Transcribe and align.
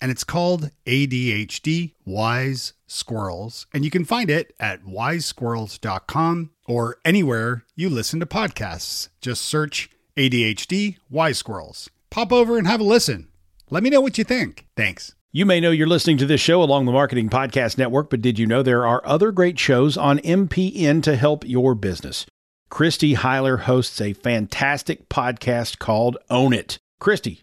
and 0.00 0.10
it's 0.10 0.24
called 0.24 0.70
ADHD 0.86 1.94
Wise 2.04 2.72
Squirrels. 2.86 3.66
And 3.72 3.84
you 3.84 3.90
can 3.90 4.04
find 4.04 4.30
it 4.30 4.54
at 4.58 4.84
wisesquirrels.com 4.84 6.50
or 6.66 6.98
anywhere 7.04 7.64
you 7.74 7.88
listen 7.88 8.20
to 8.20 8.26
podcasts. 8.26 9.08
Just 9.20 9.42
search 9.42 9.90
ADHD 10.16 10.96
Wise 11.10 11.38
Squirrels. 11.38 11.90
Pop 12.10 12.32
over 12.32 12.58
and 12.58 12.66
have 12.66 12.80
a 12.80 12.84
listen. 12.84 13.28
Let 13.70 13.82
me 13.82 13.90
know 13.90 14.00
what 14.00 14.18
you 14.18 14.24
think. 14.24 14.66
Thanks. 14.76 15.14
You 15.30 15.44
may 15.44 15.60
know 15.60 15.70
you're 15.70 15.86
listening 15.86 16.16
to 16.18 16.26
this 16.26 16.40
show 16.40 16.62
along 16.62 16.86
the 16.86 16.92
Marketing 16.92 17.28
Podcast 17.28 17.76
Network, 17.76 18.08
but 18.08 18.22
did 18.22 18.38
you 18.38 18.46
know 18.46 18.62
there 18.62 18.86
are 18.86 19.06
other 19.06 19.30
great 19.30 19.58
shows 19.58 19.96
on 19.96 20.20
MPN 20.20 21.02
to 21.02 21.16
help 21.16 21.46
your 21.46 21.74
business? 21.74 22.24
Christy 22.70 23.14
Hiler 23.14 23.58
hosts 23.58 24.00
a 24.00 24.14
fantastic 24.14 25.08
podcast 25.08 25.78
called 25.78 26.16
Own 26.30 26.54
It. 26.54 26.78
Christy, 26.98 27.42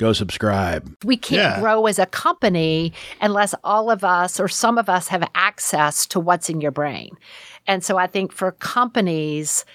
go 0.00 0.12
subscribe. 0.14 0.96
We 1.04 1.18
can't 1.18 1.56
yeah. 1.56 1.60
grow 1.60 1.86
as 1.86 1.98
a 1.98 2.06
company 2.06 2.94
unless 3.20 3.54
all 3.62 3.90
of 3.90 4.02
us 4.02 4.40
or 4.40 4.48
some 4.48 4.78
of 4.78 4.88
us 4.88 5.08
have 5.08 5.28
access 5.34 6.06
to 6.06 6.18
what's 6.18 6.48
in 6.48 6.62
your 6.62 6.70
brain. 6.70 7.10
And 7.66 7.84
so 7.84 7.98
I 7.98 8.06
think 8.06 8.32
for 8.32 8.52
companies 8.52 9.66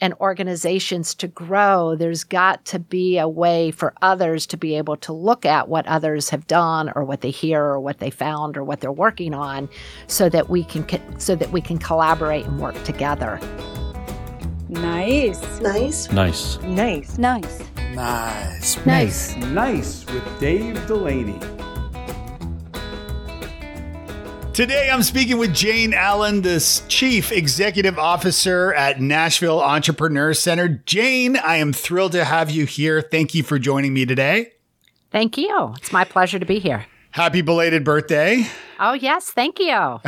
and 0.00 0.14
organizations 0.14 1.14
to 1.16 1.28
grow, 1.28 1.94
there's 1.96 2.24
got 2.24 2.64
to 2.64 2.78
be 2.78 3.18
a 3.18 3.28
way 3.28 3.70
for 3.70 3.92
others 4.00 4.46
to 4.46 4.56
be 4.56 4.74
able 4.74 4.96
to 4.96 5.12
look 5.12 5.44
at 5.44 5.68
what 5.68 5.86
others 5.86 6.30
have 6.30 6.46
done 6.46 6.90
or 6.96 7.04
what 7.04 7.20
they 7.20 7.30
hear 7.30 7.62
or 7.62 7.78
what 7.78 7.98
they 7.98 8.10
found 8.10 8.56
or 8.56 8.64
what 8.64 8.80
they're 8.80 8.90
working 8.90 9.34
on 9.34 9.68
so 10.06 10.30
that 10.30 10.48
we 10.48 10.64
can 10.64 11.20
so 11.20 11.36
that 11.36 11.52
we 11.52 11.60
can 11.60 11.78
collaborate 11.78 12.46
and 12.46 12.58
work 12.58 12.82
together. 12.84 13.38
Nice. 14.68 15.60
Nice. 15.60 16.10
Nice. 16.10 16.58
Nice. 16.62 17.18
Nice. 17.18 17.73
Nice. 17.94 18.84
Nice. 18.84 19.36
Nice 19.36 20.06
with 20.06 20.40
Dave 20.40 20.84
Delaney. 20.88 21.38
Today 24.52 24.88
I'm 24.90 25.02
speaking 25.02 25.38
with 25.38 25.54
Jane 25.54 25.94
Allen, 25.94 26.42
the 26.42 26.82
Chief 26.88 27.30
Executive 27.30 27.98
Officer 27.98 28.74
at 28.74 29.00
Nashville 29.00 29.60
Entrepreneur 29.60 30.34
Center. 30.34 30.68
Jane, 30.68 31.36
I 31.36 31.56
am 31.56 31.72
thrilled 31.72 32.12
to 32.12 32.24
have 32.24 32.50
you 32.50 32.66
here. 32.66 33.00
Thank 33.00 33.34
you 33.34 33.42
for 33.42 33.58
joining 33.58 33.94
me 33.94 34.06
today. 34.06 34.52
Thank 35.10 35.38
you. 35.38 35.74
It's 35.78 35.92
my 35.92 36.04
pleasure 36.04 36.40
to 36.40 36.46
be 36.46 36.58
here. 36.58 36.86
Happy 37.12 37.42
belated 37.42 37.84
birthday. 37.84 38.44
Oh, 38.80 38.94
yes. 38.94 39.30
Thank 39.30 39.60
you. 39.60 40.00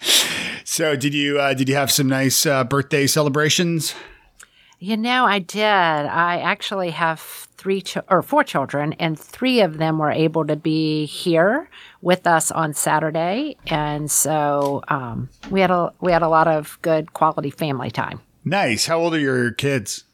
so, 0.64 0.96
did 0.96 1.14
you 1.14 1.38
uh, 1.38 1.54
did 1.54 1.68
you 1.68 1.76
have 1.76 1.92
some 1.92 2.08
nice 2.08 2.44
uh, 2.46 2.64
birthday 2.64 3.06
celebrations? 3.06 3.94
You 4.80 4.96
know, 4.96 5.24
I 5.24 5.40
did. 5.40 5.64
I 5.64 6.38
actually 6.38 6.90
have 6.90 7.20
three 7.56 7.82
ch- 7.82 7.98
or 8.08 8.22
four 8.22 8.44
children, 8.44 8.92
and 8.94 9.18
three 9.18 9.60
of 9.60 9.78
them 9.78 9.98
were 9.98 10.12
able 10.12 10.46
to 10.46 10.54
be 10.54 11.04
here 11.06 11.68
with 12.00 12.28
us 12.28 12.52
on 12.52 12.74
Saturday, 12.74 13.56
and 13.66 14.08
so 14.08 14.82
um, 14.86 15.30
we 15.50 15.60
had 15.60 15.72
a 15.72 15.92
we 16.00 16.12
had 16.12 16.22
a 16.22 16.28
lot 16.28 16.46
of 16.46 16.78
good 16.82 17.12
quality 17.12 17.50
family 17.50 17.90
time. 17.90 18.20
Nice. 18.44 18.86
How 18.86 19.00
old 19.00 19.14
are 19.14 19.18
your 19.18 19.50
kids? 19.50 20.04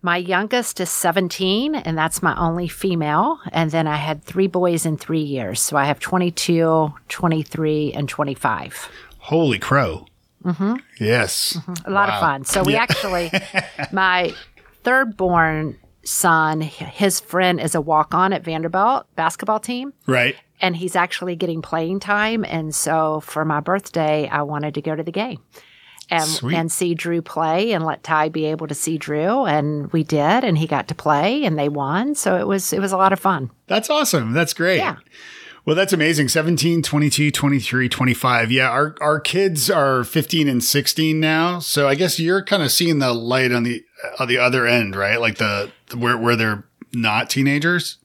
My 0.00 0.16
youngest 0.16 0.80
is 0.80 0.90
17, 0.90 1.74
and 1.74 1.98
that's 1.98 2.22
my 2.22 2.34
only 2.38 2.68
female. 2.68 3.40
And 3.52 3.72
then 3.72 3.86
I 3.88 3.96
had 3.96 4.22
three 4.22 4.46
boys 4.46 4.86
in 4.86 4.96
three 4.96 5.20
years. 5.22 5.60
So 5.60 5.76
I 5.76 5.84
have 5.86 5.98
22, 5.98 6.94
23, 7.08 7.92
and 7.92 8.08
25. 8.08 8.88
Holy 9.18 9.58
crow. 9.58 10.06
Mm-hmm. 10.44 10.76
Yes. 11.00 11.54
Mm-hmm. 11.54 11.90
A 11.90 11.90
lot 11.90 12.08
wow. 12.08 12.14
of 12.14 12.20
fun. 12.20 12.44
So 12.44 12.62
we 12.62 12.74
yeah. 12.74 12.82
actually, 12.82 13.30
my 13.92 14.34
third 14.82 15.16
born 15.16 15.78
son, 16.04 16.60
his 16.60 17.20
friend 17.20 17.60
is 17.60 17.74
a 17.74 17.80
walk 17.80 18.14
on 18.14 18.32
at 18.32 18.44
Vanderbilt 18.44 19.06
basketball 19.16 19.60
team. 19.60 19.92
Right. 20.06 20.36
And 20.60 20.76
he's 20.76 20.96
actually 20.96 21.36
getting 21.36 21.62
playing 21.62 22.00
time. 22.00 22.44
And 22.44 22.74
so 22.74 23.20
for 23.20 23.44
my 23.44 23.60
birthday, 23.60 24.28
I 24.28 24.42
wanted 24.42 24.74
to 24.74 24.82
go 24.82 24.96
to 24.96 25.02
the 25.02 25.12
game 25.12 25.40
and 26.10 26.40
and 26.52 26.72
see 26.72 26.94
Drew 26.94 27.20
play 27.20 27.72
and 27.72 27.84
let 27.84 28.02
Ty 28.02 28.30
be 28.30 28.46
able 28.46 28.66
to 28.66 28.74
see 28.74 28.98
Drew 28.98 29.44
and 29.44 29.92
we 29.92 30.02
did 30.04 30.44
and 30.44 30.56
he 30.56 30.66
got 30.66 30.88
to 30.88 30.94
play 30.94 31.44
and 31.44 31.58
they 31.58 31.68
won 31.68 32.14
so 32.14 32.36
it 32.36 32.46
was 32.46 32.72
it 32.72 32.80
was 32.80 32.92
a 32.92 32.96
lot 32.96 33.12
of 33.12 33.20
fun. 33.20 33.50
That's 33.66 33.90
awesome. 33.90 34.32
That's 34.32 34.54
great. 34.54 34.78
Yeah. 34.78 34.96
Well, 35.68 35.74
that's 35.74 35.92
amazing. 35.92 36.28
17, 36.28 36.80
22, 36.80 37.30
23, 37.30 37.90
25. 37.90 38.50
Yeah, 38.50 38.70
our, 38.70 38.94
our 39.02 39.20
kids 39.20 39.70
are 39.70 40.02
15 40.02 40.48
and 40.48 40.64
16 40.64 41.20
now. 41.20 41.58
So 41.58 41.86
I 41.86 41.94
guess 41.94 42.18
you're 42.18 42.42
kind 42.42 42.62
of 42.62 42.72
seeing 42.72 43.00
the 43.00 43.12
light 43.12 43.52
on 43.52 43.64
the 43.64 43.84
on 44.18 44.28
the 44.28 44.38
other 44.38 44.66
end, 44.66 44.96
right? 44.96 45.20
Like 45.20 45.36
the, 45.36 45.70
the 45.88 45.98
where 45.98 46.16
where 46.16 46.36
they're 46.36 46.64
not 46.94 47.28
teenagers. 47.28 47.98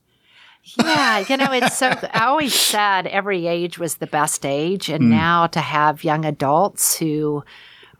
Yeah, 0.77 1.19
you 1.19 1.37
know, 1.37 1.53
it's 1.53 1.77
so. 1.77 1.87
I 2.13 2.25
always 2.25 2.53
said 2.53 3.07
every 3.07 3.47
age 3.47 3.79
was 3.79 3.95
the 3.95 4.07
best 4.07 4.45
age, 4.45 4.89
and 4.89 5.05
mm. 5.05 5.11
now 5.11 5.47
to 5.47 5.61
have 5.61 6.03
young 6.03 6.25
adults 6.25 6.97
who 6.97 7.45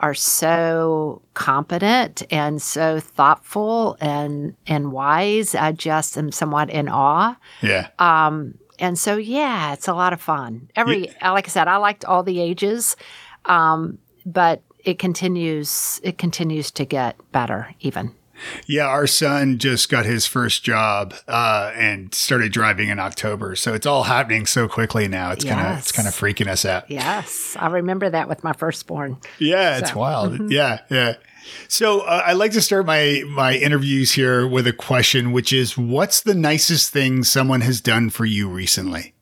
are 0.01 0.13
so 0.13 1.21
competent 1.35 2.23
and 2.29 2.61
so 2.61 2.99
thoughtful 2.99 3.95
and 4.01 4.57
and 4.67 4.91
wise, 4.91 5.55
I 5.55 5.71
just 5.71 6.17
am 6.17 6.33
somewhat 6.33 6.69
in 6.69 6.89
awe. 6.89 7.37
Yeah. 7.61 7.87
Um, 7.97 8.55
and 8.79 8.97
so, 8.97 9.17
yeah, 9.17 9.73
it's 9.73 9.87
a 9.87 9.93
lot 9.93 10.13
of 10.13 10.21
fun. 10.21 10.69
Every, 10.75 11.07
yeah. 11.07 11.31
like 11.31 11.47
I 11.47 11.49
said, 11.49 11.67
I 11.67 11.77
liked 11.77 12.05
all 12.05 12.23
the 12.23 12.39
ages, 12.39 12.95
um, 13.45 13.99
but 14.25 14.61
it 14.83 14.99
continues. 14.99 15.99
It 16.03 16.17
continues 16.17 16.71
to 16.71 16.85
get 16.85 17.15
better, 17.31 17.73
even. 17.79 18.13
Yeah, 18.65 18.87
our 18.87 19.07
son 19.07 19.57
just 19.57 19.89
got 19.89 20.05
his 20.05 20.25
first 20.25 20.63
job 20.63 21.13
uh, 21.27 21.71
and 21.75 22.13
started 22.13 22.51
driving 22.51 22.89
in 22.89 22.99
October. 22.99 23.55
So 23.55 23.73
it's 23.73 23.85
all 23.85 24.03
happening 24.03 24.45
so 24.45 24.67
quickly 24.67 25.07
now. 25.07 25.31
It's 25.31 25.45
yes. 25.45 25.53
kind 25.53 25.67
of 25.67 25.79
it's 25.79 25.91
kind 25.91 26.07
of 26.07 26.13
freaking 26.13 26.47
us 26.47 26.65
out. 26.65 26.89
Yes, 26.89 27.55
I 27.59 27.67
remember 27.67 28.09
that 28.09 28.27
with 28.27 28.43
my 28.43 28.53
firstborn. 28.53 29.17
Yeah, 29.39 29.77
so. 29.77 29.83
it's 29.83 29.95
wild. 29.95 30.33
Mm-hmm. 30.33 30.51
Yeah, 30.51 30.79
yeah. 30.89 31.15
So 31.67 32.01
uh, 32.01 32.23
I 32.25 32.33
like 32.33 32.51
to 32.51 32.61
start 32.61 32.85
my 32.85 33.23
my 33.27 33.55
interviews 33.55 34.13
here 34.13 34.47
with 34.47 34.67
a 34.67 34.73
question, 34.73 35.31
which 35.31 35.53
is, 35.53 35.77
what's 35.77 36.21
the 36.21 36.35
nicest 36.35 36.91
thing 36.91 37.23
someone 37.23 37.61
has 37.61 37.81
done 37.81 38.09
for 38.09 38.25
you 38.25 38.49
recently? 38.49 39.13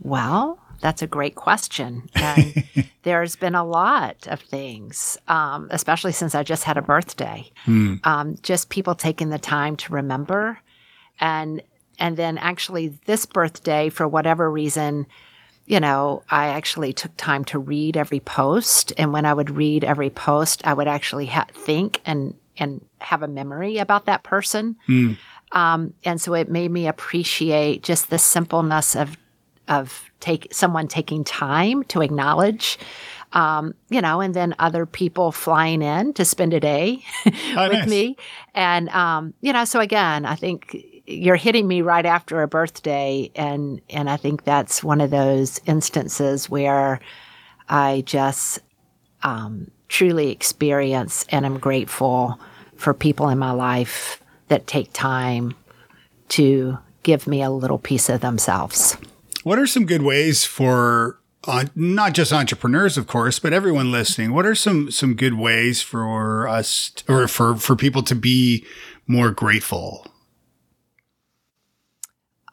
Well, 0.00 0.58
that's 0.80 1.02
a 1.02 1.06
great 1.06 1.34
question. 1.34 2.08
And 2.14 2.64
there's 3.02 3.36
been 3.36 3.54
a 3.54 3.64
lot 3.64 4.26
of 4.28 4.40
things, 4.40 5.18
um, 5.28 5.68
especially 5.70 6.12
since 6.12 6.34
I 6.34 6.42
just 6.42 6.64
had 6.64 6.76
a 6.76 6.82
birthday. 6.82 7.50
Mm. 7.66 8.06
Um, 8.06 8.36
just 8.42 8.70
people 8.70 8.94
taking 8.94 9.30
the 9.30 9.38
time 9.38 9.76
to 9.76 9.92
remember, 9.92 10.58
and 11.20 11.62
and 11.98 12.16
then 12.16 12.38
actually 12.38 12.98
this 13.06 13.26
birthday, 13.26 13.88
for 13.88 14.06
whatever 14.06 14.50
reason, 14.50 15.06
you 15.68 15.78
know, 15.78 16.22
I 16.30 16.48
actually 16.48 16.94
took 16.94 17.14
time 17.18 17.44
to 17.46 17.58
read 17.58 17.98
every 17.98 18.20
post. 18.20 18.90
And 18.96 19.12
when 19.12 19.26
I 19.26 19.34
would 19.34 19.50
read 19.50 19.84
every 19.84 20.08
post, 20.08 20.66
I 20.66 20.72
would 20.72 20.88
actually 20.88 21.26
ha- 21.26 21.46
think 21.52 22.00
and, 22.06 22.34
and 22.56 22.82
have 23.02 23.22
a 23.22 23.28
memory 23.28 23.76
about 23.76 24.06
that 24.06 24.22
person. 24.22 24.76
Mm. 24.88 25.18
Um, 25.52 25.92
and 26.04 26.18
so 26.18 26.32
it 26.32 26.50
made 26.50 26.70
me 26.70 26.88
appreciate 26.88 27.82
just 27.82 28.08
the 28.08 28.18
simpleness 28.18 28.96
of, 28.96 29.18
of 29.68 30.10
take 30.20 30.48
someone 30.52 30.88
taking 30.88 31.22
time 31.22 31.84
to 31.84 32.00
acknowledge, 32.00 32.78
um, 33.34 33.74
you 33.90 34.00
know, 34.00 34.22
and 34.22 34.32
then 34.32 34.54
other 34.58 34.86
people 34.86 35.32
flying 35.32 35.82
in 35.82 36.14
to 36.14 36.24
spend 36.24 36.54
a 36.54 36.60
day 36.60 37.04
oh, 37.26 37.68
with 37.68 37.80
nice. 37.80 37.88
me. 37.88 38.16
And, 38.54 38.88
um, 38.88 39.34
you 39.42 39.52
know, 39.52 39.66
so 39.66 39.80
again, 39.80 40.24
I 40.24 40.34
think 40.34 40.97
you're 41.08 41.36
hitting 41.36 41.66
me 41.66 41.80
right 41.80 42.04
after 42.04 42.42
a 42.42 42.48
birthday 42.48 43.30
and 43.34 43.80
and 43.88 44.10
I 44.10 44.16
think 44.18 44.44
that's 44.44 44.84
one 44.84 45.00
of 45.00 45.10
those 45.10 45.58
instances 45.66 46.50
where 46.50 47.00
I 47.68 48.02
just 48.06 48.60
um, 49.22 49.70
truly 49.88 50.30
experience 50.30 51.24
and 51.30 51.46
am 51.46 51.58
grateful 51.58 52.38
for 52.76 52.92
people 52.92 53.28
in 53.30 53.38
my 53.38 53.52
life 53.52 54.22
that 54.48 54.66
take 54.66 54.92
time 54.92 55.54
to 56.28 56.78
give 57.02 57.26
me 57.26 57.42
a 57.42 57.50
little 57.50 57.78
piece 57.78 58.08
of 58.08 58.20
themselves. 58.20 58.96
What 59.44 59.58
are 59.58 59.66
some 59.66 59.86
good 59.86 60.02
ways 60.02 60.44
for 60.44 61.18
uh, 61.44 61.66
not 61.74 62.12
just 62.12 62.32
entrepreneurs, 62.32 62.98
of 62.98 63.06
course, 63.06 63.38
but 63.38 63.54
everyone 63.54 63.90
listening? 63.90 64.32
What 64.32 64.44
are 64.44 64.54
some 64.54 64.90
some 64.90 65.14
good 65.14 65.34
ways 65.34 65.80
for 65.80 66.46
us 66.46 66.92
or 67.08 67.26
for 67.28 67.56
for 67.56 67.76
people 67.76 68.02
to 68.02 68.14
be 68.14 68.66
more 69.06 69.30
grateful? 69.30 70.06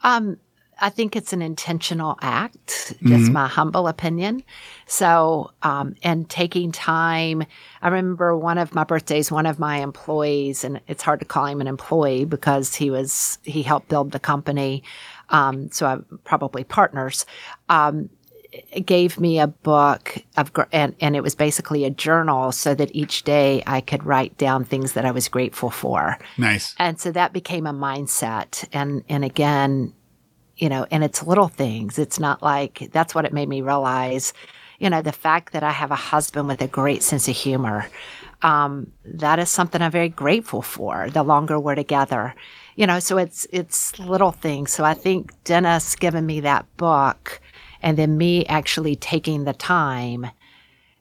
Um, 0.06 0.38
I 0.80 0.90
think 0.90 1.16
it's 1.16 1.34
an 1.34 1.42
intentional 1.42 2.18
act, 2.22 2.94
just 3.06 3.32
my 3.32 3.48
humble 3.48 3.88
opinion. 3.88 4.44
So, 4.88 5.52
um, 5.64 5.96
and 6.04 6.30
taking 6.30 6.72
time. 6.74 7.44
I 7.82 7.88
remember 7.88 8.38
one 8.38 8.58
of 8.58 8.76
my 8.76 8.84
birthdays, 8.84 9.32
one 9.32 9.46
of 9.46 9.58
my 9.58 9.78
employees, 9.78 10.64
and 10.66 10.82
it's 10.88 11.02
hard 11.02 11.22
to 11.22 11.26
call 11.26 11.46
him 11.46 11.62
an 11.62 11.68
employee 11.68 12.26
because 12.26 12.76
he 12.76 12.90
was, 12.90 13.40
he 13.44 13.64
helped 13.64 13.88
build 13.88 14.12
the 14.12 14.20
company. 14.20 14.84
Um, 15.30 15.72
so 15.72 15.86
I'm 15.88 16.20
probably 16.26 16.64
partners. 16.66 17.26
Um, 17.70 18.10
gave 18.86 19.20
me 19.20 19.40
a 19.40 19.48
book 19.48 20.18
of, 20.38 20.52
and, 20.72 20.96
and 21.00 21.16
it 21.16 21.24
was 21.24 21.36
basically 21.36 21.86
a 21.86 21.90
journal 21.90 22.52
so 22.52 22.76
that 22.76 22.94
each 22.96 23.24
day 23.24 23.64
I 23.68 23.82
could 23.82 24.06
write 24.06 24.38
down 24.38 24.64
things 24.64 24.94
that 24.94 25.06
I 25.06 25.12
was 25.12 25.28
grateful 25.28 25.70
for. 25.70 26.18
Nice. 26.38 26.76
And 26.80 27.00
so 27.00 27.12
that 27.12 27.34
became 27.34 27.68
a 27.68 27.74
mindset. 27.74 28.68
And, 28.72 29.04
and 29.10 29.24
again, 29.24 29.94
you 30.58 30.70
know, 30.70 30.86
and 30.92 31.04
it's 31.04 31.24
little 31.24 31.48
things. 31.48 32.00
It's 32.00 32.20
not 32.20 32.42
like 32.42 32.90
that's 32.92 33.14
what 33.14 33.26
it 33.26 33.34
made 33.34 33.50
me 33.50 33.62
realize, 33.62 34.34
you 34.80 34.90
know, 34.90 35.02
the 35.02 35.12
fact 35.12 35.54
that 35.54 35.64
I 35.64 35.72
have 35.72 35.92
a 35.92 35.96
husband 35.96 36.48
with 36.48 36.62
a 36.62 36.68
great 36.68 37.04
sense 37.04 37.28
of 37.28 37.36
humor. 37.36 37.90
Um, 38.42 38.92
that 39.06 39.40
is 39.40 39.50
something 39.50 39.82
I'm 39.82 39.92
very 39.92 40.10
grateful 40.10 40.62
for 40.62 41.10
the 41.10 41.24
longer 41.24 41.60
we're 41.60 41.76
together. 41.76 42.36
You 42.76 42.86
know, 42.86 43.00
so 43.00 43.18
it's 43.18 43.48
it's 43.52 43.98
little 44.00 44.32
things. 44.32 44.72
So 44.74 44.84
I 44.84 44.94
think 44.94 45.32
Dennis 45.46 45.96
giving 45.96 46.26
me 46.26 46.42
that 46.42 46.66
book 46.78 47.42
and 47.86 47.98
then 47.98 48.18
me 48.18 48.46
actually 48.48 48.96
taking 48.98 49.46
the 49.46 49.54
time 49.54 50.28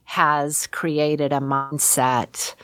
has 0.05 0.69
created 0.69 1.33
a 1.33 1.41
mindset 1.41 2.55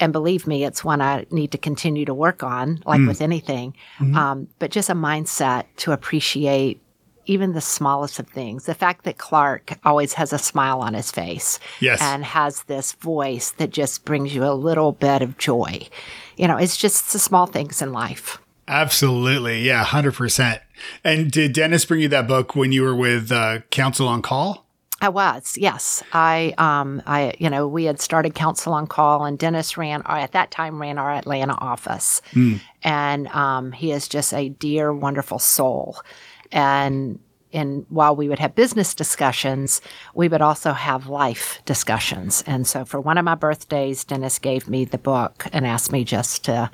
and 0.00 0.12
believe 0.12 0.46
me, 0.46 0.64
it's 0.64 0.84
one 0.84 1.00
I 1.00 1.26
need 1.30 1.50
to 1.52 1.58
continue 1.58 2.04
to 2.04 2.14
work 2.14 2.44
on, 2.44 2.80
like 2.86 3.04
with 3.06 3.20
anything. 3.20 3.74
Um, 4.14 4.46
but 4.60 4.70
just 4.70 4.88
a 4.88 4.94
mindset 4.94 5.64
to 5.78 5.90
appreciate 5.90 6.80
even 7.26 7.52
the 7.52 7.60
smallest 7.60 8.20
of 8.20 8.28
things. 8.28 8.64
The 8.66 8.74
fact 8.74 9.04
that 9.04 9.18
Clark 9.18 9.76
always 9.84 10.12
has 10.14 10.32
a 10.32 10.38
smile 10.38 10.80
on 10.80 10.94
his 10.94 11.10
face 11.10 11.58
Yes. 11.80 12.00
and 12.00 12.24
has 12.24 12.62
this 12.62 12.92
voice 12.92 13.50
that 13.58 13.70
just 13.70 14.04
brings 14.04 14.34
you 14.34 14.44
a 14.44 14.54
little 14.54 14.92
bit 14.92 15.20
of 15.20 15.36
joy. 15.36 15.88
You 16.36 16.46
know, 16.46 16.56
it's 16.56 16.76
just 16.76 17.12
the 17.12 17.18
small 17.18 17.46
things 17.46 17.82
in 17.82 17.92
life. 17.92 18.38
Absolutely. 18.68 19.62
Yeah, 19.62 19.84
100%. 19.84 20.60
And 21.02 21.30
did 21.30 21.54
Dennis 21.54 21.84
bring 21.84 22.00
you 22.00 22.08
that 22.08 22.28
book 22.28 22.54
when 22.54 22.70
you 22.70 22.82
were 22.82 22.94
with 22.94 23.32
uh, 23.32 23.60
Counsel 23.70 24.06
on 24.06 24.22
Call? 24.22 24.66
I 25.00 25.08
was, 25.08 25.56
yes. 25.56 26.02
I, 26.12 26.54
um, 26.58 27.02
I, 27.06 27.32
you 27.38 27.48
know, 27.48 27.68
we 27.68 27.84
had 27.84 28.00
started 28.00 28.34
Counsel 28.34 28.72
on 28.72 28.88
Call, 28.88 29.24
and 29.24 29.38
Dennis 29.38 29.76
ran, 29.76 30.02
or 30.02 30.16
at 30.16 30.32
that 30.32 30.50
time, 30.50 30.80
ran 30.80 30.98
our 30.98 31.12
Atlanta 31.12 31.54
office, 31.54 32.20
and 32.82 33.28
um, 33.28 33.70
he 33.70 33.92
is 33.92 34.08
just 34.08 34.34
a 34.34 34.48
dear, 34.48 34.92
wonderful 34.92 35.38
soul. 35.38 36.00
And 36.50 37.20
and 37.52 37.86
while 37.88 38.14
we 38.14 38.28
would 38.28 38.40
have 38.40 38.54
business 38.54 38.94
discussions, 38.94 39.80
we 40.14 40.28
would 40.28 40.42
also 40.42 40.72
have 40.72 41.06
life 41.06 41.62
discussions. 41.64 42.42
And 42.46 42.66
so, 42.66 42.84
for 42.84 43.00
one 43.00 43.18
of 43.18 43.24
my 43.24 43.36
birthdays, 43.36 44.04
Dennis 44.04 44.38
gave 44.38 44.68
me 44.68 44.84
the 44.84 44.98
book 44.98 45.46
and 45.52 45.66
asked 45.66 45.92
me 45.92 46.04
just 46.04 46.44
to, 46.44 46.70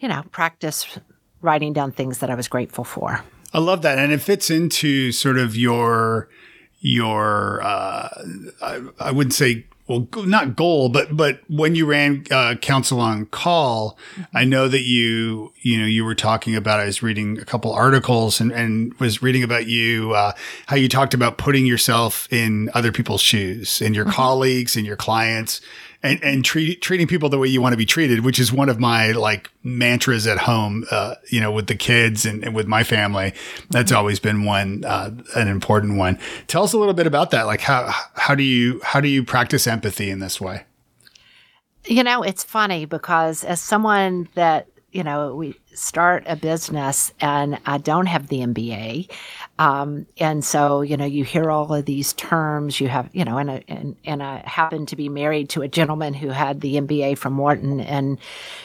you 0.00 0.08
know, 0.08 0.22
practice 0.32 0.98
writing 1.42 1.72
down 1.72 1.92
things 1.92 2.18
that 2.18 2.30
I 2.30 2.34
was 2.34 2.48
grateful 2.48 2.84
for. 2.84 3.24
I 3.52 3.58
love 3.58 3.82
that. 3.82 3.98
And 3.98 4.12
it 4.12 4.20
fits 4.20 4.50
into 4.50 5.12
sort 5.12 5.38
of 5.38 5.56
your, 5.56 6.28
your, 6.80 7.60
uh, 7.62 8.08
I, 8.62 8.82
I 8.98 9.10
wouldn't 9.10 9.34
say, 9.34 9.66
well, 9.88 10.06
not 10.24 10.54
goal, 10.54 10.88
but, 10.88 11.16
but 11.16 11.40
when 11.48 11.74
you 11.74 11.84
ran, 11.84 12.24
uh, 12.30 12.54
counsel 12.54 13.00
on 13.00 13.26
call, 13.26 13.98
I 14.32 14.44
know 14.44 14.68
that 14.68 14.82
you, 14.82 15.52
you 15.62 15.80
know, 15.80 15.86
you 15.86 16.04
were 16.04 16.14
talking 16.14 16.54
about, 16.54 16.78
I 16.78 16.84
was 16.84 17.02
reading 17.02 17.40
a 17.40 17.44
couple 17.44 17.72
articles 17.72 18.40
and, 18.40 18.52
and 18.52 18.94
was 19.00 19.20
reading 19.20 19.42
about 19.42 19.66
you, 19.66 20.12
uh, 20.12 20.32
how 20.66 20.76
you 20.76 20.88
talked 20.88 21.12
about 21.12 21.38
putting 21.38 21.66
yourself 21.66 22.32
in 22.32 22.70
other 22.72 22.92
people's 22.92 23.20
shoes 23.20 23.82
and 23.82 23.96
your 23.96 24.04
colleagues 24.04 24.76
and 24.76 24.86
your 24.86 24.96
clients 24.96 25.60
and, 26.02 26.22
and 26.22 26.44
treat, 26.44 26.80
treating 26.80 27.06
people 27.06 27.28
the 27.28 27.38
way 27.38 27.48
you 27.48 27.60
want 27.60 27.72
to 27.72 27.76
be 27.76 27.86
treated, 27.86 28.24
which 28.24 28.38
is 28.38 28.52
one 28.52 28.68
of 28.68 28.80
my 28.80 29.12
like 29.12 29.50
mantras 29.62 30.26
at 30.26 30.38
home, 30.38 30.84
uh, 30.90 31.14
you 31.28 31.40
know, 31.40 31.52
with 31.52 31.66
the 31.66 31.74
kids 31.74 32.24
and, 32.24 32.42
and 32.42 32.54
with 32.54 32.66
my 32.66 32.82
family. 32.82 33.34
That's 33.70 33.92
always 33.92 34.18
been 34.18 34.44
one, 34.44 34.84
uh, 34.84 35.10
an 35.36 35.48
important 35.48 35.98
one. 35.98 36.18
Tell 36.46 36.62
us 36.62 36.72
a 36.72 36.78
little 36.78 36.94
bit 36.94 37.06
about 37.06 37.30
that. 37.32 37.46
Like 37.46 37.60
how, 37.60 37.92
how 38.14 38.34
do 38.34 38.42
you, 38.42 38.80
how 38.82 39.00
do 39.00 39.08
you 39.08 39.24
practice 39.24 39.66
empathy 39.66 40.10
in 40.10 40.20
this 40.20 40.40
way? 40.40 40.64
You 41.86 42.02
know, 42.02 42.22
it's 42.22 42.44
funny 42.44 42.84
because 42.84 43.44
as 43.44 43.60
someone 43.60 44.28
that, 44.34 44.66
you 44.92 45.04
know, 45.04 45.34
we 45.34 45.58
start 45.74 46.24
a 46.26 46.34
business 46.36 47.12
and 47.20 47.58
I 47.66 47.78
don't 47.78 48.06
have 48.06 48.28
the 48.28 48.40
MBA. 48.40 49.10
Um, 49.58 50.06
and 50.18 50.44
so, 50.44 50.82
you 50.82 50.96
know, 50.96 51.04
you 51.04 51.24
hear 51.24 51.50
all 51.50 51.72
of 51.72 51.84
these 51.84 52.12
terms, 52.14 52.80
you 52.80 52.88
have, 52.88 53.08
you 53.12 53.24
know, 53.24 53.38
and, 53.38 53.50
I- 53.50 53.64
and, 53.68 53.96
and 54.04 54.22
I 54.22 54.42
happen 54.46 54.86
to 54.86 54.96
be 54.96 55.08
married 55.08 55.48
to 55.50 55.62
a 55.62 55.68
gentleman 55.68 56.14
who 56.14 56.28
had 56.30 56.60
the 56.60 56.76
MBA 56.76 57.18
from 57.18 57.36
Wharton 57.38 57.80
and 57.80 58.18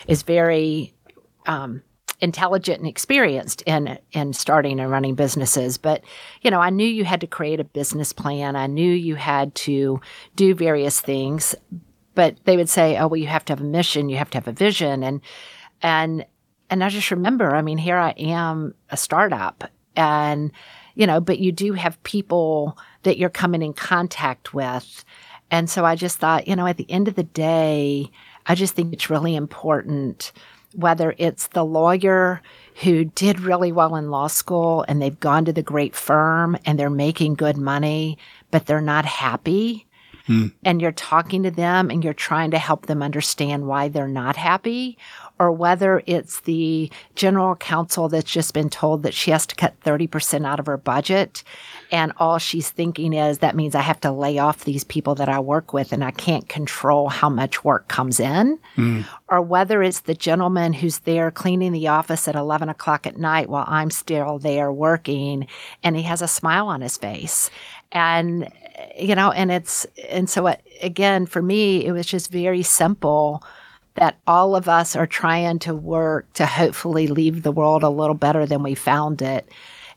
is 0.08 0.24
very, 0.24 0.94
um, 1.46 1.84
intelligent 2.22 2.80
and 2.80 2.88
experienced 2.88 3.62
in 3.64 4.00
in 4.14 4.32
starting 4.32 4.80
and 4.80 4.90
running 4.90 5.16
businesses. 5.16 5.78
But 5.78 6.02
you 6.42 6.50
know 6.50 6.62
I 6.62 6.70
knew 6.70 6.88
you 6.88 7.04
had 7.04 7.20
to 7.22 7.28
create 7.28 7.60
a 7.60 7.66
business 7.66 8.14
plan. 8.14 8.56
I 8.56 8.68
knew 8.68 8.90
you 8.90 9.16
had 9.16 9.54
to 9.56 10.00
do 10.36 10.56
various 10.56 11.02
things. 11.02 11.56
But 12.16 12.38
they 12.46 12.56
would 12.56 12.70
say, 12.70 12.98
"Oh, 12.98 13.08
well, 13.08 13.20
you 13.20 13.28
have 13.28 13.44
to 13.46 13.52
have 13.52 13.60
a 13.60 13.66
mission, 13.66 14.08
you 14.08 14.16
have 14.16 14.30
to 14.30 14.38
have 14.38 14.48
a 14.48 14.54
vision," 14.54 15.04
and 15.04 15.20
and 15.82 16.26
and 16.70 16.84
I 16.84 16.90
just 16.90 17.12
remember, 17.12 17.56
I 17.56 17.62
mean, 17.62 17.78
here 17.78 17.98
I 17.98 18.12
am, 18.12 18.74
a 18.90 18.98
startup, 18.98 19.70
and 19.96 20.52
you 20.96 21.06
know, 21.06 21.20
but 21.20 21.40
you 21.40 21.52
do 21.52 21.74
have 21.74 22.02
people 22.04 22.78
that 23.04 23.18
you're 23.18 23.30
coming 23.30 23.62
in 23.62 23.74
contact 23.74 24.54
with, 24.54 25.06
and 25.52 25.70
so 25.70 25.86
I 25.86 25.96
just 25.96 26.18
thought, 26.18 26.48
you 26.48 26.56
know, 26.56 26.68
at 26.68 26.78
the 26.78 26.90
end 26.90 27.08
of 27.08 27.16
the 27.16 27.24
day, 27.24 28.10
I 28.46 28.56
just 28.56 28.76
think 28.76 28.94
it's 28.94 29.10
really 29.10 29.36
important 29.36 30.32
whether 30.76 31.16
it's 31.18 31.48
the 31.48 31.64
lawyer 31.66 32.42
who 32.84 33.06
did 33.06 33.40
really 33.40 33.72
well 33.72 33.96
in 33.96 34.12
law 34.12 34.28
school 34.28 34.84
and 34.88 35.02
they've 35.02 35.20
gone 35.20 35.46
to 35.46 35.54
the 35.54 35.64
great 35.64 35.96
firm 35.96 36.58
and 36.66 36.78
they're 36.78 36.90
making 36.90 37.36
good 37.36 37.58
money, 37.58 38.18
but 38.52 38.66
they're 38.66 38.82
not 38.82 39.06
happy. 39.06 39.88
Hmm. 40.28 40.48
And 40.64 40.82
you're 40.82 40.92
talking 40.92 41.44
to 41.44 41.52
them 41.52 41.90
and 41.90 42.04
you're 42.04 42.14
trying 42.14 42.52
to 42.52 42.58
help 42.58 42.88
them 42.88 43.02
understand 43.02 43.68
why 43.68 43.88
they're 43.88 44.08
not 44.08 44.36
happy, 44.36 44.98
or 45.40 45.52
whether 45.52 46.02
it's 46.06 46.42
the 46.42 46.90
general 47.16 47.56
counsel 47.56 48.08
that's 48.08 48.32
just 48.32 48.54
been 48.54 48.70
told 48.70 49.04
that 49.04 49.14
she 49.14 49.32
has 49.32 49.46
to 49.46 49.56
cut 49.56 49.80
30% 49.82 50.46
out 50.46 50.60
of 50.60 50.66
her 50.66 50.78
budget. 50.78 51.44
And 51.92 52.14
all 52.18 52.38
she's 52.38 52.70
thinking 52.70 53.14
is 53.14 53.40
that 53.40 53.56
means 53.56 53.76
I 53.76 53.82
have 53.82 54.00
to 54.02 54.12
lay 54.12 54.38
off 54.38 54.64
these 54.64 54.84
people 54.86 55.16
that 55.16 55.28
I 55.28 55.40
work 55.40 55.74
with 55.74 55.92
and 55.92 56.04
I 56.04 56.12
can't 56.12 56.48
control 56.48 57.10
how 57.10 57.30
much 57.30 57.64
work 57.64 57.88
comes 57.90 58.20
in. 58.20 58.60
Hmm. 58.76 59.02
Or 59.28 59.42
whether 59.42 59.84
it's 59.84 60.02
the 60.02 60.16
gentleman 60.16 60.72
who's 60.72 61.00
there 61.00 61.32
cleaning 61.32 61.74
the 61.74 61.90
office 61.90 62.28
at 62.28 62.36
11 62.36 62.70
o'clock 62.70 63.06
at 63.06 63.18
night 63.18 63.50
while 63.50 63.66
I'm 63.68 63.92
still 63.92 64.40
there 64.40 64.72
working 64.72 65.48
and 65.84 65.98
he 65.98 66.04
has 66.04 66.22
a 66.22 66.28
smile 66.28 66.68
on 66.68 66.82
his 66.82 66.98
face. 66.98 67.50
And 67.92 68.50
you 68.98 69.16
know, 69.16 69.32
and 69.32 69.52
it's, 69.52 69.86
and 70.10 70.30
so 70.30 70.48
it, 70.48 70.62
again, 70.82 71.26
for 71.26 71.42
me, 71.42 71.86
it 71.86 71.92
was 71.92 72.06
just 72.06 72.32
very 72.32 72.62
simple 72.62 73.44
that 73.96 74.18
all 74.28 74.56
of 74.56 74.68
us 74.68 74.96
are 74.96 75.08
trying 75.08 75.60
to 75.60 75.74
work 75.74 76.32
to 76.34 76.46
hopefully 76.46 77.08
leave 77.08 77.44
the 77.44 77.52
world 77.52 77.84
a 77.84 77.90
little 77.90 78.16
better 78.16 78.46
than 78.46 78.62
we 78.62 78.76
found 78.76 79.22
it. 79.22 79.50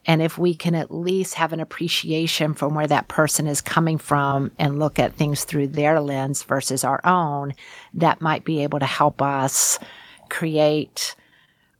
And 0.06 0.22
if 0.22 0.38
we 0.38 0.54
can 0.54 0.74
at 0.74 0.94
least 0.94 1.34
have 1.34 1.52
an 1.52 1.60
appreciation 1.60 2.54
from 2.54 2.74
where 2.74 2.86
that 2.86 3.08
person 3.08 3.46
is 3.46 3.60
coming 3.60 3.98
from 3.98 4.52
and 4.58 4.78
look 4.78 4.98
at 4.98 5.14
things 5.14 5.44
through 5.44 5.68
their 5.68 6.00
lens 6.00 6.44
versus 6.44 6.84
our 6.84 7.00
own, 7.04 7.52
that 7.94 8.20
might 8.20 8.44
be 8.44 8.62
able 8.62 8.78
to 8.78 8.86
help 8.86 9.20
us 9.20 9.78
create 10.30 11.14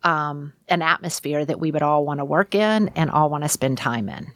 um, 0.02 0.52
an 0.68 0.82
atmosphere 0.82 1.44
that 1.44 1.60
we 1.60 1.70
would 1.70 1.82
all 1.82 2.04
want 2.04 2.18
to 2.18 2.25
work 2.25 2.54
in 2.54 2.88
and 2.94 3.10
all 3.10 3.30
want 3.30 3.44
to 3.44 3.48
spend 3.48 3.78
time 3.78 4.08
in. 4.08 4.32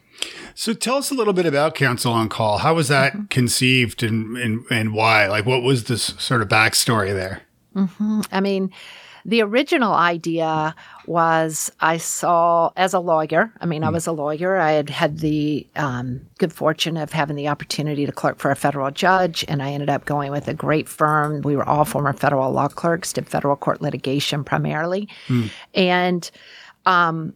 So 0.55 0.73
tell 0.73 0.97
us 0.97 1.11
a 1.11 1.15
little 1.15 1.33
bit 1.33 1.47
about 1.47 1.75
Counsel 1.75 2.13
on 2.13 2.29
Call. 2.29 2.59
How 2.59 2.75
was 2.75 2.89
that 2.89 3.31
conceived 3.31 4.03
and, 4.03 4.37
and, 4.37 4.65
and 4.71 4.95
why? 4.95 5.27
Like 5.27 5.47
what 5.47 5.63
was 5.63 5.85
this 5.85 6.15
sort 6.19 6.43
of 6.43 6.49
backstory 6.49 7.13
there? 7.13 7.43
I 8.31 8.41
mean, 8.41 8.71
the 9.25 9.43
original 9.43 9.93
idea 9.93 10.75
was 11.07 11.71
I 11.81 11.99
saw 11.99 12.71
as 12.77 12.93
a 12.93 12.99
lawyer. 12.99 13.53
I 13.61 13.67
mean, 13.67 13.85
I 13.85 13.91
was 13.91 14.07
a 14.07 14.13
lawyer. 14.13 14.57
I 14.57 14.73
had 14.73 14.91
had 14.91 15.19
the 15.19 15.67
um, 15.77 16.21
good 16.39 16.53
fortune 16.53 16.97
of 16.97 17.13
having 17.13 17.37
the 17.37 17.49
opportunity 17.49 18.05
to 18.05 18.13
clerk 18.13 18.39
for 18.39 18.51
a 18.51 18.57
federal 18.57 18.91
judge, 18.91 19.45
and 19.47 19.63
I 19.63 19.73
ended 19.73 19.91
up 19.91 20.05
going 20.05 20.33
with 20.33 20.49
a 20.49 20.55
great 20.55 20.89
firm. 20.89 21.43
We 21.43 21.57
were 21.57 21.69
all 21.69 21.85
former 21.85 22.13
federal 22.13 22.51
law 22.51 22.69
clerks, 22.69 23.13
did 23.13 23.29
federal 23.29 23.57
court 23.57 23.81
litigation 23.81 24.43
primarily, 24.45 25.09
and 25.75 26.29
um, 26.87 27.35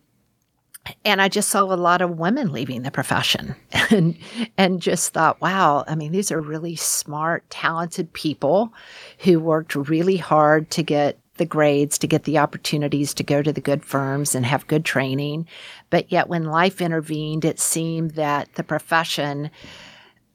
and 1.05 1.21
I 1.21 1.29
just 1.29 1.49
saw 1.49 1.63
a 1.63 1.75
lot 1.75 2.03
of 2.03 2.19
women 2.19 2.53
leaving 2.53 2.83
the 2.83 2.91
profession 2.91 3.55
and 3.91 4.17
and 4.57 4.81
just 4.81 5.13
thought, 5.13 5.41
wow, 5.41 5.85
I 5.87 5.95
mean, 5.95 6.13
these 6.13 6.31
are 6.31 6.41
really 6.41 6.77
smart, 6.77 7.49
talented 7.51 8.13
people 8.13 8.73
who 9.19 9.41
worked 9.41 9.75
really 9.75 10.17
hard 10.17 10.71
to 10.71 10.83
get 10.83 11.19
the 11.37 11.47
grades, 11.47 11.99
to 11.99 12.07
get 12.07 12.25
the 12.25 12.39
opportunities 12.39 13.13
to 13.15 13.23
go 13.23 13.43
to 13.43 13.53
the 13.53 13.61
good 13.61 13.85
firms 13.85 14.35
and 14.35 14.47
have 14.47 14.67
good 14.67 14.85
training. 14.85 15.47
But 15.91 16.11
yet 16.11 16.29
when 16.29 16.45
life 16.45 16.81
intervened, 16.81 17.45
it 17.45 17.61
seemed 17.61 18.13
that 18.13 18.55
the 18.55 18.63
profession 18.63 19.51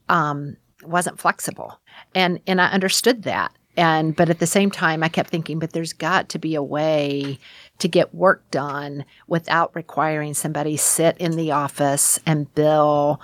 um, 0.09 0.57
wasn't 0.83 1.19
flexible. 1.19 1.79
And 2.13 2.39
and 2.47 2.61
I 2.61 2.67
understood 2.67 3.23
that. 3.23 3.51
And 3.77 4.15
but 4.15 4.29
at 4.29 4.39
the 4.39 4.47
same 4.47 4.69
time 4.69 5.03
I 5.03 5.09
kept 5.09 5.29
thinking, 5.29 5.59
but 5.59 5.71
there's 5.71 5.93
got 5.93 6.29
to 6.29 6.39
be 6.39 6.55
a 6.55 6.63
way 6.63 7.39
to 7.81 7.87
get 7.87 8.13
work 8.13 8.49
done 8.51 9.03
without 9.27 9.75
requiring 9.75 10.33
somebody 10.33 10.77
sit 10.77 11.17
in 11.17 11.35
the 11.35 11.51
office 11.51 12.19
and 12.25 12.53
bill 12.53 13.19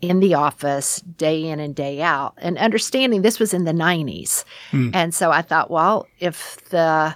in 0.00 0.20
the 0.20 0.34
office 0.34 1.00
day 1.00 1.44
in 1.46 1.60
and 1.60 1.74
day 1.74 2.02
out. 2.02 2.34
And 2.38 2.58
understanding 2.58 3.22
this 3.22 3.38
was 3.38 3.54
in 3.54 3.64
the 3.64 3.72
90s 3.72 4.44
hmm. 4.70 4.90
and 4.92 5.14
so 5.14 5.30
i 5.30 5.42
thought 5.42 5.70
well 5.70 6.06
if 6.18 6.56
the 6.70 7.14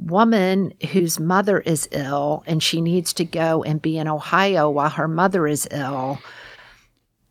woman 0.00 0.72
whose 0.92 1.18
mother 1.18 1.60
is 1.60 1.88
ill 1.92 2.42
and 2.46 2.62
she 2.62 2.80
needs 2.80 3.12
to 3.14 3.24
go 3.24 3.62
and 3.62 3.80
be 3.80 3.96
in 3.96 4.08
ohio 4.08 4.68
while 4.68 4.90
her 4.90 5.08
mother 5.08 5.46
is 5.46 5.66
ill 5.70 6.18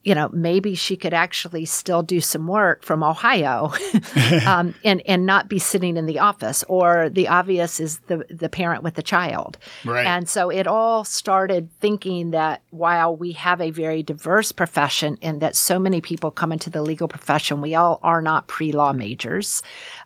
you 0.03 0.13
know, 0.13 0.29
maybe 0.33 0.75
she 0.75 0.97
could 0.97 1.13
actually 1.13 1.63
still 1.65 2.03
do 2.03 2.19
some 2.19 2.45
work 2.45 2.83
from 2.83 3.03
Ohio 3.03 3.71
um, 4.45 4.75
and, 4.83 5.01
and 5.05 5.25
not 5.25 5.47
be 5.47 5.59
sitting 5.59 5.95
in 5.95 6.05
the 6.05 6.19
office. 6.19 6.63
Or 6.67 7.09
the 7.09 7.29
obvious 7.29 7.79
is 7.79 7.99
the, 8.07 8.25
the 8.29 8.49
parent 8.49 8.83
with 8.83 8.95
the 8.95 9.03
child. 9.03 9.57
Right. 9.85 10.05
And 10.05 10.27
so 10.27 10.49
it 10.49 10.67
all 10.67 11.05
started 11.05 11.69
thinking 11.79 12.31
that 12.31 12.61
while 12.71 13.15
we 13.15 13.31
have 13.33 13.61
a 13.61 13.71
very 13.71 14.03
diverse 14.03 14.51
profession 14.51 15.17
and 15.21 15.41
that 15.41 15.55
so 15.55 15.79
many 15.79 16.01
people 16.01 16.31
come 16.31 16.51
into 16.51 16.69
the 16.69 16.81
legal 16.81 17.07
profession, 17.07 17.61
we 17.61 17.73
all 17.73 17.99
are 18.03 18.21
not 18.21 18.47
pre 18.47 18.73
law 18.73 18.91
majors. 18.91 19.63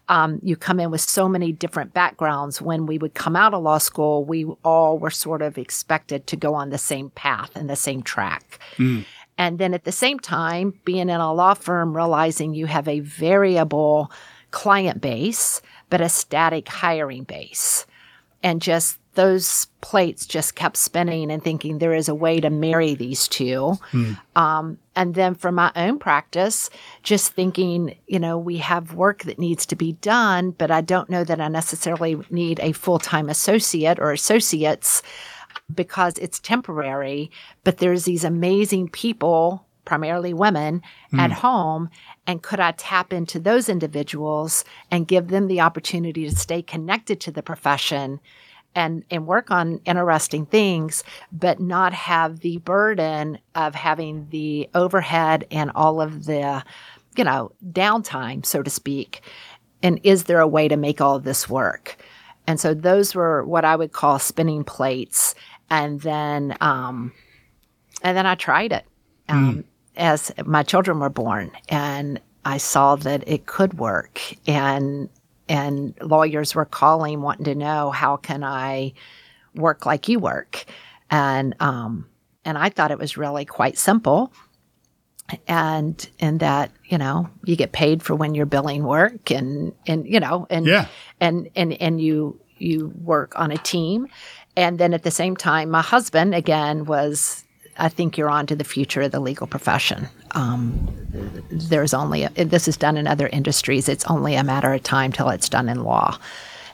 Um, 0.09 0.39
you 0.43 0.55
come 0.55 0.79
in 0.79 0.91
with 0.91 1.01
so 1.01 1.27
many 1.27 1.51
different 1.51 1.93
backgrounds. 1.93 2.61
When 2.61 2.85
we 2.85 2.97
would 2.97 3.13
come 3.13 3.35
out 3.35 3.53
of 3.53 3.63
law 3.63 3.79
school, 3.79 4.23
we 4.23 4.45
all 4.63 4.99
were 4.99 5.09
sort 5.09 5.41
of 5.41 5.57
expected 5.57 6.27
to 6.27 6.35
go 6.35 6.53
on 6.53 6.69
the 6.69 6.77
same 6.77 7.09
path 7.09 7.55
and 7.55 7.69
the 7.69 7.75
same 7.75 8.03
track. 8.03 8.59
And 9.37 9.59
then 9.59 9.73
at 9.73 9.83
the 9.83 9.91
same 9.91 10.19
time, 10.19 10.73
being 10.83 11.09
in 11.09 11.19
a 11.19 11.33
law 11.33 11.53
firm, 11.53 11.95
realizing 11.95 12.53
you 12.53 12.65
have 12.65 12.87
a 12.87 13.01
variable 13.01 14.11
client 14.51 15.01
base, 15.01 15.61
but 15.89 16.01
a 16.01 16.09
static 16.09 16.67
hiring 16.67 17.23
base. 17.23 17.85
And 18.43 18.61
just 18.61 18.99
those 19.13 19.65
plates 19.81 20.27
just 20.27 20.53
kept 20.53 20.77
spinning 20.77 21.31
and 21.31 21.43
thinking 21.43 21.79
there 21.79 21.95
is 21.95 22.07
a 22.07 22.13
way 22.13 22.39
to 22.39 22.51
marry 22.51 22.93
these 22.93 23.27
two. 23.27 23.73
Um, 24.35 24.77
and 24.95 25.15
then 25.15 25.33
for 25.33 25.51
my 25.51 25.71
own 25.75 25.97
practice, 25.97 26.69
just 27.01 27.33
thinking, 27.33 27.95
you 28.05 28.19
know, 28.19 28.37
we 28.37 28.57
have 28.57 28.93
work 28.93 29.23
that 29.23 29.39
needs 29.39 29.65
to 29.67 29.75
be 29.75 29.93
done, 29.93 30.51
but 30.51 30.69
I 30.69 30.81
don't 30.81 31.09
know 31.09 31.23
that 31.23 31.41
I 31.41 31.47
necessarily 31.47 32.19
need 32.29 32.59
a 32.59 32.73
full 32.73 32.99
time 32.99 33.27
associate 33.27 33.97
or 33.99 34.11
associates 34.11 35.01
because 35.73 36.17
it's 36.17 36.39
temporary, 36.39 37.31
but 37.63 37.77
there's 37.77 38.05
these 38.05 38.23
amazing 38.23 38.89
people, 38.89 39.65
primarily 39.85 40.33
women, 40.33 40.81
hmm. 41.11 41.19
at 41.19 41.31
home. 41.31 41.89
And 42.25 42.41
could 42.41 42.59
I 42.59 42.71
tap 42.71 43.13
into 43.13 43.39
those 43.39 43.69
individuals 43.69 44.65
and 44.91 45.07
give 45.07 45.27
them 45.27 45.47
the 45.47 45.61
opportunity 45.61 46.27
to 46.29 46.35
stay 46.35 46.61
connected 46.61 47.19
to 47.21 47.31
the 47.31 47.43
profession 47.43 48.19
and, 48.75 49.03
and 49.09 49.25
work 49.25 49.49
on 49.49 49.81
interesting 49.85 50.45
things, 50.45 51.03
but 51.31 51.59
not 51.59 51.93
have 51.93 52.41
the 52.41 52.57
burden 52.59 53.39
of 53.55 53.73
having 53.75 54.27
the 54.29 54.69
overhead 54.75 55.47
and 55.49 55.71
all 55.73 55.99
of 55.99 56.25
the, 56.25 56.63
you 57.15 57.23
know, 57.23 57.51
downtime, 57.71 58.45
so 58.45 58.61
to 58.61 58.69
speak? 58.69 59.21
And 59.81 59.99
is 60.03 60.25
there 60.25 60.39
a 60.39 60.47
way 60.47 60.67
to 60.67 60.77
make 60.77 61.01
all 61.01 61.15
of 61.15 61.23
this 61.23 61.49
work? 61.49 61.97
And 62.47 62.59
so 62.59 62.73
those 62.73 63.13
were 63.13 63.43
what 63.43 63.65
I 63.65 63.75
would 63.75 63.91
call 63.91 64.19
spinning 64.19 64.63
plates. 64.63 65.35
And 65.69 65.99
then, 66.01 66.55
um, 66.61 67.11
and 68.01 68.15
then 68.15 68.25
I 68.25 68.35
tried 68.35 68.71
it 68.71 68.85
um, 69.27 69.63
as 69.95 70.31
my 70.45 70.63
children 70.63 70.99
were 70.99 71.09
born, 71.09 71.51
and 71.67 72.21
I 72.45 72.57
saw 72.57 72.95
that 72.97 73.27
it 73.27 73.45
could 73.45 73.77
work. 73.77 74.21
And 74.47 75.09
and 75.49 75.93
lawyers 76.01 76.55
were 76.55 76.65
calling, 76.65 77.21
wanting 77.21 77.45
to 77.45 77.55
know 77.55 77.89
how 77.91 78.17
can 78.17 78.43
I 78.43 78.93
work 79.55 79.85
like 79.85 80.07
you 80.07 80.19
work, 80.19 80.65
and 81.09 81.55
um, 81.59 82.07
and 82.45 82.57
I 82.57 82.69
thought 82.69 82.91
it 82.91 82.99
was 82.99 83.17
really 83.17 83.45
quite 83.45 83.77
simple. 83.77 84.31
And 85.45 86.09
in 86.19 86.37
that, 86.37 86.71
you 86.85 86.97
know, 86.97 87.29
you 87.43 87.57
get 87.57 87.73
paid 87.73 88.01
for 88.01 88.15
when 88.15 88.33
you're 88.33 88.45
billing 88.45 88.83
work, 88.83 89.31
and 89.31 89.73
and 89.85 90.07
you 90.07 90.21
know, 90.21 90.47
and 90.49 90.65
Yeah. 90.65 90.85
and 91.19 91.49
and 91.55 91.73
and 91.73 91.99
you 91.99 92.39
you 92.57 92.93
work 93.03 93.37
on 93.37 93.51
a 93.51 93.57
team 93.57 94.07
and 94.57 94.77
then 94.79 94.93
at 94.93 95.03
the 95.03 95.11
same 95.11 95.37
time 95.37 95.69
my 95.69 95.81
husband 95.81 96.35
again 96.35 96.83
was 96.83 97.45
i 97.77 97.87
think 97.87 98.17
you're 98.17 98.29
on 98.29 98.45
to 98.47 98.55
the 98.55 98.65
future 98.65 99.03
of 99.03 99.11
the 99.11 99.19
legal 99.21 99.47
profession. 99.47 100.09
Um, 100.31 100.87
there's 101.49 101.93
only 101.93 102.23
a, 102.23 102.29
this 102.29 102.67
is 102.67 102.77
done 102.77 102.97
in 102.97 103.07
other 103.07 103.27
industries. 103.27 103.87
It's 103.87 104.05
only 104.05 104.35
a 104.35 104.43
matter 104.43 104.73
of 104.73 104.83
time 104.83 105.11
till 105.11 105.29
it's 105.29 105.49
done 105.49 105.69
in 105.69 105.83
law. 105.83 106.17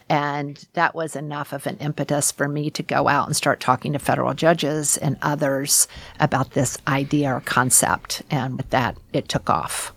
And 0.10 0.64
that 0.74 0.96
was 0.96 1.16
enough 1.16 1.54
of 1.54 1.66
an 1.66 1.78
impetus 1.78 2.32
for 2.32 2.48
me 2.48 2.70
to 2.72 2.84
go 2.84 3.08
out 3.08 3.28
and 3.28 3.36
start 3.36 3.60
talking 3.60 3.94
to 3.94 4.00
federal 4.00 4.34
judges 4.34 4.98
and 4.98 5.18
others 5.22 5.88
about 6.20 6.52
this 6.52 6.78
idea 6.88 7.34
or 7.34 7.42
concept. 7.42 8.22
And 8.30 8.58
with 8.58 8.70
that 8.72 8.98
it 9.14 9.30
took 9.30 9.50
off. 9.50 9.94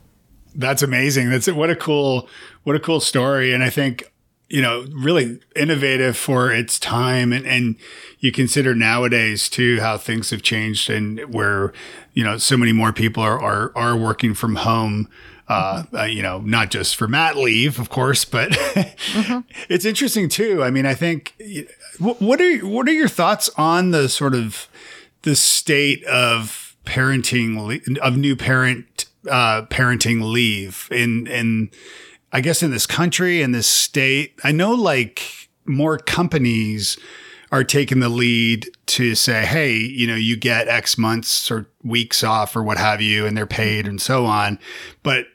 That's 0.54 0.82
amazing. 0.82 1.30
That's 1.30 1.48
what 1.48 1.70
a 1.70 1.76
cool, 1.76 2.28
what 2.62 2.76
a 2.76 2.80
cool 2.80 3.00
story. 3.00 3.52
And 3.52 3.62
I 3.62 3.70
think, 3.70 4.04
you 4.48 4.62
know, 4.62 4.86
really 4.92 5.40
innovative 5.56 6.16
for 6.16 6.52
its 6.52 6.78
time. 6.78 7.32
And, 7.32 7.46
and 7.46 7.76
you 8.20 8.30
consider 8.30 8.74
nowadays 8.74 9.48
too, 9.48 9.80
how 9.80 9.98
things 9.98 10.30
have 10.30 10.42
changed 10.42 10.88
and 10.88 11.20
where, 11.32 11.72
you 12.14 12.22
know, 12.22 12.38
so 12.38 12.56
many 12.56 12.72
more 12.72 12.92
people 12.92 13.22
are, 13.22 13.40
are, 13.40 13.72
are 13.74 13.96
working 13.96 14.34
from 14.34 14.56
home. 14.56 15.08
Uh, 15.48 15.84
uh, 15.94 16.02
you 16.02 16.22
know, 16.22 16.40
not 16.40 16.72
just 16.72 16.96
for 16.96 17.06
mat 17.06 17.36
leave, 17.36 17.78
of 17.78 17.88
course, 17.88 18.24
but 18.24 18.48
it's 19.68 19.84
interesting 19.84 20.28
too. 20.28 20.64
I 20.64 20.70
mean, 20.70 20.86
I 20.86 20.94
think 20.94 21.40
what, 22.00 22.20
what 22.20 22.40
are 22.40 22.58
what 22.66 22.88
are 22.88 22.92
your 22.92 23.06
thoughts 23.06 23.48
on 23.56 23.92
the 23.92 24.08
sort 24.08 24.34
of 24.34 24.66
the 25.22 25.36
state 25.36 26.02
of 26.06 26.76
parenting 26.84 27.96
of 27.98 28.16
new 28.16 28.34
parent 28.34 29.06
uh, 29.30 29.62
parenting 29.66 30.32
leave 30.32 30.88
in 30.90 31.28
in 31.28 31.70
I 32.32 32.40
guess 32.40 32.62
in 32.62 32.70
this 32.70 32.86
country 32.86 33.42
in 33.42 33.52
this 33.52 33.66
state. 33.66 34.38
I 34.44 34.52
know 34.52 34.72
like 34.72 35.48
more 35.64 35.98
companies 35.98 36.98
are 37.52 37.64
taking 37.64 38.00
the 38.00 38.08
lead 38.08 38.68
to 38.86 39.14
say, 39.14 39.46
hey, 39.46 39.72
you 39.72 40.06
know, 40.06 40.16
you 40.16 40.36
get 40.36 40.68
X 40.68 40.98
months 40.98 41.50
or 41.50 41.70
weeks 41.82 42.24
off 42.24 42.56
or 42.56 42.62
what 42.62 42.78
have 42.78 43.00
you, 43.00 43.24
and 43.26 43.36
they're 43.36 43.46
paid 43.46 43.86
and 43.86 44.00
so 44.00 44.26
on. 44.26 44.58
But 45.02 45.26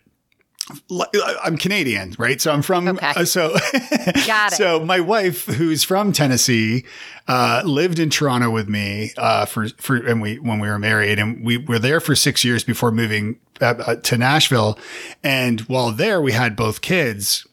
I'm 1.44 1.58
Canadian, 1.58 2.16
right? 2.18 2.40
So 2.42 2.52
I'm 2.52 2.62
from 2.62 2.88
Okay. 2.88 3.14
uh, 3.16 3.26
so 3.26 3.50
Got 4.28 4.54
it. 4.54 4.56
So 4.56 4.80
my 4.80 5.00
wife, 5.00 5.46
who's 5.46 5.84
from 5.84 6.12
Tennessee, 6.14 6.86
uh, 7.28 7.62
lived 7.66 8.00
in 8.00 8.10
Toronto 8.10 8.50
with 8.50 8.68
me 8.70 9.12
uh, 9.18 9.46
for 9.46 9.68
for 9.78 9.96
and 9.98 10.22
we 10.22 10.40
when 10.40 10.60
we 10.60 10.68
were 10.68 10.80
married, 10.80 11.20
and 11.20 11.46
we 11.46 11.58
were 11.58 11.80
there 11.80 12.00
for 12.00 12.16
six 12.16 12.44
years 12.44 12.64
before 12.64 12.92
moving 12.92 13.40
uh, 13.62 13.76
uh, 13.86 13.96
to 13.98 14.18
Nashville. 14.18 14.78
And 15.24 15.62
while 15.62 15.92
there, 15.92 16.22
we 16.22 16.32
had 16.32 16.56
both 16.56 16.82
kids, 16.82 17.46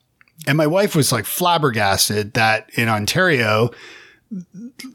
and 0.47 0.57
my 0.57 0.67
wife 0.67 0.95
was 0.97 1.13
like 1.13 1.25
flabbergasted 1.25 2.35
that 2.35 2.71
in 2.75 2.89
Ontario. 2.89 3.71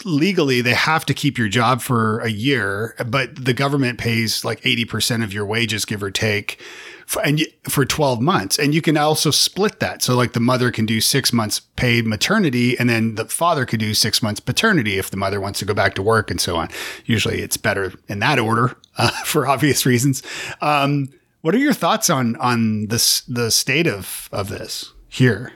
Legally, 0.06 0.62
they 0.62 0.74
have 0.76 1.06
to 1.08 1.14
keep 1.14 1.38
your 1.40 1.48
job 1.48 1.82
for 1.82 2.20
a 2.20 2.30
year, 2.30 2.96
but 3.08 3.46
the 3.46 3.54
government 3.54 3.98
pays 3.98 4.46
like 4.46 4.62
80% 4.62 5.24
of 5.24 5.34
your 5.34 5.46
wages, 5.46 5.86
give 5.86 6.04
or 6.04 6.12
take, 6.12 6.62
for, 7.06 7.22
and 7.22 7.40
you, 7.40 7.48
for 7.70 7.86
12 7.86 8.22
months. 8.22 8.58
And 8.58 8.74
you 8.74 8.82
can 8.82 8.98
also 8.98 9.32
split 9.32 9.80
that. 9.80 10.02
So 10.02 10.16
like 10.16 10.34
the 10.34 10.40
mother 10.40 10.72
can 10.72 10.86
do 10.86 11.02
six 11.02 11.34
months 11.34 11.60
paid 11.60 12.06
maternity 12.06 12.78
and 12.78 12.90
then 12.90 13.16
the 13.16 13.26
father 13.26 13.66
could 13.66 13.80
do 13.80 13.94
six 13.94 14.22
months 14.22 14.40
paternity 14.40 14.98
if 14.98 15.10
the 15.10 15.18
mother 15.18 15.40
wants 15.40 15.60
to 15.60 15.66
go 15.66 15.74
back 15.74 15.96
to 15.96 16.02
work 16.02 16.32
and 16.32 16.40
so 16.40 16.56
on. 16.56 16.70
Usually 17.06 17.42
it's 17.42 17.58
better 17.58 17.94
in 18.08 18.20
that 18.20 18.40
order 18.40 18.76
uh, 18.98 19.10
for 19.26 19.48
obvious 19.48 19.86
reasons. 19.86 20.24
Um, 20.62 21.10
what 21.42 21.54
are 21.54 21.60
your 21.60 21.74
thoughts 21.74 22.10
on, 22.10 22.36
on 22.38 22.88
this, 22.88 23.22
the 23.22 23.52
state 23.52 23.88
of, 23.88 24.30
of 24.32 24.50
this 24.50 24.94
here? 25.10 25.52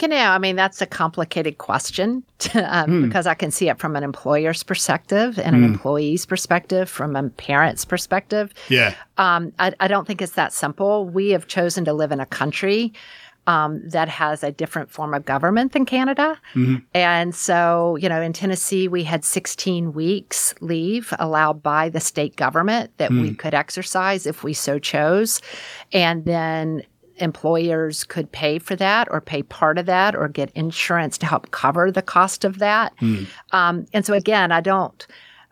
You 0.00 0.08
know, 0.08 0.16
I 0.16 0.38
mean, 0.38 0.56
that's 0.56 0.80
a 0.80 0.86
complicated 0.86 1.58
question 1.58 2.22
um, 2.54 3.02
because 3.02 3.26
I 3.26 3.34
can 3.34 3.50
see 3.50 3.68
it 3.68 3.78
from 3.78 3.96
an 3.96 4.02
employer's 4.02 4.62
perspective 4.62 5.38
and 5.38 5.56
an 5.56 5.64
employee's 5.64 6.26
perspective, 6.26 6.88
from 6.88 7.16
a 7.16 7.28
parent's 7.30 7.84
perspective. 7.84 8.52
Yeah. 8.68 8.94
Um, 9.18 9.52
I, 9.58 9.72
I 9.80 9.88
don't 9.88 10.06
think 10.06 10.22
it's 10.22 10.32
that 10.32 10.52
simple. 10.52 11.08
We 11.08 11.30
have 11.30 11.46
chosen 11.46 11.84
to 11.84 11.92
live 11.92 12.12
in 12.12 12.20
a 12.20 12.26
country 12.26 12.92
um, 13.46 13.86
that 13.88 14.08
has 14.08 14.42
a 14.42 14.50
different 14.50 14.90
form 14.90 15.12
of 15.12 15.24
government 15.24 15.72
than 15.72 15.84
Canada. 15.84 16.40
And 16.94 17.34
so, 17.34 17.96
you 17.96 18.08
know, 18.08 18.20
in 18.20 18.32
Tennessee, 18.32 18.88
we 18.88 19.04
had 19.04 19.24
16 19.24 19.92
weeks 19.92 20.54
leave 20.60 21.12
allowed 21.18 21.62
by 21.62 21.88
the 21.88 22.00
state 22.00 22.36
government 22.36 22.96
that 22.96 23.10
we 23.10 23.34
could 23.34 23.54
exercise 23.54 24.26
if 24.26 24.42
we 24.42 24.54
so 24.54 24.78
chose. 24.78 25.42
And 25.92 26.24
then 26.24 26.82
employers 27.16 28.04
could 28.04 28.30
pay 28.32 28.58
for 28.58 28.76
that 28.76 29.08
or 29.10 29.20
pay 29.20 29.42
part 29.42 29.78
of 29.78 29.86
that 29.86 30.14
or 30.14 30.28
get 30.28 30.50
insurance 30.54 31.18
to 31.18 31.26
help 31.26 31.50
cover 31.50 31.90
the 31.90 32.02
cost 32.02 32.44
of 32.44 32.58
that. 32.58 32.92
Um, 33.52 33.86
and 33.92 34.04
so, 34.04 34.14
again, 34.14 34.52
I 34.52 34.60
don't. 34.60 35.06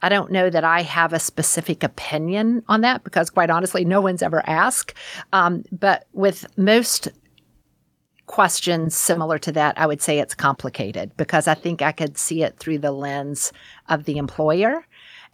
I 0.04 0.08
don't 0.08 0.32
know 0.32 0.50
that 0.50 0.64
I 0.64 0.82
have 0.82 1.12
a 1.12 1.20
specific 1.20 1.84
opinion 1.84 2.64
on 2.68 2.80
that 2.80 3.04
because, 3.04 3.30
quite 3.30 3.50
honestly, 3.50 3.84
no 3.84 4.00
one's 4.00 4.22
ever 4.22 4.42
asked. 4.48 4.94
Um, 5.32 5.64
but 5.70 6.06
with 6.12 6.46
most 6.58 7.08
questions 8.26 8.96
similar 8.96 9.38
to 9.38 9.52
that, 9.52 9.78
I 9.78 9.86
would 9.86 10.02
say 10.02 10.18
it's 10.18 10.34
complicated 10.34 11.16
because 11.16 11.46
I 11.46 11.54
think 11.54 11.82
I 11.82 11.92
could 11.92 12.18
see 12.18 12.42
it 12.42 12.58
through 12.58 12.78
the 12.78 12.90
lens 12.90 13.52
of 13.88 14.04
the 14.04 14.18
employer 14.18 14.84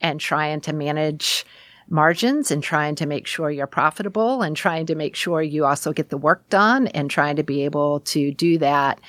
and 0.01 0.21
trying 0.21 0.61
to 0.63 0.73
manage 0.73 1.47
margins 1.91 2.51
and 2.51 2.63
trying 2.63 2.95
to 2.97 3.07
make 3.07 3.27
sure 3.27 3.51
you're 3.51 3.67
profitable 3.67 4.43
and 4.43 4.57
trying 4.57 4.87
to 4.87 4.95
make 4.95 5.15
sure 5.15 5.43
you 5.43 5.65
also 5.65 5.93
get 5.93 6.11
the 6.11 6.19
work 6.19 6.47
done 6.49 6.89
and 6.89 7.11
trying 7.11 7.37
to 7.37 7.43
be 7.43 7.65
able 7.65 8.01
to 8.01 8.33
do 8.33 8.59
that. 8.59 9.01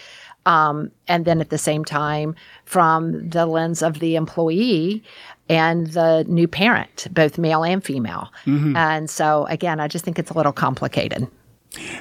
Um, 0.45 0.91
and 1.07 1.25
then 1.25 1.41
at 1.41 1.49
the 1.49 1.57
same 1.57 1.83
time, 1.85 2.35
from 2.65 3.29
the 3.29 3.45
lens 3.45 3.81
of 3.83 3.99
the 3.99 4.15
employee 4.15 5.03
and 5.49 5.87
the 5.87 6.23
new 6.27 6.47
parent, 6.47 7.07
both 7.11 7.37
male 7.37 7.63
and 7.63 7.83
female. 7.83 8.31
And 8.75 9.09
so, 9.09 9.45
again, 9.47 9.79
I 9.79 9.87
just 9.87 10.05
think 10.05 10.17
it's 10.17 10.31
a 10.31 10.33
little 10.33 10.53
complicated. 10.53 11.27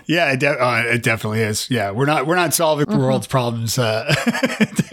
Yeah, 0.06 0.32
it, 0.32 0.40
de- 0.40 0.48
uh, 0.64 0.82
it 0.86 1.02
definitely 1.02 1.40
is. 1.40 1.68
Yeah, 1.70 1.90
we're 1.90 2.06
not 2.06 2.26
we're 2.26 2.36
not 2.36 2.54
solving 2.54 2.86
the 2.86 2.96
world's 2.96 3.26
problems 3.26 3.78
uh, 3.78 4.14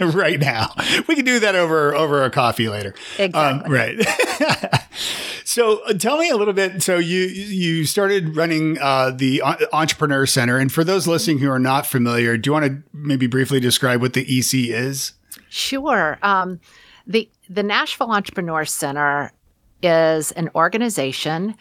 right 0.00 0.38
now. 0.38 0.68
We 1.08 1.14
can 1.14 1.24
do 1.24 1.40
that 1.40 1.54
over 1.54 1.94
over 1.94 2.22
a 2.24 2.30
coffee 2.30 2.68
later. 2.68 2.94
Um, 3.18 3.24
Exactly. 3.24 3.74
right. 3.74 4.84
so, 5.44 5.78
uh, 5.86 5.94
tell 5.94 6.18
me 6.18 6.28
a 6.28 6.36
little 6.36 6.52
bit. 6.52 6.82
So, 6.82 6.98
you 6.98 7.20
you 7.20 7.86
started 7.86 8.36
running 8.36 8.78
uh, 8.78 9.12
the 9.12 9.42
En- 9.44 9.66
Entrepreneur 9.72 10.26
Center, 10.26 10.58
and 10.58 10.70
for 10.70 10.84
those 10.84 11.06
listening 11.06 11.38
who 11.38 11.50
are 11.50 11.58
not 11.58 11.86
familiar, 11.86 12.36
do 12.36 12.48
you 12.48 12.52
want 12.52 12.66
to 12.66 12.82
maybe 12.92 13.26
briefly 13.26 13.60
describe 13.60 14.02
what 14.02 14.12
the 14.12 14.22
EC 14.22 14.68
is? 14.68 15.12
Sure. 15.48 16.18
Um, 16.22 16.60
the 17.06 17.30
the 17.48 17.62
Nashville 17.62 18.10
Entrepreneur 18.10 18.66
Center 18.66 19.32
is 19.82 20.32
an 20.32 20.50
organization. 20.54 21.54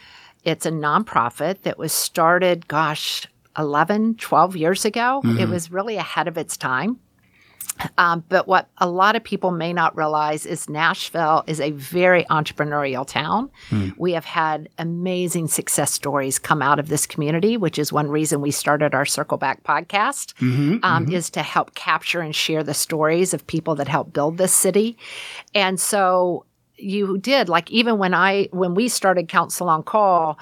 It's 0.45 0.65
a 0.65 0.71
nonprofit 0.71 1.63
that 1.63 1.77
was 1.77 1.91
started, 1.91 2.67
gosh, 2.67 3.27
11, 3.57 4.15
12 4.15 4.55
years 4.55 4.85
ago. 4.85 5.21
It 5.39 5.49
was 5.49 5.71
really 5.71 5.97
ahead 5.97 6.27
of 6.27 6.37
its 6.37 6.55
time. 6.55 6.99
Um, 7.97 8.23
but 8.29 8.47
what 8.47 8.69
a 8.77 8.87
lot 8.89 9.17
of 9.17 9.23
people 9.25 9.51
may 9.51 9.73
not 9.73 9.97
realize 9.97 10.45
is 10.45 10.69
Nashville 10.69 11.43
is 11.45 11.59
a 11.59 11.71
very 11.71 12.23
entrepreneurial 12.25 13.05
town. 13.05 13.49
We 13.97 14.13
have 14.13 14.23
had 14.23 14.69
amazing 14.77 15.49
success 15.49 15.91
stories 15.91 16.39
come 16.39 16.61
out 16.61 16.79
of 16.79 16.87
this 16.87 17.05
community, 17.05 17.57
which 17.57 17.77
is 17.77 17.91
one 17.91 18.07
reason 18.07 18.39
we 18.39 18.51
started 18.51 18.93
our 18.93 19.05
Circle 19.05 19.37
Back 19.39 19.63
podcast, 19.63 20.33
um, 20.85 21.11
is 21.11 21.29
to 21.31 21.41
help 21.41 21.73
capture 21.75 22.21
and 22.21 22.33
share 22.33 22.63
the 22.63 22.73
stories 22.73 23.33
of 23.33 23.45
people 23.45 23.75
that 23.75 23.89
helped 23.89 24.13
build 24.13 24.37
this 24.37 24.53
city. 24.53 24.97
And 25.53 25.77
so 25.77 26.45
you 26.77 27.17
did 27.17 27.49
like 27.49 27.71
even 27.71 27.97
when 27.97 28.13
I 28.13 28.49
when 28.51 28.75
we 28.75 28.87
started 28.89 29.27
Counsel 29.27 29.69
on 29.69 29.83
Call, 29.83 30.37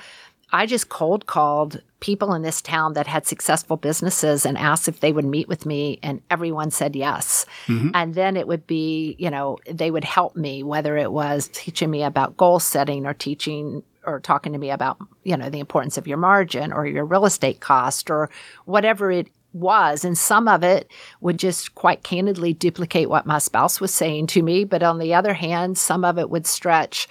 I 0.52 0.66
just 0.68 0.90
cold 0.90 1.26
called 1.26 1.82
people 2.00 2.34
in 2.34 2.44
this 2.44 2.62
town 2.62 2.94
that 2.94 3.08
had 3.08 3.26
successful 3.26 3.76
businesses 3.78 4.46
and 4.46 4.58
asked 4.58 4.88
if 4.88 5.00
they 5.00 5.12
would 5.12 5.26
meet 5.26 5.48
with 5.48 5.66
me, 5.66 6.00
and 6.04 6.22
everyone 6.30 6.70
said 6.70 6.96
yes. 6.96 7.46
Mm-hmm. 7.68 7.90
And 7.94 8.14
then 8.14 8.38
it 8.38 8.48
would 8.48 8.68
be, 8.68 9.16
you 9.18 9.32
know, 9.32 9.58
they 9.70 9.90
would 9.90 10.04
help 10.04 10.36
me, 10.36 10.62
whether 10.62 10.96
it 10.98 11.12
was 11.12 11.50
teaching 11.54 11.90
me 11.90 12.04
about 12.04 12.38
goal 12.38 12.60
setting 12.60 13.06
or 13.06 13.14
teaching 13.14 13.84
or 14.06 14.20
talking 14.20 14.52
to 14.52 14.60
me 14.60 14.70
about, 14.70 14.98
you 15.24 15.36
know, 15.38 15.50
the 15.50 15.60
importance 15.62 15.98
of 15.98 16.08
your 16.08 16.18
margin 16.18 16.74
or 16.74 16.86
your 16.86 17.06
real 17.06 17.26
estate 17.26 17.62
cost 17.62 18.10
or 18.12 18.30
whatever 18.66 19.10
it 19.12 19.28
was. 19.54 20.04
And 20.04 20.18
some 20.18 20.48
of 20.48 20.64
it 20.64 20.92
would 21.22 21.40
just 21.40 21.76
quite 21.76 22.04
candidly 22.04 22.54
duplicate 22.54 23.10
what 23.10 23.26
my 23.26 23.38
spouse 23.38 23.80
was 23.80 23.94
saying 23.94 24.28
to 24.28 24.42
me. 24.42 24.64
But 24.64 24.84
on 24.84 25.00
the 25.00 25.14
other 25.14 25.34
hand, 25.34 25.78
some 25.78 26.04
of 26.04 26.18
it 26.18 26.30
would 26.30 26.48
stretch 26.48 27.08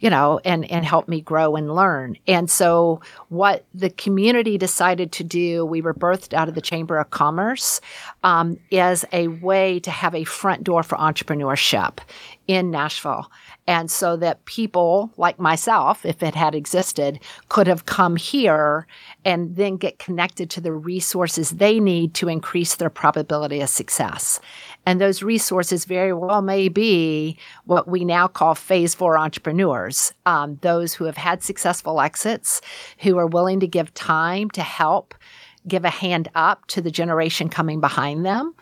you 0.00 0.10
know, 0.10 0.40
and, 0.44 0.70
and 0.70 0.84
help 0.84 1.08
me 1.08 1.20
grow 1.20 1.56
and 1.56 1.74
learn. 1.74 2.16
And 2.26 2.48
so, 2.48 3.00
what 3.28 3.64
the 3.74 3.90
community 3.90 4.56
decided 4.56 5.12
to 5.12 5.24
do, 5.24 5.64
we 5.64 5.80
were 5.80 5.94
birthed 5.94 6.32
out 6.32 6.48
of 6.48 6.54
the 6.54 6.60
Chamber 6.60 6.98
of 6.98 7.10
Commerce, 7.10 7.80
um, 8.22 8.58
is 8.70 9.04
a 9.12 9.28
way 9.28 9.80
to 9.80 9.90
have 9.90 10.14
a 10.14 10.24
front 10.24 10.64
door 10.64 10.82
for 10.82 10.96
entrepreneurship 10.98 11.98
in 12.46 12.70
Nashville. 12.70 13.30
And 13.66 13.90
so 13.90 14.16
that 14.16 14.44
people 14.46 15.12
like 15.18 15.38
myself, 15.38 16.06
if 16.06 16.22
it 16.22 16.34
had 16.34 16.54
existed, 16.54 17.20
could 17.50 17.66
have 17.66 17.84
come 17.84 18.16
here 18.16 18.86
and 19.24 19.56
then 19.56 19.76
get 19.76 19.98
connected 19.98 20.48
to 20.50 20.60
the 20.60 20.72
resources 20.72 21.50
they 21.50 21.78
need 21.78 22.14
to 22.14 22.28
increase 22.28 22.76
their 22.76 22.88
probability 22.88 23.60
of 23.60 23.68
success. 23.68 24.40
And 24.88 25.02
those 25.02 25.22
resources 25.22 25.84
very 25.84 26.14
well 26.14 26.40
may 26.40 26.70
be 26.70 27.36
what 27.66 27.88
we 27.88 28.06
now 28.06 28.26
call 28.26 28.54
phase 28.54 28.94
four 28.94 29.18
entrepreneurs, 29.18 30.14
um, 30.24 30.58
those 30.62 30.94
who 30.94 31.04
have 31.04 31.18
had 31.18 31.42
successful 31.42 32.00
exits, 32.00 32.62
who 33.00 33.18
are 33.18 33.26
willing 33.26 33.60
to 33.60 33.66
give 33.66 33.92
time 33.92 34.48
to 34.52 34.62
help 34.62 35.14
give 35.66 35.84
a 35.84 35.90
hand 35.90 36.30
up 36.34 36.66
to 36.68 36.80
the 36.80 36.90
generation 36.90 37.50
coming 37.50 37.80
behind 37.82 38.24
them. 38.24 38.54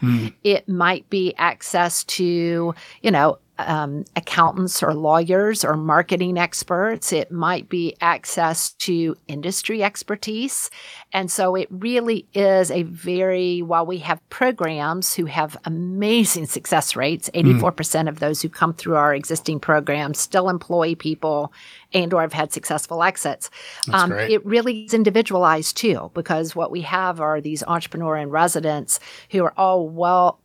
It 0.43 0.69
might 0.69 1.09
be 1.11 1.33
access 1.39 2.03
to, 2.05 2.75
you 3.03 3.11
know, 3.13 3.39
um, 3.59 4.05
accountants 4.15 4.83
or 4.83 4.95
lawyers 4.95 5.65
or 5.65 5.77
marketing 5.77 6.39
experts. 6.39 7.13
It 7.13 7.31
might 7.31 7.69
be 7.69 7.97
access 8.01 8.73
to 8.75 9.17
industry 9.29 9.83
expertise. 9.83 10.71
And 11.13 11.31
so 11.31 11.55
it 11.55 11.69
really 11.71 12.27
is 12.35 12.71
a 12.71 12.83
very, 12.83 13.63
while 13.63 13.87
we 13.87 13.99
have 13.99 14.27
programs 14.29 15.15
who 15.15 15.27
have 15.27 15.57
amazing 15.65 16.47
success 16.47 16.97
rates, 16.97 17.31
84% 17.35 18.09
of 18.09 18.19
those 18.19 18.43
who 18.43 18.49
come 18.49 18.75
through 18.75 18.97
our 18.97 19.15
existing 19.15 19.61
programs 19.61 20.21
still 20.21 20.49
employ 20.49 20.95
people 20.95 21.53
and 21.93 22.13
or 22.13 22.21
have 22.21 22.33
had 22.33 22.53
successful 22.53 23.03
exits. 23.03 23.49
Um, 23.93 24.13
it 24.13 24.45
really 24.45 24.85
is 24.85 24.95
individualized 24.95 25.77
too, 25.77 26.11
because 26.15 26.55
what 26.55 26.71
we 26.71 26.83
have 26.83 27.21
are 27.21 27.41
these 27.41 27.63
entrepreneur 27.63 28.17
and 28.17 28.31
residents 28.31 29.01
who 29.31 29.45
are 29.45 29.55
all 29.57 29.89
well 29.89 30.41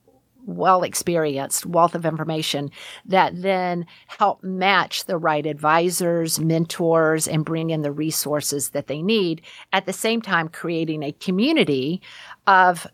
well 0.46 0.84
experienced 0.84 1.66
wealth 1.66 1.96
of 1.96 2.06
information 2.06 2.72
that 3.06 3.42
then 3.42 3.86
help 4.08 4.44
match 4.44 5.06
the 5.06 5.18
right 5.18 5.46
advisors, 5.46 6.40
mentors, 6.40 7.28
and 7.28 7.46
bring 7.46 7.70
in 7.70 7.82
the 7.82 7.92
resources 7.92 8.70
that 8.70 8.88
they 8.88 9.02
need. 9.02 9.42
At 9.74 9.86
the 9.86 9.94
same 9.94 10.22
time, 10.22 10.50
creating 10.50 11.04
a 11.04 11.12
community 11.14 12.02
of 12.48 12.88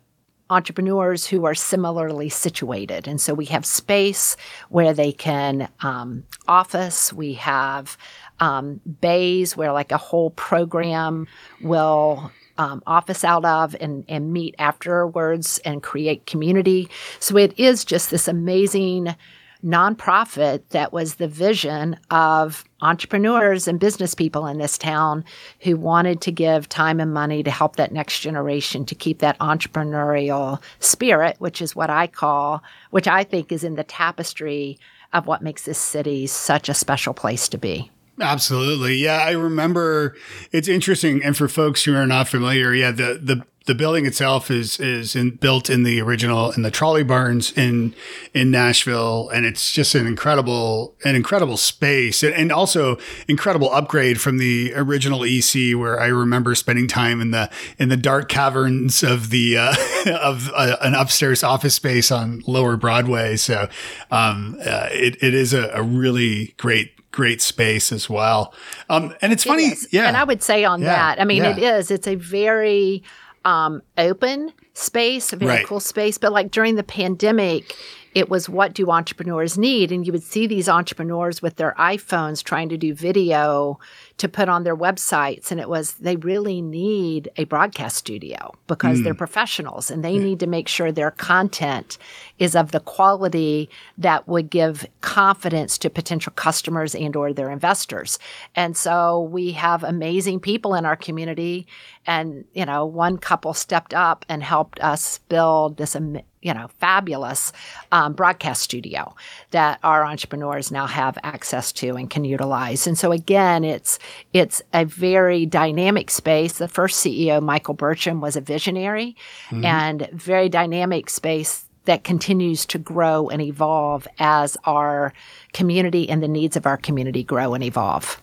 entrepreneurs 0.49 1.27
who 1.27 1.45
are 1.45 1.55
similarly 1.55 2.29
situated. 2.29 3.07
And 3.07 3.19
so 3.19 3.33
we 3.33 3.45
have 3.45 3.65
space 3.65 4.37
where 4.69 4.93
they 4.93 5.11
can 5.11 5.69
um, 5.81 6.23
office, 6.47 7.11
we 7.11 7.33
have 7.33 7.97
um, 8.39 8.79
bays 9.01 9.57
where 9.57 9.73
like 9.73 9.91
a 9.91 9.97
whole 9.97 10.29
program 10.31 11.27
will 11.61 12.31
um, 12.57 12.81
office 12.87 13.23
out 13.23 13.45
of 13.45 13.75
and, 13.79 14.05
and 14.07 14.33
meet 14.33 14.55
afterwards 14.59 15.59
and 15.65 15.83
create 15.83 16.25
community. 16.25 16.89
So 17.19 17.37
it 17.37 17.57
is 17.59 17.85
just 17.85 18.09
this 18.09 18.27
amazing 18.27 19.15
nonprofit 19.63 20.61
that 20.69 20.93
was 20.93 21.15
the 21.15 21.27
vision 21.27 21.97
of 22.11 22.63
entrepreneurs 22.81 23.67
and 23.67 23.79
business 23.79 24.13
people 24.13 24.45
in 24.45 24.59
this 24.59 24.77
town 24.77 25.25
who 25.61 25.75
wanted 25.75 26.21
to 26.21 26.31
give 26.31 26.69
time 26.69 26.99
and 26.99 27.13
money 27.13 27.41
to 27.41 27.51
help 27.51 27.75
that 27.75 27.91
next 27.91 28.19
generation 28.19 28.85
to 28.85 28.95
keep 28.95 29.19
that 29.19 29.37
entrepreneurial 29.39 30.61
spirit, 30.79 31.35
which 31.39 31.61
is 31.61 31.75
what 31.75 31.89
I 31.89 32.07
call, 32.07 32.61
which 32.91 33.07
I 33.07 33.23
think 33.23 33.51
is 33.51 33.63
in 33.63 33.75
the 33.75 33.83
tapestry 33.83 34.77
of 35.13 35.25
what 35.25 35.41
makes 35.41 35.63
this 35.63 35.79
city 35.79 36.27
such 36.27 36.69
a 36.69 36.73
special 36.73 37.13
place 37.13 37.49
to 37.49 37.57
be. 37.57 37.89
Absolutely. 38.19 38.95
Yeah, 38.95 39.17
I 39.17 39.31
remember 39.31 40.15
it's 40.51 40.67
interesting 40.67 41.23
and 41.23 41.37
for 41.37 41.47
folks 41.47 41.83
who 41.83 41.95
are 41.95 42.07
not 42.07 42.27
familiar, 42.27 42.73
yeah, 42.73 42.91
the 42.91 43.19
the 43.21 43.45
the 43.67 43.75
building 43.75 44.05
itself 44.05 44.49
is 44.49 44.79
is 44.79 45.15
in, 45.15 45.31
built 45.31 45.69
in 45.69 45.83
the 45.83 46.01
original 46.01 46.51
in 46.51 46.61
the 46.61 46.71
trolley 46.71 47.03
barns 47.03 47.51
in 47.55 47.93
in 48.33 48.49
Nashville, 48.49 49.29
and 49.29 49.45
it's 49.45 49.71
just 49.71 49.93
an 49.93 50.07
incredible 50.07 50.95
an 51.03 51.15
incredible 51.15 51.57
space, 51.57 52.23
and, 52.23 52.33
and 52.33 52.51
also 52.51 52.97
incredible 53.27 53.71
upgrade 53.71 54.19
from 54.19 54.37
the 54.37 54.73
original 54.73 55.23
EC, 55.23 55.77
where 55.77 55.99
I 55.99 56.07
remember 56.07 56.55
spending 56.55 56.87
time 56.87 57.21
in 57.21 57.31
the 57.31 57.51
in 57.77 57.89
the 57.89 57.97
dark 57.97 58.29
caverns 58.29 59.03
of 59.03 59.29
the 59.29 59.57
uh, 59.57 59.75
of 60.21 60.49
uh, 60.55 60.77
an 60.81 60.95
upstairs 60.95 61.43
office 61.43 61.75
space 61.75 62.09
on 62.09 62.41
Lower 62.47 62.77
Broadway. 62.77 63.35
So 63.35 63.67
um, 64.09 64.57
uh, 64.65 64.87
it 64.91 65.21
it 65.21 65.33
is 65.33 65.53
a, 65.53 65.69
a 65.73 65.83
really 65.83 66.55
great 66.57 66.96
great 67.17 67.41
space 67.41 67.91
as 67.91 68.07
well. 68.07 68.53
Um, 68.89 69.15
and 69.23 69.33
it's 69.33 69.43
funny, 69.43 69.65
It 69.65 69.79
yeah. 69.91 70.07
And 70.07 70.15
I 70.15 70.23
would 70.23 70.43
say 70.43 70.63
on 70.65 70.81
Yeah, 70.81 70.89
that, 70.89 71.19
I 71.19 71.25
mean, 71.25 71.43
yeah. 71.43 71.57
it 71.57 71.57
is. 71.57 71.89
It's 71.89 72.05
a 72.07 72.13
very 72.13 73.01
um, 73.43 73.81
open 73.97 74.53
space, 74.75 75.33
a 75.33 75.35
very 75.37 75.49
Right. 75.51 75.65
cool 75.65 75.79
space. 75.79 76.17
But 76.19 76.31
like 76.31 76.51
during 76.51 76.75
the 76.75 76.83
pandemic, 76.83 77.75
it 78.13 78.29
was 78.29 78.47
what 78.47 78.73
do 78.73 78.91
entrepreneurs 78.91 79.57
need? 79.57 79.91
And 79.91 80.05
you 80.05 80.11
would 80.13 80.23
see 80.23 80.45
these 80.47 80.69
entrepreneurs 80.69 81.41
with 81.41 81.55
their 81.55 81.73
iPhones 81.79 82.43
trying 82.43 82.69
to 82.69 82.77
do 82.77 82.93
video 82.93 83.79
to 84.17 84.27
put 84.27 84.49
on 84.49 84.63
their 84.63 84.75
websites. 84.75 85.51
And 85.51 85.59
it 85.59 85.69
was 85.69 85.93
they 85.93 86.15
really 86.15 86.61
need 86.61 87.29
a 87.37 87.43
broadcast 87.45 87.97
studio 87.97 88.53
because 88.67 89.03
they're 89.03 89.13
hmm. 89.13 89.17
professionals 89.17 89.91
and 89.91 90.03
they 90.03 90.17
need 90.17 90.39
to 90.39 90.47
make 90.47 90.67
sure 90.67 90.91
their 90.91 91.11
content 91.11 91.97
is 92.39 92.55
of 92.55 92.71
the 92.71 92.79
quality 92.79 93.69
that 93.97 94.27
would 94.27 94.49
give 94.49 94.85
confidence 95.01 95.77
to 95.77 95.89
potential 95.89 96.33
customers 96.35 96.95
and 96.95 97.15
or 97.15 97.31
their 97.31 97.51
investors. 97.51 98.17
And 98.55 98.75
so 98.75 99.21
we 99.21 99.51
have 99.51 99.83
amazing 99.83 100.39
people 100.39 100.73
in 100.73 100.85
our 100.85 100.95
community 100.95 101.67
and 102.07 102.45
you 102.53 102.65
know 102.65 102.85
one 102.85 103.17
couple 103.17 103.53
stepped 103.53 103.93
up 103.93 104.25
and 104.29 104.41
helped 104.41 104.79
us 104.79 105.19
build 105.29 105.77
this 105.77 105.95
am- 105.95 106.21
you 106.41 106.53
know 106.53 106.69
fabulous 106.79 107.51
um, 107.91 108.13
broadcast 108.13 108.61
studio 108.61 109.15
that 109.51 109.79
our 109.83 110.05
entrepreneurs 110.05 110.71
now 110.71 110.85
have 110.85 111.17
access 111.23 111.71
to 111.71 111.95
and 111.95 112.09
can 112.09 112.23
utilize. 112.23 112.87
And 112.87 112.97
so 112.97 113.11
again 113.11 113.63
it's 113.63 113.99
it's 114.33 114.61
a 114.73 114.85
very 114.85 115.45
dynamic 115.45 116.09
space. 116.09 116.57
The 116.57 116.67
first 116.67 117.03
ceo 117.03 117.41
Michael 117.41 117.75
Burcham 117.75 118.21
was 118.21 118.35
a 118.35 118.41
visionary 118.41 119.15
and 119.63 120.09
very 120.13 120.49
dynamic 120.49 121.09
space 121.09 121.65
that 121.85 122.03
continues 122.03 122.65
to 122.65 122.77
grow 122.77 123.29
and 123.29 123.41
evolve 123.41 124.07
as 124.19 124.57
our 124.65 125.13
community 125.53 126.09
and 126.09 126.21
the 126.21 126.27
needs 126.27 126.55
of 126.57 126.65
our 126.65 126.77
community 126.77 127.23
grow 127.23 127.53
and 127.53 127.63
evolve. 127.63 128.21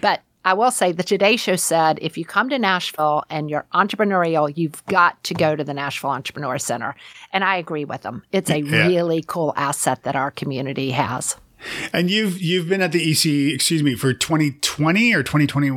But 0.00 0.22
I 0.44 0.54
will 0.54 0.70
say 0.70 0.92
the 0.92 1.02
Today 1.04 1.36
Show 1.36 1.56
said 1.56 1.98
if 2.02 2.18
you 2.18 2.24
come 2.24 2.48
to 2.50 2.58
Nashville 2.58 3.24
and 3.30 3.48
you're 3.48 3.64
entrepreneurial, 3.72 4.52
you've 4.56 4.84
got 4.86 5.22
to 5.24 5.34
go 5.34 5.54
to 5.54 5.62
the 5.62 5.74
Nashville 5.74 6.10
Entrepreneur 6.10 6.58
Center. 6.58 6.96
And 7.32 7.44
I 7.44 7.56
agree 7.56 7.84
with 7.84 8.02
them. 8.02 8.24
It's 8.32 8.50
a 8.50 8.60
Yeah. 8.60 8.86
really 8.88 9.22
cool 9.26 9.52
asset 9.56 10.02
that 10.02 10.16
our 10.16 10.30
community 10.32 10.90
has. 10.90 11.36
And 11.92 12.10
you've 12.10 12.40
you've 12.42 12.68
been 12.68 12.82
at 12.82 12.90
the 12.90 12.98
EC, 13.12 13.54
excuse 13.54 13.84
me, 13.84 13.94
for 13.94 14.12
2020 14.12 15.14
or 15.14 15.22
2020 15.22 15.68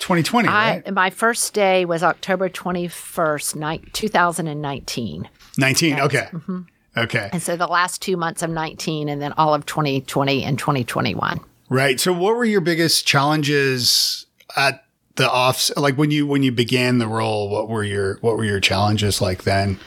2020, 0.00 0.48
right? 0.48 0.82
I, 0.84 0.90
my 0.90 1.10
first 1.10 1.54
day 1.54 1.84
was 1.84 2.02
October 2.02 2.48
21st, 2.48 3.54
ni- 3.54 3.88
2019. 3.92 5.28
19. 5.56 6.00
Okay. 6.00 6.28
Mm-hmm. 6.32 6.60
Okay. 6.96 7.28
And 7.32 7.40
so 7.40 7.56
the 7.56 7.68
last 7.68 8.02
two 8.02 8.16
months 8.16 8.42
of 8.42 8.50
19 8.50 9.08
and 9.08 9.22
then 9.22 9.32
all 9.38 9.54
of 9.54 9.64
2020 9.66 10.42
and 10.42 10.58
2021. 10.58 11.38
Right. 11.68 12.00
So 12.00 12.12
what 12.12 12.34
were 12.36 12.44
your 12.44 12.60
biggest 12.60 13.06
challenges 13.06 14.26
at 14.56 14.84
the 15.16 15.30
off 15.30 15.70
like 15.76 15.98
when 15.98 16.10
you 16.10 16.26
when 16.26 16.42
you 16.42 16.52
began 16.52 16.98
the 16.98 17.08
role, 17.08 17.50
what 17.50 17.68
were 17.68 17.84
your 17.84 18.18
what 18.20 18.36
were 18.36 18.44
your 18.44 18.60
challenges 18.60 19.20
like 19.20 19.42
then? 19.42 19.78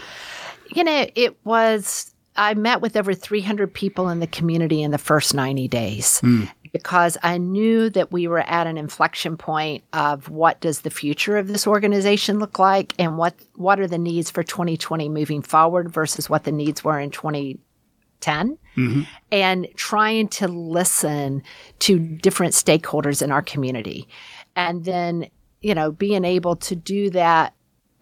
You 0.74 0.84
know, 0.84 1.06
it 1.16 1.38
was, 1.46 2.14
I 2.36 2.54
met 2.54 2.82
with 2.82 2.96
over 2.96 3.14
300 3.14 3.74
people 3.74 4.10
in 4.10 4.20
the 4.20 4.28
community 4.28 4.82
in 4.82 4.92
the 4.92 4.98
first 4.98 5.34
90 5.34 5.68
days 5.68 6.20
hmm. 6.22 6.46
because 6.72 7.18
I 7.24 7.38
knew 7.38 7.90
that 7.90 8.12
we 8.12 8.28
were 8.28 8.40
at 8.40 8.68
an 8.68 8.78
inflection 8.78 9.36
point 9.36 9.84
of 9.92 10.30
what 10.30 10.62
does 10.62 10.82
the 10.82 10.90
future 10.90 11.38
of 11.38 11.50
this 11.50 11.68
organization 11.68 12.40
look 12.40 12.58
like 12.58 12.94
and 12.98 13.18
what, 13.18 13.36
what 13.56 13.82
are 13.82 13.88
the 13.88 13.98
needs 13.98 14.32
for 14.32 14.44
2020 14.44 15.10
moving 15.10 15.42
forward 15.42 15.90
versus 15.90 16.30
what 16.30 16.46
the 16.46 16.54
needs 16.54 16.84
were 16.86 17.00
in 17.00 17.12
2010 17.12 18.58
Mm-hmm. 18.78 19.02
and 19.34 19.68
trying 19.76 20.30
to 20.30 20.48
listen 20.48 21.44
to 21.80 22.00
different 22.00 22.54
stakeholders 22.54 23.22
in 23.22 23.30
our 23.30 23.42
community. 23.42 24.08
And 24.56 24.86
then, 24.86 25.28
you 25.62 25.76
know, 25.76 25.92
being 25.92 26.24
able 26.24 26.56
to 26.56 26.76
do 26.76 27.10
that. 27.10 27.54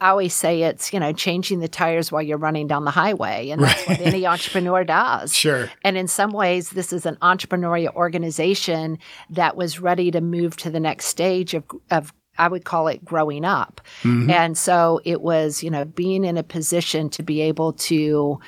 I 0.01 0.09
always 0.09 0.33
say 0.33 0.61
it's, 0.61 0.93
you 0.93 0.99
know, 0.99 1.11
changing 1.11 1.59
the 1.59 1.67
tires 1.67 2.11
while 2.11 2.21
you're 2.21 2.37
running 2.37 2.67
down 2.67 2.85
the 2.85 2.91
highway. 2.91 3.49
And 3.49 3.63
that's 3.63 3.85
what 3.85 3.99
any 3.99 4.25
entrepreneur 4.27 4.83
does. 4.83 5.35
Sure. 5.35 5.69
And 5.83 5.97
in 5.97 6.07
some 6.07 6.31
ways, 6.31 6.69
this 6.69 6.93
is 6.93 7.05
an 7.05 7.17
entrepreneurial 7.17 7.93
organization 7.95 8.99
that 9.31 9.57
was 9.57 9.79
ready 9.79 10.11
to 10.11 10.21
move 10.21 10.55
to 10.57 10.69
the 10.69 10.79
next 10.79 11.07
stage 11.07 11.53
of, 11.53 11.63
of 11.91 12.13
I 12.39 12.47
would 12.47 12.63
call 12.63 12.87
it 12.87 13.03
growing 13.03 13.45
up. 13.45 13.81
Mm-hmm. 14.03 14.29
And 14.29 14.57
so 14.57 15.01
it 15.03 15.21
was, 15.21 15.61
you 15.61 15.69
know, 15.69 15.85
being 15.85 16.23
in 16.23 16.37
a 16.37 16.43
position 16.43 17.09
to 17.09 17.23
be 17.23 17.41
able 17.41 17.73
to 17.73 18.39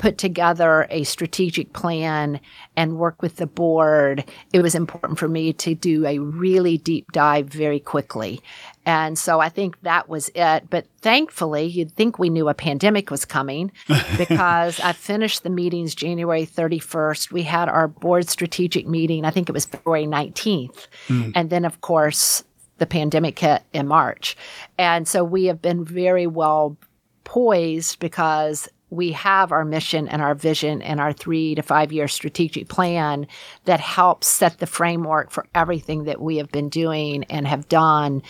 put 0.00 0.16
together 0.16 0.86
a 0.88 1.04
strategic 1.04 1.74
plan 1.74 2.40
and 2.74 2.96
work 2.96 3.20
with 3.20 3.36
the 3.36 3.46
board, 3.46 4.24
it 4.50 4.62
was 4.62 4.74
important 4.74 5.18
for 5.18 5.28
me 5.28 5.52
to 5.52 5.74
do 5.74 6.06
a 6.06 6.18
really 6.18 6.78
deep 6.78 7.12
dive 7.12 7.48
very 7.48 7.78
quickly. 7.78 8.40
And 8.86 9.18
so 9.18 9.40
I 9.40 9.50
think 9.50 9.78
that 9.82 10.08
was 10.08 10.30
it. 10.34 10.70
But 10.70 10.86
thankfully, 11.02 11.66
you'd 11.66 11.92
think 11.92 12.18
we 12.18 12.30
knew 12.30 12.48
a 12.48 12.54
pandemic 12.54 13.10
was 13.10 13.26
coming 13.26 13.72
because 14.16 14.80
I 14.80 14.92
finished 14.92 15.42
the 15.42 15.50
meetings 15.50 15.94
January 15.94 16.46
31st. 16.46 17.30
We 17.30 17.42
had 17.42 17.68
our 17.68 17.86
board 17.86 18.26
strategic 18.30 18.88
meeting, 18.88 19.26
I 19.26 19.30
think 19.30 19.50
it 19.50 19.52
was 19.52 19.66
February 19.66 20.06
19th. 20.06 20.88
Hmm. 21.08 21.30
And 21.34 21.50
then, 21.50 21.66
of 21.66 21.82
course, 21.82 22.42
the 22.78 22.86
pandemic 22.86 23.38
hit 23.38 23.62
in 23.74 23.86
March. 23.86 24.34
And 24.78 25.06
so 25.06 25.22
we 25.24 25.44
have 25.44 25.60
been 25.60 25.84
very 25.84 26.26
well 26.26 26.78
poised 27.24 28.00
because 28.00 28.66
we 28.90 29.12
have 29.12 29.52
our 29.52 29.64
mission 29.64 30.08
and 30.08 30.20
our 30.20 30.34
vision 30.34 30.82
and 30.82 31.00
our 31.00 31.12
three 31.12 31.54
to 31.54 31.62
five 31.62 31.92
year 31.92 32.08
strategic 32.08 32.68
plan 32.68 33.26
that 33.64 33.80
helps 33.80 34.26
set 34.26 34.58
the 34.58 34.66
framework 34.66 35.30
for 35.30 35.46
everything 35.54 36.04
that 36.04 36.20
we 36.20 36.36
have 36.36 36.50
been 36.50 36.68
doing 36.68 37.24
and 37.24 37.46
have 37.46 37.68
done 37.68 38.22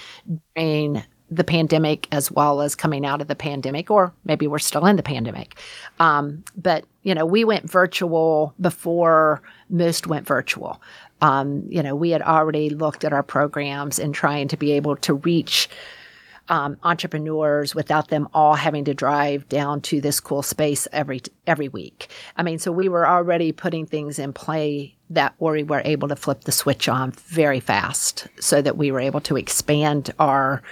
during 0.55 1.03
the 1.31 1.45
pandemic 1.45 2.09
as 2.11 2.31
well 2.31 2.61
as 2.61 2.75
coming 2.75 3.07
out 3.07 3.21
of 3.21 3.29
the 3.29 3.37
pandemic, 3.37 3.91
or 3.91 4.13
maybe 4.25 4.47
we're 4.47 4.59
still 4.59 4.85
in 4.87 4.97
the 4.97 5.03
pandemic. 5.03 5.57
Um, 6.01 6.43
but, 6.57 6.85
you 7.03 7.15
know, 7.15 7.25
we 7.25 7.45
went 7.45 7.71
virtual 7.71 8.53
before 8.61 9.41
most 9.69 10.09
went 10.09 10.27
virtual. 10.27 10.83
Um, 11.21 11.65
you 11.69 11.83
know, 11.83 11.95
we 11.95 12.11
had 12.11 12.23
already 12.23 12.71
looked 12.71 13.05
at 13.05 13.13
our 13.13 13.23
programs 13.23 13.99
and 13.99 14.15
trying 14.15 14.49
to 14.49 14.57
be 14.57 14.73
able 14.73 14.97
to 14.97 15.15
reach 15.15 15.69
um, 16.51 16.77
entrepreneurs 16.83 17.75
without 17.75 18.09
them 18.09 18.29
all 18.35 18.55
having 18.55 18.85
to 18.85 18.93
drive 18.93 19.49
down 19.49 19.81
to 19.83 20.01
this 20.01 20.21
cool 20.21 20.43
space 20.43 20.87
every 20.93 21.23
every 21.47 21.69
week. 21.69 22.11
I 22.37 22.43
mean, 22.43 22.59
so 22.59 22.73
we 22.73 22.89
were 22.89 23.07
already 23.07 23.53
putting 23.53 23.87
things 23.87 24.19
in 24.19 24.33
play 24.33 24.97
that 25.09 25.35
where 25.39 25.55
we 25.55 25.63
were 25.63 25.83
able 25.85 26.09
to 26.09 26.17
flip 26.17 26.43
the 26.43 26.53
switch 26.53 26.89
on 26.89 27.13
very 27.13 27.61
fast, 27.61 28.27
so 28.41 28.61
that 28.61 28.77
we 28.77 28.91
were 28.91 29.01
able 29.01 29.21
to 29.23 29.37
expand 29.37 30.13
our 30.19 30.63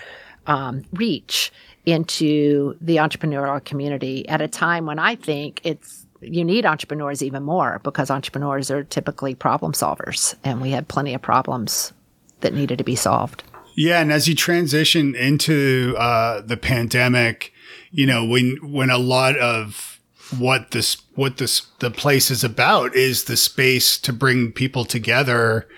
um, 0.47 0.85
reach 0.93 1.53
into 1.87 2.77
the 2.81 2.97
entrepreneurial 2.97 3.65
community 3.65 4.29
at 4.29 4.43
a 4.43 4.49
time 4.49 4.85
when 4.85 4.99
I 4.99 5.15
think 5.15 5.61
it's 5.65 6.07
you 6.21 6.45
need 6.45 6.67
entrepreneurs 6.67 7.23
even 7.23 7.45
more 7.45 7.81
because 7.85 8.11
entrepreneurs 8.11 8.71
are 8.71 8.83
typically 8.83 9.37
problem 9.37 9.73
solvers, 9.73 10.35
and 10.43 10.61
we 10.61 10.73
had 10.73 10.89
plenty 10.89 11.15
of 11.15 11.23
problems 11.23 11.93
that 12.41 12.53
needed 12.53 12.79
to 12.79 12.85
be 12.85 12.97
solved. 12.97 13.45
Yeah, 13.79 14.01
and 14.01 14.13
as 14.13 14.27
you 14.27 14.35
transition 14.35 15.15
into 15.15 15.95
uh, 15.97 16.41
the 16.41 16.57
pandemic, 16.57 17.53
you 17.93 18.07
know 18.07 18.25
when 18.25 18.59
when 18.61 18.91
a 18.91 18.99
lot 18.99 19.39
of 19.39 20.01
what 20.37 20.73
this 20.73 20.97
what 21.15 21.37
this 21.37 21.61
the 21.79 21.91
place 21.91 22.29
is 22.29 22.43
about 22.43 22.97
is 22.97 23.25
the 23.25 23.37
space 23.37 23.97
to 23.99 24.13
bring 24.13 24.51
people 24.51 24.85
together, 24.85 25.69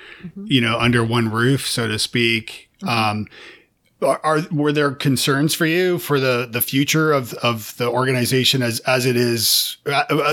you 0.44 0.62
know, 0.62 0.78
under 0.78 1.04
one 1.04 1.30
roof, 1.30 1.66
so 1.66 1.88
to 1.88 1.98
speak. 1.98 2.70
Um, 2.88 3.26
are, 4.02 4.20
are 4.22 4.40
were 4.50 4.72
there 4.72 4.92
concerns 4.92 5.54
for 5.54 5.66
you 5.66 5.98
for 5.98 6.20
the 6.20 6.48
the 6.50 6.60
future 6.60 7.12
of 7.12 7.34
of 7.34 7.76
the 7.76 7.88
organization 7.88 8.62
as 8.62 8.80
as 8.80 9.06
it 9.06 9.16
is 9.16 9.76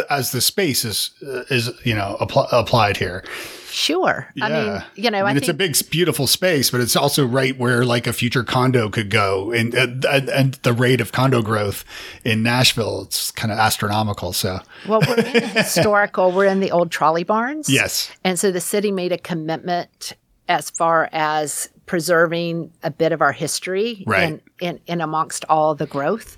as 0.10 0.32
the 0.32 0.42
space 0.42 0.86
is 0.86 1.12
is 1.50 1.70
you 1.84 1.96
know 1.96 2.18
appl- 2.20 2.48
applied 2.52 2.98
here? 2.98 3.24
Sure. 3.70 4.28
I 4.42 4.50
mean, 4.50 4.84
you 4.96 5.12
know, 5.12 5.26
I, 5.26 5.34
it's 5.34 5.50
a 5.50 5.54
big, 5.54 5.76
beautiful 5.92 6.26
space, 6.26 6.72
but 6.72 6.82
it's 6.82 6.96
also 6.96 7.26
right 7.28 7.56
where 7.60 7.86
like 7.86 8.08
a 8.08 8.14
future 8.14 8.44
condo 8.44 8.90
could 8.90 9.10
go, 9.10 9.52
and 9.52 9.74
and, 9.74 10.04
and 10.06 10.54
the 10.64 10.74
rate 10.74 11.00
of 11.02 11.12
condo 11.12 11.42
growth 11.42 11.86
in 12.24 12.42
Nashville, 12.42 13.04
it's 13.04 13.30
kind 13.30 13.52
of 13.52 13.60
astronomical. 13.60 14.34
So 14.34 14.62
well, 14.88 15.02
we're 15.08 15.20
in 15.20 15.50
historical. 15.50 16.32
We're 16.32 16.46
in 16.46 16.60
the 16.60 16.72
old 16.72 16.92
trolley 16.92 17.24
barns. 17.24 17.70
yes, 17.70 18.10
And 18.24 18.40
so 18.40 18.52
the 18.52 18.62
city 18.62 18.92
made 18.92 19.12
a 19.12 19.18
commitment 19.18 20.14
as 20.48 20.70
far 20.70 21.10
as 21.12 21.70
preserving 21.88 22.72
a 22.84 22.92
bit 22.92 23.12
of 23.12 23.22
our 23.22 23.32
history 23.32 24.04
Right. 24.06 24.24
in, 24.34 24.42
in, 24.60 24.80
in 24.88 25.02
amongst 25.02 25.46
all 25.50 25.76
the 25.76 25.86
growth. 25.86 26.38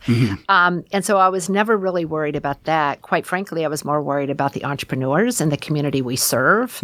Um, 0.49 0.83
and 0.91 1.05
so 1.05 1.17
I 1.17 1.29
was 1.29 1.49
never 1.49 1.77
really 1.77 2.05
worried 2.05 2.35
about 2.35 2.63
that. 2.65 3.01
Quite 3.01 3.25
frankly, 3.25 3.65
I 3.65 3.67
was 3.67 3.85
more 3.85 4.01
worried 4.01 4.29
about 4.29 4.53
the 4.53 4.65
entrepreneurs 4.65 5.39
and 5.41 5.51
the 5.51 5.57
community 5.57 6.01
we 6.01 6.15
serve. 6.15 6.79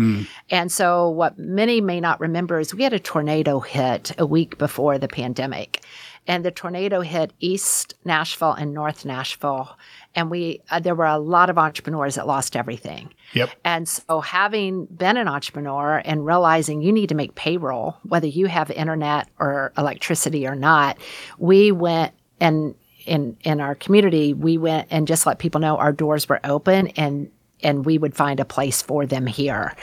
And 0.50 0.72
so 0.72 1.10
what 1.10 1.38
many 1.38 1.82
may 1.82 2.00
not 2.00 2.20
remember 2.20 2.60
is 2.60 2.74
we 2.74 2.84
had 2.84 2.94
a 2.94 3.00
tornado 3.00 3.60
hit 3.60 4.12
a 4.18 4.26
week 4.26 4.58
before 4.58 4.98
the 4.98 5.08
pandemic. 5.08 5.84
And 6.28 6.44
the 6.44 6.52
tornado 6.52 7.02
hit 7.02 7.34
East 7.40 7.94
Nashville 8.04 8.54
and 8.54 8.74
North 8.74 9.06
Nashville. 9.06 9.78
And 10.16 10.32
we, 10.32 10.62
uh, 10.72 10.80
there 10.80 10.96
were 10.96 11.06
a 11.06 11.20
lot 11.20 11.50
of 11.50 11.58
entrepreneurs 11.58 12.16
that 12.16 12.26
lost 12.26 12.56
everything. 12.56 13.14
Yep. 13.34 13.52
And 13.64 13.88
so, 13.88 14.22
having 14.22 14.86
been 14.86 15.18
an 15.18 15.28
entrepreneur 15.28 16.02
and 16.06 16.26
realizing 16.26 16.82
you 16.82 16.92
need 16.92 17.10
to 17.10 17.16
make 17.16 17.36
payroll, 17.36 17.98
whether 18.04 18.28
you 18.28 18.48
have 18.48 18.72
internet 18.72 19.28
or 19.40 19.74
electricity 19.78 20.48
or 20.48 20.56
not, 20.56 20.98
we 21.38 21.72
went 21.72 22.14
and 22.40 22.76
in 23.06 23.38
in 23.44 23.62
our 23.62 23.76
community, 23.76 24.34
we 24.34 24.58
went 24.58 24.88
and 24.92 25.08
just 25.08 25.26
let 25.26 25.40
people 25.40 25.62
know 25.62 25.78
our 25.78 25.92
doors 25.92 26.28
were 26.28 26.40
open 26.44 26.88
and 26.90 27.30
and 27.64 27.86
we 27.86 27.98
would 27.98 28.16
find 28.16 28.40
a 28.40 28.46
place 28.46 28.82
for 28.82 29.06
them 29.06 29.26
here. 29.26 29.74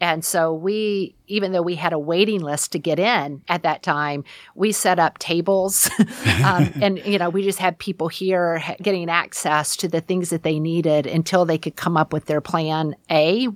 And 0.00 0.24
so 0.24 0.52
we, 0.52 1.14
even 1.28 1.52
though 1.52 1.62
we 1.62 1.76
had 1.76 1.92
a 1.92 1.98
waiting 1.98 2.40
list 2.40 2.72
to 2.72 2.78
get 2.78 2.98
in 2.98 3.42
at 3.48 3.62
that 3.62 3.82
time, 3.82 4.24
we 4.54 4.72
set 4.72 4.98
up 4.98 5.18
tables, 5.18 5.88
um, 6.44 6.72
and 6.82 6.98
you 7.04 7.18
know 7.18 7.30
we 7.30 7.42
just 7.42 7.58
had 7.58 7.78
people 7.78 8.08
here 8.08 8.62
getting 8.82 9.08
access 9.08 9.76
to 9.76 9.88
the 9.88 10.00
things 10.00 10.30
that 10.30 10.42
they 10.42 10.58
needed 10.58 11.06
until 11.06 11.44
they 11.44 11.58
could 11.58 11.76
come 11.76 11.96
up 11.96 12.12
with 12.12 12.26
their 12.26 12.40
plan 12.40 12.96
A. 13.10 13.48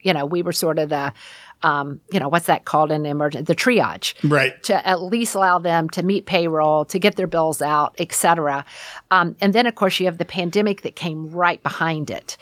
You 0.00 0.12
know, 0.12 0.24
we 0.24 0.42
were 0.42 0.52
sort 0.52 0.78
of 0.78 0.88
the, 0.88 1.12
um, 1.62 2.00
you 2.12 2.20
know, 2.20 2.28
what's 2.28 2.46
that 2.46 2.64
called 2.64 2.92
in 2.92 3.06
emergency? 3.06 3.44
The 3.44 3.54
triage 3.54 4.14
Right. 4.22 4.62
to 4.64 4.86
at 4.86 5.02
least 5.02 5.34
allow 5.34 5.58
them 5.58 5.88
to 5.90 6.02
meet 6.02 6.26
payroll, 6.26 6.84
to 6.86 6.98
get 6.98 7.16
their 7.16 7.26
bills 7.26 7.62
out, 7.62 7.94
et 7.98 8.12
cetera. 8.12 8.64
Um, 9.10 9.36
and 9.40 9.52
then, 9.52 9.66
of 9.66 9.74
course, 9.74 9.98
you 9.98 10.06
have 10.06 10.18
the 10.18 10.24
pandemic 10.24 10.82
that 10.82 10.96
came 10.96 11.30
right 11.30 11.62
behind 11.62 12.10
it. 12.10 12.36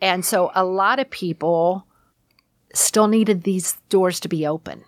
And 0.00 0.24
so 0.24 0.50
a 0.54 0.64
lot 0.64 0.98
of 0.98 1.10
people 1.10 1.84
still 2.72 3.08
needed 3.08 3.42
these 3.42 3.76
doors 3.88 4.20
to 4.20 4.28
be 4.28 4.46
open. 4.46 4.84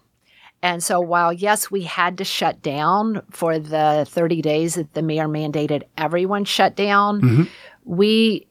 And 0.63 0.81
so 0.83 1.01
while, 1.01 1.33
yes, 1.33 1.73
we 1.73 1.83
had 1.83 2.19
to 2.19 2.25
shut 2.25 2.63
down 2.63 3.23
for 3.31 3.59
the 3.59 4.07
30 4.09 4.43
days 4.43 4.77
that 4.77 4.95
the 4.95 5.03
mayor 5.03 5.27
mandated 5.27 5.83
everyone 5.99 6.45
shut 6.45 6.77
down, 6.77 7.49
we 7.85 8.47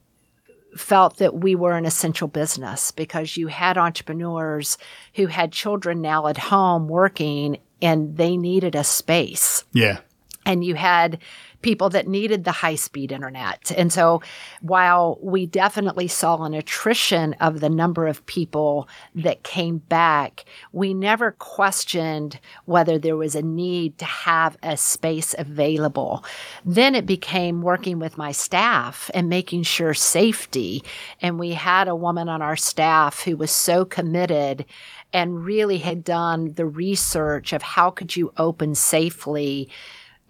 felt 0.76 1.18
that 1.18 1.34
we 1.34 1.54
were 1.54 1.76
an 1.76 1.84
essential 1.84 2.28
business 2.28 2.90
because 2.92 3.36
you 3.36 3.48
had 3.48 3.76
entrepreneurs 3.78 4.78
who 5.14 5.26
had 5.26 5.52
children 5.52 6.00
now 6.00 6.26
at 6.26 6.38
home 6.38 6.88
working 6.88 7.58
and 7.80 8.16
they 8.16 8.36
needed 8.36 8.74
a 8.74 8.84
space 8.84 9.64
Yeah. 9.72 9.98
and 10.46 10.64
you 10.64 10.74
had 10.74 11.18
people 11.62 11.88
that 11.90 12.08
needed 12.08 12.44
the 12.44 12.52
high 12.52 12.74
speed 12.74 13.12
internet. 13.12 13.72
And 13.76 13.92
so 13.92 14.20
while 14.60 15.18
we 15.22 15.46
definitely 15.46 16.08
saw 16.08 16.42
an 16.42 16.54
attrition 16.54 17.34
of 17.34 17.60
the 17.60 17.70
number 17.70 18.06
of 18.06 18.26
people 18.26 18.88
that 19.14 19.44
came 19.44 19.78
back, 19.78 20.44
we 20.72 20.92
never 20.92 21.32
questioned 21.32 22.38
whether 22.64 22.98
there 22.98 23.16
was 23.16 23.34
a 23.34 23.42
need 23.42 23.98
to 23.98 24.04
have 24.04 24.56
a 24.62 24.76
space 24.76 25.34
available. 25.38 26.24
Then 26.64 26.94
it 26.94 27.06
became 27.06 27.62
working 27.62 27.98
with 27.98 28.18
my 28.18 28.32
staff 28.32 29.10
and 29.14 29.28
making 29.28 29.62
sure 29.62 29.94
safety. 29.94 30.82
And 31.20 31.38
we 31.38 31.52
had 31.52 31.88
a 31.88 31.96
woman 31.96 32.28
on 32.28 32.42
our 32.42 32.56
staff 32.56 33.22
who 33.22 33.36
was 33.36 33.50
so 33.50 33.84
committed 33.84 34.64
and 35.12 35.44
really 35.44 35.78
had 35.78 36.04
done 36.04 36.54
the 36.54 36.66
research 36.66 37.52
of 37.52 37.62
how 37.62 37.90
could 37.90 38.16
you 38.16 38.32
open 38.36 38.74
safely 38.74 39.68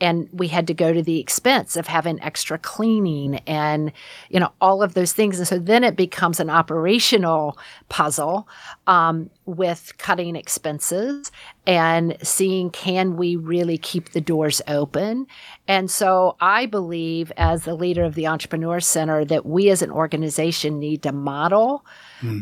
and 0.02 0.28
we 0.32 0.48
had 0.48 0.66
to 0.66 0.74
go 0.74 0.92
to 0.92 1.00
the 1.00 1.20
expense 1.20 1.76
of 1.76 1.86
having 1.86 2.20
extra 2.20 2.58
cleaning 2.58 3.36
and 3.46 3.92
you 4.30 4.40
know 4.40 4.52
all 4.60 4.82
of 4.82 4.94
those 4.94 5.12
things. 5.12 5.38
And 5.38 5.46
so 5.46 5.58
then 5.58 5.84
it 5.84 5.96
becomes 5.96 6.40
an 6.40 6.50
operational 6.50 7.56
puzzle 7.88 8.48
um, 8.88 9.30
with 9.46 9.94
cutting 9.98 10.34
expenses 10.34 11.30
and 11.66 12.16
seeing 12.20 12.70
can 12.70 13.16
we 13.16 13.36
really 13.36 13.78
keep 13.78 14.10
the 14.10 14.20
doors 14.20 14.60
open. 14.66 15.26
And 15.68 15.90
so 15.90 16.36
i 16.40 16.66
believe 16.66 17.30
as 17.36 17.62
the 17.62 17.74
leader 17.74 18.02
of 18.02 18.16
the 18.16 18.26
entrepreneur 18.26 18.80
center 18.80 19.24
that 19.24 19.46
we 19.46 19.70
as 19.70 19.82
an 19.82 19.90
organization 19.92 20.80
need 20.80 21.02
to 21.04 21.12
model 21.12 21.84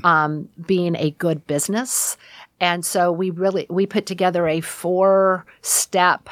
um, 0.05 0.49
being 0.67 0.97
a 0.97 1.11
good 1.13 1.47
business. 1.47 2.17
And 2.61 2.85
so 2.85 3.13
we 3.13 3.31
really 3.31 3.67
we 3.69 3.87
put 3.87 4.07
together 4.07 4.47
a 4.47 4.61
four 4.61 5.47
step 5.63 6.29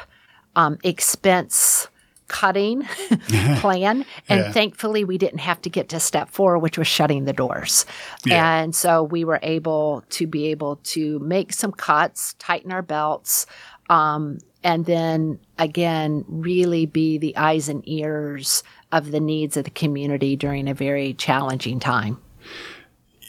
um, 0.59 0.77
expense 0.83 1.87
cutting 2.27 2.83
plan. 3.59 4.05
And 4.27 4.39
Yeah. 4.41 4.51
thankfully, 4.51 5.03
we 5.03 5.17
didn't 5.17 5.39
have 5.39 5.61
to 5.63 5.69
get 5.69 5.89
to 5.89 5.99
step 5.99 6.29
four, 6.29 6.57
which 6.59 6.77
was 6.77 6.87
shutting 6.87 7.25
the 7.25 7.33
doors. 7.33 7.85
Yeah. 8.25 8.59
And 8.61 8.75
so 8.75 9.01
we 9.03 9.23
were 9.23 9.39
able 9.41 10.03
to 10.17 10.27
be 10.27 10.47
able 10.47 10.75
to 10.95 11.17
make 11.19 11.53
some 11.53 11.71
cuts, 11.71 12.35
tighten 12.37 12.71
our 12.71 12.83
belts, 12.83 13.45
um, 13.89 14.37
and 14.63 14.85
then 14.85 15.39
again, 15.57 16.23
really 16.27 16.85
be 16.85 17.17
the 17.17 17.35
eyes 17.37 17.69
and 17.69 17.81
ears 17.87 18.63
of 18.91 19.11
the 19.11 19.19
needs 19.19 19.57
of 19.57 19.63
the 19.63 19.69
community 19.71 20.35
during 20.35 20.67
a 20.67 20.73
very 20.73 21.13
challenging 21.13 21.79
time. 21.79 22.17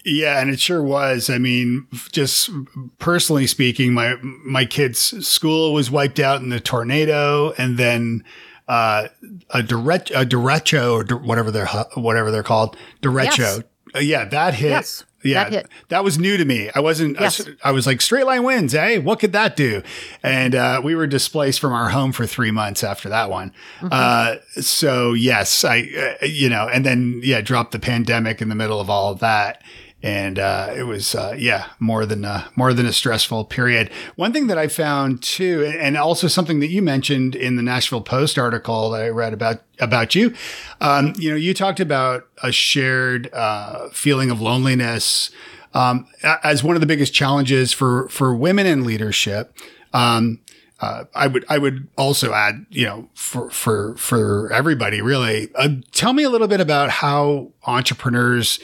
Yeah, 0.04 0.40
and 0.40 0.50
it 0.50 0.58
sure 0.60 0.82
was. 0.82 1.28
I 1.28 1.38
mean, 1.38 1.86
just 2.12 2.50
personally 2.98 3.46
speaking, 3.46 3.92
my 3.92 4.14
my 4.22 4.64
kid's 4.64 5.26
school 5.26 5.72
was 5.72 5.90
wiped 5.90 6.18
out 6.18 6.40
in 6.40 6.48
the 6.48 6.60
tornado, 6.60 7.52
and 7.58 7.76
then 7.78 8.24
uh, 8.68 9.08
a 9.50 9.62
direct 9.62 10.10
a 10.10 10.24
derecho 10.24 10.92
or 11.12 11.16
whatever 11.18 11.50
they're 11.50 11.66
whatever 11.94 12.30
they're 12.30 12.42
called 12.42 12.76
derecho. 13.02 13.38
Yes. 13.38 13.62
Uh, 13.94 13.98
yeah, 13.98 14.24
that 14.26 14.54
hit. 14.54 14.70
Yes, 14.70 15.04
yeah, 15.24 15.44
that 15.44 15.52
hit. 15.52 15.68
that 15.88 16.04
was 16.04 16.16
new 16.18 16.36
to 16.36 16.44
me. 16.44 16.70
I 16.74 16.80
wasn't. 16.80 17.18
I 17.20 17.24
was- 17.24 17.38
Yes. 17.40 17.56
I, 17.64 17.72
was 17.72 17.86
like 17.86 18.00
straight 18.00 18.24
line 18.24 18.44
winds. 18.44 18.72
Eh, 18.74 18.98
what 18.98 19.18
could 19.18 19.32
that 19.32 19.56
do? 19.56 19.82
And 20.22 20.54
uh, 20.54 20.80
we 20.82 20.94
were 20.94 21.08
displaced 21.08 21.58
from 21.60 21.72
our 21.72 21.88
home 21.90 22.12
for 22.12 22.24
three 22.24 22.52
months 22.52 22.84
after 22.84 23.08
that 23.08 23.28
one. 23.30 23.52
Uh, 23.82 24.36
so 24.60 25.12
yes, 25.12 25.64
I 25.64 26.16
uh, 26.22 26.24
you 26.24 26.48
know, 26.48 26.68
and 26.72 26.86
then 26.86 27.20
yeah, 27.24 27.40
dropped 27.40 27.72
the 27.72 27.80
pandemic 27.80 28.40
in 28.40 28.48
the 28.48 28.54
middle 28.54 28.80
of 28.80 28.88
all 28.88 29.10
of 29.12 29.18
that 29.18 29.62
and 30.02 30.38
uh, 30.38 30.72
it 30.74 30.84
was 30.84 31.14
uh, 31.14 31.34
yeah 31.36 31.66
more 31.78 32.06
than 32.06 32.24
a, 32.24 32.50
more 32.56 32.72
than 32.72 32.86
a 32.86 32.92
stressful 32.92 33.44
period. 33.46 33.90
One 34.16 34.32
thing 34.32 34.46
that 34.46 34.58
I 34.58 34.68
found 34.68 35.22
too, 35.22 35.64
and 35.78 35.96
also 35.96 36.26
something 36.26 36.60
that 36.60 36.68
you 36.68 36.82
mentioned 36.82 37.34
in 37.34 37.56
the 37.56 37.62
Nashville 37.62 38.00
Post 38.00 38.38
article 38.38 38.90
that 38.90 39.02
I 39.02 39.08
read 39.08 39.32
about 39.32 39.62
about 39.78 40.14
you, 40.14 40.34
um, 40.80 41.12
you 41.18 41.30
know, 41.30 41.36
you 41.36 41.54
talked 41.54 41.80
about 41.80 42.26
a 42.42 42.52
shared 42.52 43.32
uh, 43.32 43.88
feeling 43.90 44.30
of 44.30 44.40
loneliness 44.40 45.30
um, 45.74 46.06
as 46.22 46.64
one 46.64 46.76
of 46.76 46.80
the 46.80 46.86
biggest 46.86 47.12
challenges 47.12 47.72
for 47.72 48.08
for 48.08 48.34
women 48.34 48.66
in 48.66 48.84
leadership. 48.84 49.56
Um, 49.92 50.40
uh, 50.80 51.04
I 51.14 51.26
would 51.26 51.44
I 51.48 51.58
would 51.58 51.88
also 51.98 52.32
add, 52.32 52.64
you 52.70 52.86
know, 52.86 53.10
for 53.14 53.50
for 53.50 53.96
for 53.96 54.50
everybody 54.52 55.02
really. 55.02 55.50
Uh, 55.54 55.68
tell 55.92 56.14
me 56.14 56.22
a 56.22 56.30
little 56.30 56.48
bit 56.48 56.60
about 56.60 56.88
how 56.88 57.52
entrepreneurs 57.66 58.58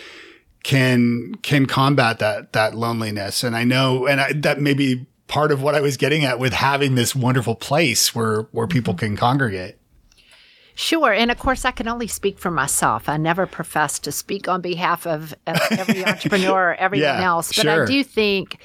can 0.66 1.36
can 1.42 1.64
combat 1.66 2.18
that 2.18 2.52
that 2.52 2.74
loneliness. 2.74 3.44
And 3.44 3.54
I 3.54 3.62
know, 3.62 4.08
and 4.08 4.20
I, 4.20 4.32
that 4.32 4.60
may 4.60 4.74
be 4.74 5.06
part 5.28 5.52
of 5.52 5.62
what 5.62 5.76
I 5.76 5.80
was 5.80 5.96
getting 5.96 6.24
at 6.24 6.40
with 6.40 6.52
having 6.52 6.96
this 6.96 7.14
wonderful 7.14 7.54
place 7.54 8.16
where 8.16 8.48
where 8.50 8.66
people 8.66 8.92
mm-hmm. 8.92 9.14
can 9.14 9.16
congregate. 9.16 9.76
Sure. 10.74 11.12
And 11.12 11.30
of 11.30 11.38
course, 11.38 11.64
I 11.64 11.70
can 11.70 11.86
only 11.86 12.08
speak 12.08 12.40
for 12.40 12.50
myself. 12.50 13.08
I 13.08 13.16
never 13.16 13.46
profess 13.46 14.00
to 14.00 14.12
speak 14.12 14.48
on 14.48 14.60
behalf 14.60 15.06
of, 15.06 15.34
of 15.46 15.56
every 15.70 16.04
entrepreneur 16.06 16.70
or 16.70 16.74
everyone 16.74 17.20
Yeah, 17.20 17.24
else. 17.24 17.48
But 17.48 17.62
sure. 17.62 17.84
I 17.84 17.86
do 17.86 18.02
think, 18.04 18.58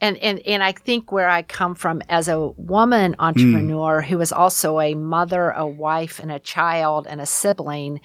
and, 0.00 0.16
and, 0.16 0.40
and 0.40 0.64
I 0.64 0.72
think 0.72 1.12
where 1.12 1.28
I 1.28 1.42
come 1.42 1.76
from 1.76 2.02
as 2.08 2.26
a 2.26 2.48
woman 2.56 3.12
mm. 3.12 3.16
entrepreneur 3.20 4.00
who 4.00 4.20
is 4.20 4.32
also 4.32 4.80
a 4.80 4.94
mother, 4.94 5.50
a 5.50 5.64
wife, 5.64 6.18
and 6.18 6.32
a 6.32 6.40
child, 6.40 7.06
and 7.08 7.20
a 7.20 7.26
sibling, 7.26 8.00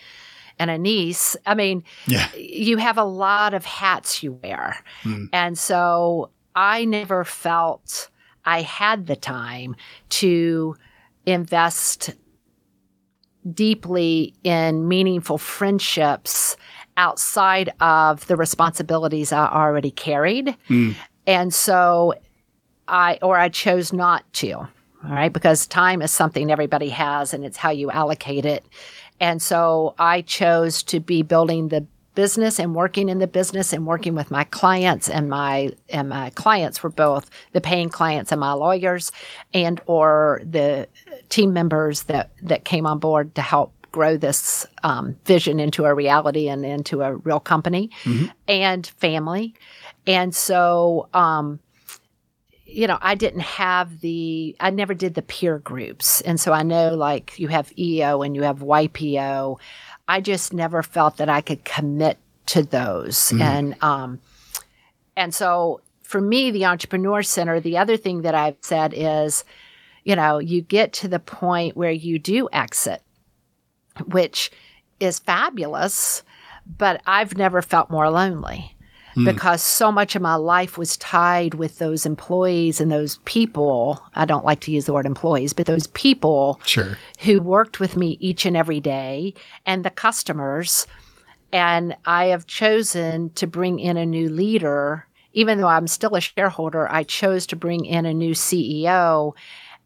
and 0.59 0.69
a 0.71 0.77
niece, 0.77 1.35
I 1.45 1.53
mean, 1.55 1.83
Yeah. 2.07 2.27
you 2.35 2.77
have 2.77 2.97
a 2.97 3.03
lot 3.03 3.53
of 3.53 3.65
hats 3.65 4.23
you 4.23 4.33
wear. 4.33 4.77
Hmm. 5.03 5.25
And 5.33 5.57
so 5.57 6.31
I 6.55 6.85
never 6.85 7.23
felt 7.23 8.09
I 8.45 8.61
had 8.61 9.07
the 9.07 9.15
time 9.15 9.75
to 10.09 10.75
invest 11.25 12.11
deeply 13.53 14.33
in 14.43 14.87
meaningful 14.87 15.37
friendships 15.37 16.57
outside 16.97 17.69
of 17.79 18.25
the 18.27 18.35
responsibilities 18.35 19.31
I 19.31 19.47
already 19.47 19.91
carried. 19.91 20.55
Hmm. 20.67 20.91
And 21.25 21.53
so 21.53 22.13
I, 22.87 23.19
or 23.21 23.37
I 23.37 23.49
chose 23.49 23.93
not 23.93 24.23
to, 24.33 24.51
all 24.53 24.69
right, 25.03 25.31
because 25.31 25.67
time 25.67 26.01
is 26.01 26.11
something 26.11 26.51
everybody 26.51 26.89
has 26.89 27.33
and 27.33 27.45
it's 27.45 27.57
how 27.57 27.69
you 27.69 27.91
allocate 27.91 28.45
it. 28.45 28.65
And 29.19 29.41
so 29.41 29.95
I 29.97 30.21
chose 30.21 30.83
to 30.83 30.99
be 30.99 31.21
building 31.23 31.69
the 31.69 31.85
business 32.15 32.59
and 32.59 32.73
working 32.73 33.09
in 33.09 33.19
the 33.19 33.27
business 33.27 33.73
and 33.73 33.85
working 33.85 34.15
with 34.15 34.31
my 34.31 34.43
clients 34.45 35.07
and 35.07 35.29
my 35.29 35.71
and 35.89 36.09
my 36.09 36.31
clients 36.31 36.81
were 36.81 36.89
both 36.89 37.29
the 37.51 37.61
paying 37.61 37.89
clients 37.89 38.31
and 38.31 38.41
my 38.41 38.53
lawyers 38.53 39.11
and 39.53 39.79
or 39.85 40.41
the 40.43 40.87
team 41.29 41.53
members 41.53 42.03
that 42.03 42.31
that 42.41 42.65
came 42.65 42.87
on 42.87 42.97
board 42.97 43.35
to 43.35 43.41
help 43.43 43.71
grow 43.91 44.17
this 44.17 44.65
um, 44.83 45.15
vision 45.25 45.59
into 45.59 45.85
a 45.85 45.93
reality 45.93 46.49
and 46.49 46.65
into 46.65 47.01
a 47.01 47.15
real 47.17 47.39
company 47.39 47.89
and 48.47 48.87
family. 48.87 49.53
And 50.05 50.33
so 50.35 51.09
um, 51.13 51.59
you 52.67 52.85
know, 52.85 52.97
I 53.01 53.15
didn't 53.15 53.41
have 53.41 54.01
the, 54.01 54.55
I 54.59 54.69
never 54.69 54.93
did 54.93 55.13
the 55.13 55.21
peer 55.21 55.59
groups. 55.59 56.21
And 56.21 56.39
so 56.39 56.51
I 56.51 56.63
know 56.63 56.93
like 56.95 57.39
you 57.39 57.47
have 57.47 57.71
EO 57.77 58.21
and 58.21 58.35
you 58.35 58.43
have 58.43 58.59
YPO. 58.59 59.59
I 60.07 60.21
just 60.21 60.53
never 60.53 60.83
felt 60.83 61.17
that 61.17 61.29
I 61.29 61.41
could 61.41 61.63
commit 61.63 62.17
to 62.47 62.63
those. 62.63 63.31
And, 63.39 63.81
um, 63.81 64.19
and 65.15 65.33
so 65.33 65.81
for 66.03 66.21
me, 66.21 66.51
the 66.51 66.65
Entrepreneur 66.65 67.23
Center, 67.23 67.59
the 67.59 67.77
other 67.77 67.97
thing 67.97 68.21
that 68.21 68.35
I've 68.35 68.57
said 68.61 68.93
is, 68.95 69.43
you 70.03 70.15
know, 70.15 70.39
you 70.39 70.61
get 70.61 70.93
to 70.93 71.07
the 71.07 71.19
point 71.19 71.75
where 71.75 71.91
you 71.91 72.19
do 72.19 72.47
exit, 72.51 73.01
which 74.05 74.51
is 74.99 75.19
fabulous, 75.19 76.23
but 76.77 77.01
I've 77.05 77.37
never 77.37 77.61
felt 77.61 77.89
more 77.89 78.09
lonely 78.09 78.76
Hmm. 79.17 79.25
because 79.25 79.63
so 79.63 79.91
much 79.91 80.15
of 80.15 80.21
my 80.21 80.35
life 80.35 80.77
was 80.77 80.95
tied 80.97 81.55
with 81.55 81.79
those 81.79 82.05
employees 82.05 82.79
and 82.79 82.91
those 82.91 83.17
people. 83.25 83.99
I 84.13 84.25
don't 84.25 84.45
like 84.45 84.59
to 84.61 84.71
use 84.71 84.85
the 84.85 84.93
word 84.93 85.07
employees, 85.07 85.53
but 85.53 85.65
those 85.65 85.87
people 85.87 86.59
Sure. 86.65 86.97
who 87.21 87.41
worked 87.41 87.79
with 87.79 87.97
me 87.97 88.17
each 88.19 88.45
and 88.45 88.55
every 88.55 88.79
day 88.79 89.33
and 89.65 89.83
the 89.83 89.89
customers. 89.89 90.85
And 91.51 91.95
I 92.05 92.25
have 92.25 92.45
chosen 92.45 93.31
to 93.31 93.47
bring 93.47 93.79
in 93.79 93.97
a 93.97 94.05
new 94.05 94.29
leader. 94.29 95.07
Even 95.33 95.59
though 95.59 95.67
I'm 95.67 95.87
still 95.87 96.15
a 96.15 96.21
shareholder, 96.21 96.87
I 96.91 97.01
chose 97.03 97.47
to 97.47 97.55
bring 97.55 97.85
in 97.85 98.05
a 98.05 98.13
new 98.13 98.33
CEO. 98.35 99.33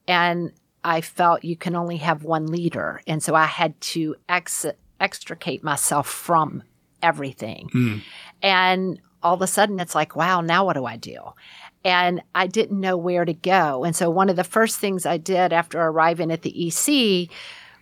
And 0.08 0.52
I 0.84 1.00
felt 1.02 1.44
you 1.46 1.56
can 1.56 1.76
only 1.76 1.98
have 1.98 2.24
one 2.24 2.48
leader. 2.48 3.02
And 3.08 3.24
so 3.24 3.34
I 3.36 3.46
had 3.46 3.80
to 3.82 4.16
exit, 4.28 4.78
extricate 5.00 5.64
myself 5.64 6.08
from 6.08 6.64
everything. 7.02 7.70
Hmm. 7.72 7.98
And 8.42 9.00
all 9.24 9.36
of 9.36 9.42
a 9.42 9.48
sudden 9.48 9.80
it's 9.80 9.96
like, 9.96 10.16
wow, 10.16 10.42
now 10.42 10.66
what 10.66 10.74
do 10.74 10.86
I 10.86 10.98
do? 10.98 11.18
And 11.84 12.22
I 12.36 12.48
didn't 12.48 12.80
know 12.80 12.98
where 12.98 13.26
to 13.26 13.34
go. 13.34 13.84
And 13.84 13.96
so 13.96 14.10
one 14.10 14.30
of 14.30 14.36
the 14.36 14.44
first 14.44 14.80
things 14.80 15.06
I 15.06 15.18
did 15.18 15.52
after 15.52 15.80
arriving 15.82 16.32
at 16.32 16.44
the 16.44 16.68
EC 16.68 17.30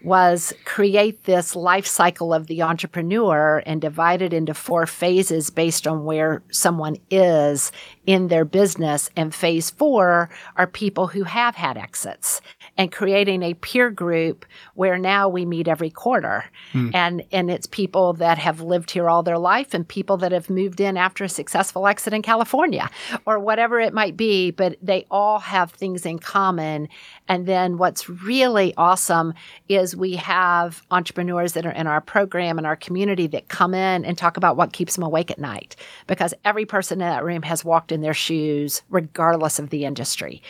was 0.01 0.53
create 0.63 1.25
this 1.25 1.55
life 1.55 1.85
cycle 1.85 2.33
of 2.33 2.47
the 2.47 2.61
entrepreneur 2.61 3.61
and 3.65 3.81
divide 3.81 4.21
it 4.21 4.33
into 4.33 4.53
four 4.53 4.85
phases 4.85 5.49
based 5.49 5.85
on 5.85 6.05
where 6.05 6.41
someone 6.51 6.95
is 7.09 7.71
in 8.05 8.29
their 8.29 8.45
business. 8.45 9.09
And 9.17 9.35
phase 9.35 9.69
four 9.69 10.29
are 10.55 10.67
people 10.67 11.07
who 11.07 11.23
have 11.23 11.55
had 11.55 11.77
exits 11.77 12.41
and 12.79 12.93
creating 12.93 13.43
a 13.43 13.53
peer 13.55 13.91
group 13.91 14.45
where 14.73 14.97
now 14.97 15.27
we 15.27 15.43
meet 15.43 15.67
every 15.67 15.89
quarter. 15.89 16.45
Hmm. 16.71 16.91
And 16.93 17.23
and 17.29 17.51
it's 17.51 17.67
people 17.67 18.13
that 18.13 18.37
have 18.37 18.61
lived 18.61 18.91
here 18.91 19.09
all 19.09 19.21
their 19.21 19.37
life 19.37 19.73
and 19.73 19.85
people 19.85 20.15
that 20.17 20.31
have 20.31 20.49
moved 20.49 20.79
in 20.79 20.95
after 20.95 21.25
a 21.25 21.29
successful 21.29 21.87
exit 21.87 22.13
in 22.13 22.21
California 22.21 22.89
or 23.25 23.37
whatever 23.37 23.81
it 23.81 23.93
might 23.93 24.15
be, 24.15 24.51
but 24.51 24.77
they 24.81 25.05
all 25.11 25.39
have 25.39 25.71
things 25.71 26.05
in 26.05 26.19
common. 26.19 26.87
And 27.27 27.45
then 27.45 27.77
what's 27.77 28.07
really 28.07 28.73
awesome 28.77 29.33
is 29.67 29.93
we 29.93 30.15
have 30.15 30.81
entrepreneurs 30.89 31.53
that 31.53 31.65
are 31.65 31.71
in 31.71 31.85
our 31.85 31.99
program 31.99 32.57
and 32.57 32.65
our 32.65 32.77
community 32.77 33.27
that 33.27 33.49
come 33.49 33.73
in 33.73 34.05
and 34.05 34.17
talk 34.17 34.37
about 34.37 34.55
what 34.55 34.71
keeps 34.71 34.95
them 34.95 35.03
awake 35.03 35.29
at 35.29 35.37
night 35.37 35.75
because 36.07 36.33
every 36.45 36.65
person 36.65 37.01
in 37.01 37.09
that 37.09 37.25
room 37.25 37.41
has 37.41 37.65
walked 37.65 37.91
in 37.91 37.99
their 37.99 38.13
shoes 38.13 38.83
regardless 38.89 39.59
of 39.59 39.69
the 39.69 39.83
industry. 39.83 40.41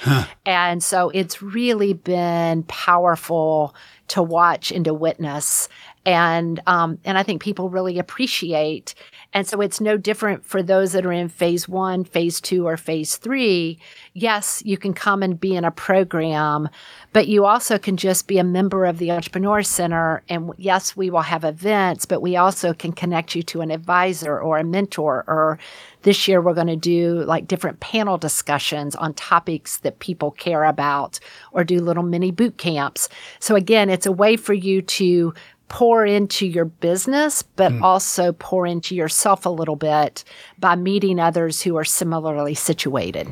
And 0.46 0.84
so 0.84 1.10
it's 1.10 1.42
really 1.42 1.94
been 1.94 2.19
powerful 2.68 3.76
to 4.10 4.22
watch 4.24 4.72
and 4.72 4.86
to 4.86 4.94
witness. 4.94 5.70
And 6.10 6.60
um, 6.66 6.98
and 7.06 7.20
I 7.20 7.24
think 7.24 7.40
people 7.40 7.70
really 7.70 8.00
appreciate. 8.00 8.96
And 9.32 9.48
so 9.48 9.62
it's 9.62 9.80
no 9.80 9.96
different 9.96 10.44
for 10.44 10.64
those 10.64 10.94
that 10.94 11.06
are 11.06 11.12
in 11.12 11.30
phase 11.30 11.70
one, 11.70 12.04
phase 12.04 12.42
two, 12.42 12.68
or 12.68 12.78
phase 12.78 13.18
three. 13.18 13.78
Yes, 14.16 14.64
you 14.66 14.76
can 14.76 14.96
come 14.96 15.22
and 15.22 15.40
be 15.40 15.56
in 15.56 15.64
a 15.64 15.70
program, 15.70 16.68
but 17.14 17.28
you 17.28 17.46
also 17.46 17.78
can 17.78 17.96
just 17.96 18.28
be 18.28 18.40
a 18.40 18.44
member 18.44 18.86
of 18.86 18.98
the 18.98 19.12
Entrepreneur 19.12 19.62
Center. 19.62 20.24
And 20.30 20.52
yes, 20.58 20.98
we 20.98 21.12
will 21.12 21.22
have 21.22 21.44
events, 21.44 22.08
but 22.08 22.24
we 22.24 22.38
also 22.38 22.74
can 22.74 22.92
connect 22.92 23.36
you 23.36 23.44
to 23.44 23.62
an 23.62 23.70
advisor 23.70 24.40
or 24.40 24.58
a 24.58 24.64
mentor. 24.64 25.24
Or 25.28 25.60
this 26.02 26.28
year, 26.28 26.42
we're 26.42 26.56
going 26.56 26.66
to 26.66 26.76
do 26.76 27.24
like 27.26 27.46
different 27.46 27.82
panel 27.82 28.18
discussions 28.18 28.96
on 28.96 29.14
topics 29.14 29.78
that 29.78 30.00
people 30.00 30.32
care 30.32 30.64
about 30.64 31.20
or 31.52 31.64
do 31.64 31.80
little 31.80 32.02
mini 32.04 32.32
boot 32.32 32.58
camps. 32.58 33.10
So 33.40 33.56
again, 33.56 33.92
it's 33.92 34.08
a 34.08 34.12
way 34.12 34.38
for 34.38 34.56
you 34.56 34.82
to 34.82 35.36
pour 35.70 36.06
into 36.06 36.46
your 36.46 36.66
business, 36.66 37.42
but 37.44 37.72
also 37.82 38.32
pour 38.34 38.66
into 38.68 38.96
yourself 38.96 39.46
a 39.46 39.50
little 39.50 39.76
bit 39.76 40.24
by 40.60 40.76
meeting 40.76 41.20
others 41.20 41.62
who 41.62 41.78
are 41.78 41.86
similarly 41.86 42.56
situated. 42.56 43.28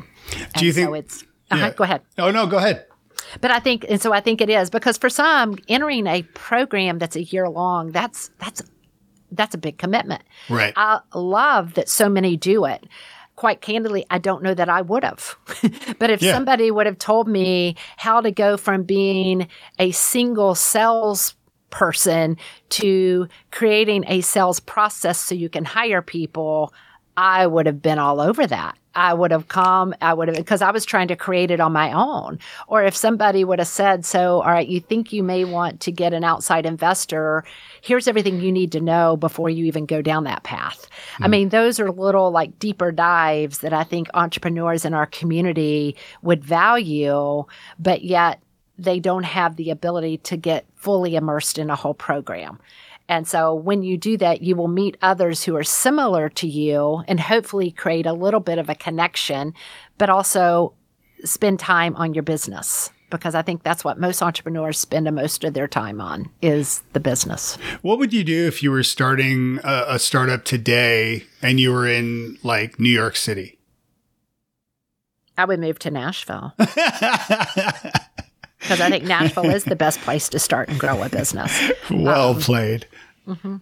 Do 0.56 0.64
you 0.64 0.70
And 0.70 0.74
think? 0.74 0.86
so 0.88 0.94
it's 0.94 1.24
uh-huh, 1.50 1.70
go 1.70 1.84
ahead. 1.84 2.02
oh 2.18 2.30
no, 2.30 2.46
go 2.46 2.56
ahead. 2.58 2.86
But 3.40 3.50
I 3.50 3.58
think, 3.58 3.84
and 3.88 4.00
so 4.00 4.12
I 4.12 4.20
think 4.20 4.40
it 4.40 4.48
is 4.48 4.70
because 4.70 4.96
for 4.96 5.10
some, 5.10 5.56
entering 5.68 6.06
a 6.06 6.22
program 6.34 6.98
that's 6.98 7.16
a 7.16 7.22
year 7.24 7.48
long, 7.48 7.90
that's 7.92 8.30
that's 8.38 8.62
that's 9.32 9.54
a 9.54 9.58
big 9.58 9.76
commitment. 9.76 10.22
Right. 10.48 10.72
I 10.76 11.00
love 11.14 11.74
that 11.74 11.88
so 11.88 12.08
many 12.08 12.36
do 12.36 12.64
it. 12.64 12.86
Quite 13.36 13.60
candidly, 13.60 14.04
I 14.10 14.18
don't 14.18 14.42
know 14.42 14.54
that 14.54 14.68
I 14.68 14.80
would 14.82 15.04
have. 15.04 15.36
but 15.98 16.10
if 16.10 16.22
Yeah. 16.22 16.32
somebody 16.32 16.70
would 16.70 16.86
have 16.86 16.98
told 16.98 17.28
me 17.28 17.76
how 17.96 18.20
to 18.20 18.30
go 18.32 18.56
from 18.56 18.82
being 18.84 19.48
a 19.78 19.90
single 19.92 20.54
sales 20.54 21.34
person 21.70 22.36
to 22.70 23.28
creating 23.50 24.04
a 24.08 24.20
sales 24.20 24.60
process 24.60 25.18
so 25.20 25.34
you 25.34 25.48
can 25.48 25.64
hire 25.64 26.02
people, 26.02 26.72
I 27.16 27.46
would 27.46 27.66
have 27.66 27.82
been 27.82 27.98
all 27.98 28.20
over 28.20 28.46
that. 28.46 28.78
I 28.94 29.14
would 29.14 29.30
have 29.30 29.46
come, 29.46 29.94
I 30.00 30.12
would 30.12 30.26
have, 30.26 30.36
because 30.36 30.60
I 30.60 30.72
was 30.72 30.84
trying 30.84 31.06
to 31.08 31.16
create 31.16 31.52
it 31.52 31.60
on 31.60 31.72
my 31.72 31.92
own. 31.92 32.40
Or 32.66 32.82
if 32.82 32.96
somebody 32.96 33.44
would 33.44 33.60
have 33.60 33.68
said, 33.68 34.04
So, 34.04 34.40
all 34.40 34.50
right, 34.50 34.66
you 34.66 34.80
think 34.80 35.12
you 35.12 35.22
may 35.22 35.44
want 35.44 35.80
to 35.82 35.92
get 35.92 36.12
an 36.12 36.24
outside 36.24 36.66
investor, 36.66 37.44
here's 37.80 38.08
everything 38.08 38.40
you 38.40 38.50
need 38.50 38.72
to 38.72 38.80
know 38.80 39.16
before 39.16 39.50
you 39.50 39.64
even 39.66 39.86
go 39.86 40.02
down 40.02 40.24
that 40.24 40.42
path. 40.42 40.88
I 41.18 41.22
mm-hmm. 41.22 41.30
mean, 41.30 41.48
those 41.50 41.78
are 41.78 41.92
little 41.92 42.32
like 42.32 42.58
deeper 42.58 42.90
dives 42.90 43.58
that 43.58 43.72
I 43.72 43.84
think 43.84 44.08
entrepreneurs 44.14 44.84
in 44.84 44.94
our 44.94 45.06
community 45.06 45.94
would 46.22 46.44
value, 46.44 47.44
but 47.78 48.02
yet 48.02 48.40
they 48.78 49.00
don't 49.00 49.24
have 49.24 49.56
the 49.56 49.70
ability 49.70 50.18
to 50.18 50.36
get 50.36 50.64
fully 50.76 51.16
immersed 51.16 51.58
in 51.58 51.70
a 51.70 51.76
whole 51.76 51.94
program. 51.94 52.58
And 53.08 53.26
so 53.26 53.54
when 53.54 53.82
you 53.82 53.96
do 53.96 54.16
that, 54.18 54.42
you 54.42 54.54
will 54.54 54.68
meet 54.68 54.96
others 55.00 55.44
who 55.44 55.56
are 55.56 55.64
similar 55.64 56.28
to 56.30 56.46
you 56.46 57.02
and 57.08 57.18
hopefully 57.18 57.70
create 57.70 58.06
a 58.06 58.12
little 58.12 58.40
bit 58.40 58.58
of 58.58 58.68
a 58.68 58.74
connection, 58.74 59.54
but 59.96 60.10
also 60.10 60.74
spend 61.24 61.58
time 61.58 61.96
on 61.96 62.14
your 62.14 62.22
business 62.22 62.90
because 63.10 63.34
I 63.34 63.42
think 63.42 63.62
that's 63.62 63.84
what 63.84 63.98
most 63.98 64.22
entrepreneurs 64.22 64.78
spend 64.78 65.10
most 65.14 65.42
of 65.44 65.54
their 65.54 65.66
time 65.66 66.00
on 66.00 66.30
is 66.42 66.82
the 66.92 67.00
business. 67.00 67.56
What 67.82 67.98
would 67.98 68.12
you 68.12 68.22
do 68.22 68.46
if 68.46 68.62
you 68.62 68.70
were 68.70 68.82
starting 68.82 69.60
a, 69.64 69.84
a 69.88 69.98
startup 69.98 70.44
today 70.44 71.24
and 71.40 71.58
you 71.58 71.72
were 71.72 71.88
in 71.88 72.36
like 72.42 72.78
New 72.78 72.90
York 72.90 73.16
City? 73.16 73.58
I 75.36 75.44
would 75.44 75.60
move 75.60 75.78
to 75.80 75.90
Nashville 75.90 76.52
because 78.58 78.80
I 78.80 78.90
think 78.90 79.04
Nashville 79.04 79.50
is 79.50 79.64
the 79.64 79.76
best 79.76 80.00
place 80.00 80.28
to 80.30 80.38
start 80.38 80.68
and 80.68 80.78
grow 80.78 81.02
a 81.02 81.08
business. 81.08 81.72
well 81.90 82.34
played. 82.34 82.86
no, 83.28 83.60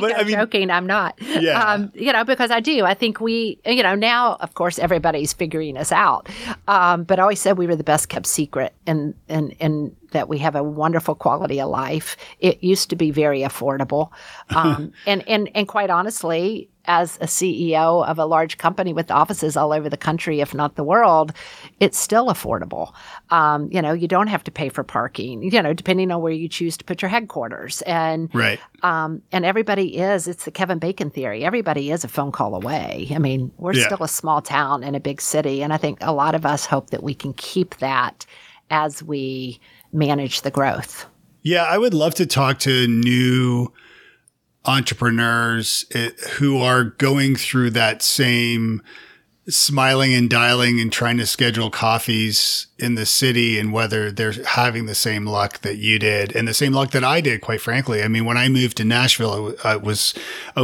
but 0.00 0.14
I'm 0.14 0.20
I 0.20 0.22
mean, 0.24 0.36
joking. 0.36 0.70
I'm 0.70 0.86
not. 0.86 1.20
Yeah. 1.20 1.60
Um, 1.60 1.90
you 1.94 2.12
know, 2.12 2.24
because 2.24 2.52
I 2.52 2.60
do. 2.60 2.84
I 2.84 2.94
think 2.94 3.20
we, 3.20 3.58
you 3.66 3.82
know, 3.82 3.96
now 3.96 4.36
of 4.36 4.54
course 4.54 4.78
everybody's 4.78 5.32
figuring 5.32 5.76
us 5.76 5.90
out. 5.90 6.28
Um, 6.68 7.02
but 7.02 7.18
I 7.18 7.22
always 7.22 7.40
said 7.40 7.58
we 7.58 7.66
were 7.66 7.74
the 7.74 7.82
best 7.84 8.08
kept 8.08 8.26
secret, 8.26 8.72
and 8.86 9.14
and 9.28 9.54
and 9.58 9.96
that 10.12 10.28
we 10.28 10.38
have 10.38 10.54
a 10.54 10.62
wonderful 10.62 11.16
quality 11.16 11.60
of 11.60 11.68
life. 11.68 12.16
It 12.38 12.62
used 12.62 12.88
to 12.90 12.96
be 12.96 13.10
very 13.10 13.40
affordable, 13.40 14.10
um, 14.50 14.92
and 15.04 15.26
and 15.28 15.50
and 15.54 15.66
quite 15.66 15.90
honestly. 15.90 16.68
As 16.86 17.16
a 17.20 17.26
CEO 17.26 18.06
of 18.06 18.18
a 18.18 18.24
large 18.24 18.58
company 18.58 18.92
with 18.92 19.10
offices 19.10 19.56
all 19.56 19.72
over 19.72 19.88
the 19.88 19.96
country, 19.96 20.40
if 20.40 20.54
not 20.54 20.76
the 20.76 20.84
world, 20.84 21.32
it's 21.80 21.98
still 21.98 22.26
affordable. 22.26 22.92
Um, 23.30 23.68
you 23.72 23.82
know, 23.82 23.92
you 23.92 24.06
don't 24.08 24.28
have 24.28 24.44
to 24.44 24.50
pay 24.50 24.68
for 24.68 24.84
parking. 24.84 25.42
You 25.42 25.62
know, 25.62 25.72
depending 25.74 26.10
on 26.10 26.22
where 26.22 26.32
you 26.32 26.48
choose 26.48 26.76
to 26.76 26.84
put 26.84 27.02
your 27.02 27.08
headquarters, 27.08 27.82
and 27.82 28.32
right. 28.34 28.60
um, 28.82 29.22
and 29.32 29.44
everybody 29.44 29.98
is, 29.98 30.28
it's 30.28 30.44
the 30.44 30.50
Kevin 30.50 30.78
Bacon 30.78 31.10
theory. 31.10 31.44
Everybody 31.44 31.90
is 31.90 32.04
a 32.04 32.08
phone 32.08 32.32
call 32.32 32.54
away. 32.54 33.08
I 33.14 33.18
mean, 33.18 33.50
we're 33.58 33.74
Yeah. 33.74 33.86
still 33.86 34.02
a 34.02 34.08
small 34.08 34.40
town 34.40 34.82
in 34.84 34.94
a 34.94 35.00
big 35.00 35.20
city. 35.20 35.62
And 35.62 35.72
I 35.72 35.76
think 35.76 35.98
a 36.00 36.12
lot 36.12 36.34
of 36.34 36.46
us 36.46 36.66
hope 36.66 36.90
that 36.90 37.02
we 37.02 37.14
can 37.14 37.32
keep 37.34 37.76
that 37.78 38.24
as 38.70 39.02
we 39.02 39.60
manage 39.92 40.42
the 40.42 40.50
growth. 40.50 41.06
Yeah, 41.42 41.62
I 41.64 41.78
would 41.78 41.94
love 41.94 42.14
to 42.16 42.26
talk 42.26 42.58
to 42.60 42.88
new 42.88 43.72
entrepreneurs 44.66 45.86
eh, 45.94 46.10
who 46.38 46.58
are 46.58 46.84
going 46.84 47.36
through 47.36 47.70
that 47.70 48.02
same 48.02 48.82
smiling 49.48 50.12
and 50.12 50.28
dialing 50.28 50.80
and 50.80 50.92
trying 50.92 51.16
to 51.16 51.26
schedule 51.26 51.70
coffees 51.70 52.66
in 52.78 52.96
the 52.96 53.06
city 53.06 53.58
and 53.58 53.72
whether 53.72 54.10
they're 54.10 54.32
having 54.44 54.86
the 54.86 54.94
same 54.94 55.24
luck 55.24 55.60
that 55.60 55.76
you 55.76 55.98
did 55.98 56.34
and 56.34 56.48
the 56.48 56.54
same 56.54 56.72
luck 56.72 56.90
that 56.90 57.04
I 57.04 57.20
did, 57.20 57.40
quite 57.40 57.60
frankly. 57.60 58.02
I 58.02 58.08
mean, 58.08 58.24
when 58.24 58.36
I 58.36 58.48
moved 58.48 58.76
to 58.78 58.84
Nashville, 58.84 59.54
it 59.64 59.82
was 59.82 60.14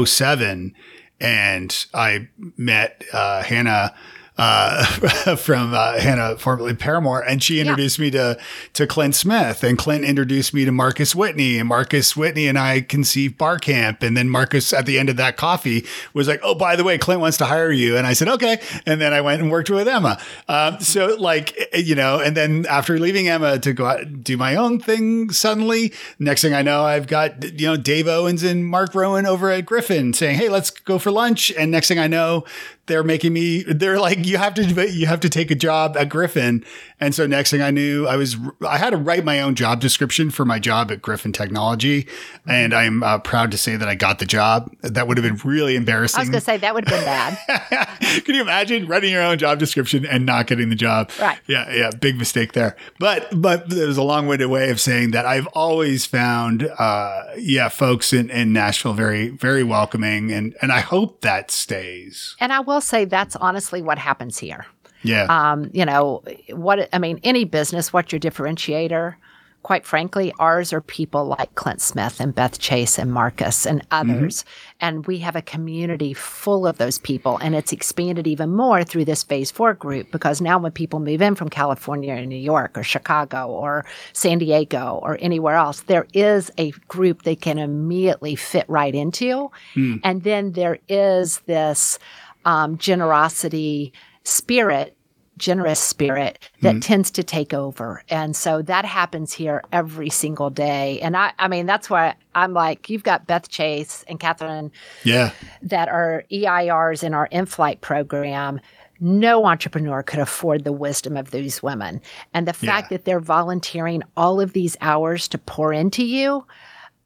07 0.04 0.74
and 1.20 1.86
I 1.94 2.28
met 2.56 3.04
uh, 3.12 3.44
Hannah 3.44 3.94
uh, 4.38 4.84
from 5.36 5.74
uh, 5.74 5.98
Hannah, 5.98 6.36
formerly 6.38 6.74
Paramore, 6.74 7.20
and 7.20 7.42
she 7.42 7.60
introduced 7.60 7.98
yeah. 7.98 8.04
me 8.04 8.10
to 8.12 8.38
to 8.72 8.86
Clint 8.86 9.14
Smith, 9.14 9.62
and 9.62 9.76
Clint 9.76 10.04
introduced 10.04 10.54
me 10.54 10.64
to 10.64 10.72
Marcus 10.72 11.14
Whitney, 11.14 11.58
and 11.58 11.68
Marcus 11.68 12.16
Whitney 12.16 12.48
and 12.48 12.58
I 12.58 12.80
conceived 12.80 13.36
Bar 13.36 13.58
Camp, 13.58 14.02
and 14.02 14.16
then 14.16 14.28
Marcus 14.30 14.72
at 14.72 14.86
the 14.86 14.98
end 14.98 15.10
of 15.10 15.16
that 15.16 15.36
coffee 15.36 15.84
was 16.14 16.28
like, 16.28 16.40
"Oh, 16.42 16.54
by 16.54 16.76
the 16.76 16.84
way, 16.84 16.96
Clint 16.96 17.20
wants 17.20 17.36
to 17.38 17.44
hire 17.44 17.70
you," 17.70 17.96
and 17.96 18.06
I 18.06 18.14
said, 18.14 18.28
"Okay," 18.28 18.58
and 18.86 19.00
then 19.00 19.12
I 19.12 19.20
went 19.20 19.42
and 19.42 19.50
worked 19.50 19.68
with 19.68 19.86
Emma. 19.86 20.18
Um, 20.48 20.80
so, 20.80 21.14
like, 21.18 21.54
you 21.74 21.94
know, 21.94 22.18
and 22.18 22.36
then 22.36 22.64
after 22.68 22.98
leaving 22.98 23.28
Emma 23.28 23.58
to 23.58 23.72
go 23.72 23.84
out 23.84 24.00
and 24.00 24.24
do 24.24 24.36
my 24.36 24.56
own 24.56 24.80
thing, 24.80 25.30
suddenly, 25.30 25.92
next 26.18 26.42
thing 26.42 26.54
I 26.54 26.62
know, 26.62 26.84
I've 26.84 27.06
got 27.06 27.60
you 27.60 27.66
know 27.66 27.76
Dave 27.76 28.08
Owens 28.08 28.42
and 28.42 28.66
Mark 28.66 28.94
Rowan 28.94 29.26
over 29.26 29.50
at 29.50 29.66
Griffin 29.66 30.14
saying, 30.14 30.36
"Hey, 30.36 30.48
let's 30.48 30.70
go 30.70 30.98
for 30.98 31.10
lunch," 31.10 31.52
and 31.58 31.70
next 31.70 31.88
thing 31.88 31.98
I 31.98 32.06
know, 32.06 32.44
they're 32.86 33.04
making 33.04 33.32
me 33.32 33.62
they're 33.62 34.00
like 34.00 34.26
you 34.26 34.36
have 34.36 34.54
to 34.54 34.90
you 34.90 35.06
have 35.06 35.20
to 35.20 35.28
take 35.28 35.50
a 35.50 35.54
job 35.54 35.96
at 35.96 36.08
Griffin. 36.08 36.64
And 36.98 37.14
so 37.14 37.26
next 37.26 37.50
thing 37.50 37.62
I 37.62 37.70
knew 37.70 38.06
I 38.06 38.16
was 38.16 38.36
I 38.66 38.78
had 38.78 38.90
to 38.90 38.96
write 38.96 39.24
my 39.24 39.40
own 39.40 39.54
job 39.54 39.80
description 39.80 40.30
for 40.30 40.44
my 40.44 40.58
job 40.58 40.90
at 40.90 41.00
Griffin 41.00 41.32
Technology. 41.32 42.08
And 42.46 42.74
I'm 42.74 43.02
uh, 43.02 43.18
proud 43.18 43.52
to 43.52 43.58
say 43.58 43.76
that 43.76 43.88
I 43.88 43.94
got 43.94 44.18
the 44.18 44.26
job. 44.26 44.74
That 44.82 45.06
would 45.06 45.16
have 45.16 45.24
been 45.24 45.48
really 45.48 45.76
embarrassing 45.76 46.18
I 46.18 46.22
was 46.22 46.28
going 46.30 46.40
to 46.40 46.44
say 46.44 46.56
that 46.56 46.74
would 46.74 46.88
have 46.88 46.98
been 46.98 47.04
bad. 47.04 47.98
Can 48.24 48.34
you 48.34 48.42
imagine 48.42 48.86
writing 48.86 49.12
your 49.12 49.22
own 49.22 49.38
job 49.38 49.60
description 49.60 50.04
and 50.04 50.26
not 50.26 50.48
getting 50.48 50.68
the 50.68 50.74
job? 50.74 51.10
Right. 51.20 51.38
Yeah 51.46 51.72
yeah 51.72 51.90
big 51.90 52.18
mistake 52.18 52.52
there. 52.52 52.76
But 52.98 53.28
but 53.40 53.70
there's 53.70 53.96
a 53.96 54.02
long-winded 54.02 54.48
way 54.48 54.70
of 54.70 54.80
saying 54.80 55.12
that 55.12 55.24
I've 55.24 55.46
always 55.48 56.04
found 56.04 56.68
uh 56.78 57.24
yeah 57.36 57.68
folks 57.68 58.12
in, 58.12 58.28
in 58.30 58.52
Nashville 58.52 58.94
very 58.94 59.28
very 59.28 59.62
welcoming. 59.62 60.32
And 60.32 60.56
and 60.60 60.72
I 60.72 60.80
hope 60.80 61.20
that 61.20 61.52
stays. 61.52 62.34
And 62.40 62.52
I 62.52 62.60
will 62.60 62.71
will 62.72 62.80
say 62.80 63.04
that's 63.04 63.36
honestly 63.36 63.82
what 63.82 63.98
happens 63.98 64.38
here. 64.38 64.66
Yeah. 65.02 65.26
Um, 65.28 65.70
you 65.72 65.84
know, 65.84 66.22
what 66.50 66.88
I 66.92 66.98
mean, 66.98 67.20
any 67.24 67.44
business, 67.44 67.92
what's 67.92 68.12
your 68.12 68.20
differentiator? 68.20 69.16
Quite 69.62 69.86
frankly, 69.86 70.32
ours 70.40 70.72
are 70.72 70.80
people 70.80 71.24
like 71.24 71.54
Clint 71.54 71.80
Smith 71.80 72.18
and 72.18 72.34
Beth 72.34 72.58
Chase 72.58 72.98
and 72.98 73.12
Marcus 73.12 73.64
and 73.64 73.86
others. 73.92 74.42
Mm-hmm. 74.42 74.76
And 74.80 75.06
we 75.06 75.18
have 75.18 75.36
a 75.36 75.42
community 75.42 76.14
full 76.14 76.66
of 76.66 76.78
those 76.78 76.98
people. 76.98 77.38
And 77.38 77.54
it's 77.54 77.70
expanded 77.72 78.26
even 78.26 78.50
more 78.50 78.82
through 78.82 79.04
this 79.04 79.22
phase 79.22 79.52
four 79.52 79.74
group 79.74 80.10
because 80.10 80.40
now 80.40 80.58
when 80.58 80.72
people 80.72 80.98
move 80.98 81.22
in 81.22 81.36
from 81.36 81.48
California 81.48 82.12
or 82.12 82.26
New 82.26 82.34
York 82.34 82.76
or 82.76 82.82
Chicago 82.82 83.46
or 83.46 83.84
San 84.12 84.38
Diego 84.38 84.98
or 85.00 85.16
anywhere 85.20 85.54
else, 85.54 85.82
there 85.82 86.08
is 86.12 86.50
a 86.58 86.72
group 86.88 87.22
they 87.22 87.36
can 87.36 87.58
immediately 87.58 88.34
fit 88.34 88.64
right 88.66 88.96
into. 88.96 89.48
Mm. 89.76 90.00
And 90.02 90.24
then 90.24 90.52
there 90.52 90.80
is 90.88 91.38
this 91.46 92.00
um, 92.44 92.78
generosity 92.78 93.92
spirit 94.24 94.96
generous 95.38 95.80
spirit 95.80 96.38
that 96.60 96.76
mm 96.76 96.82
tends 96.82 97.12
to 97.12 97.22
take 97.22 97.54
over. 97.54 98.02
And 98.08 98.34
so 98.34 98.60
that 98.62 98.84
happens 98.84 99.32
here 99.32 99.62
every 99.72 100.10
single 100.10 100.50
day. 100.50 101.00
And 101.00 101.16
I, 101.16 101.32
I 101.38 101.46
mean, 101.46 101.64
that's 101.64 101.88
why 101.88 102.16
I'm 102.34 102.54
like, 102.54 102.90
you've 102.90 103.04
got 103.04 103.28
Beth 103.28 103.48
Chase 103.48 104.04
and 104.08 104.18
Catherine 104.18 104.72
yeah. 105.04 105.30
that 105.62 105.88
are 105.88 106.24
EIRs 106.32 107.04
in 107.04 107.14
our 107.14 107.26
in 107.26 107.46
flight 107.46 107.82
program. 107.82 108.60
No 108.98 109.46
entrepreneur 109.46 110.02
could 110.02 110.18
afford 110.18 110.64
the 110.64 110.72
wisdom 110.72 111.16
of 111.16 111.30
these 111.30 111.62
women. 111.62 112.00
And 112.34 112.48
the 112.48 112.52
fact 112.52 112.90
yeah. 112.90 112.96
that 112.96 113.04
they're 113.04 113.20
volunteering 113.20 114.02
all 114.16 114.40
of 114.40 114.54
these 114.54 114.76
hours 114.80 115.28
to 115.28 115.38
pour 115.38 115.72
into 115.72 116.04
you, 116.04 116.44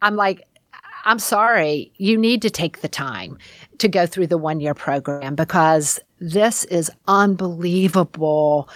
I'm 0.01 0.17
like, 0.17 0.47
I'm 1.07 1.21
sorry, 1.21 1.93
you 1.97 2.19
need 2.19 2.43
to 2.43 2.51
take 2.51 2.81
the 2.81 2.89
time 2.89 3.39
to 3.79 3.89
go 3.89 4.07
through 4.07 4.27
the 4.27 4.37
one 4.37 4.61
year 4.61 4.75
program 4.75 5.37
because 5.37 6.01
this 6.19 6.65
is 6.65 6.91
unbelievable 7.07 8.69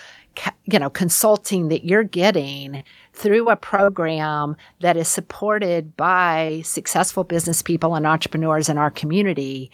you 0.65 0.79
know 0.79 0.89
consulting 0.89 1.69
that 1.69 1.85
you're 1.85 2.05
getting 2.05 2.85
through 3.13 3.51
a 3.51 3.57
program 3.57 4.57
that 4.81 4.97
is 4.97 5.09
supported 5.09 5.97
by 5.97 6.63
successful 6.65 7.25
business 7.25 7.63
people 7.63 7.97
and 7.97 8.07
entrepreneurs 8.07 8.69
in 8.69 8.79
our 8.79 8.93
community 8.93 9.71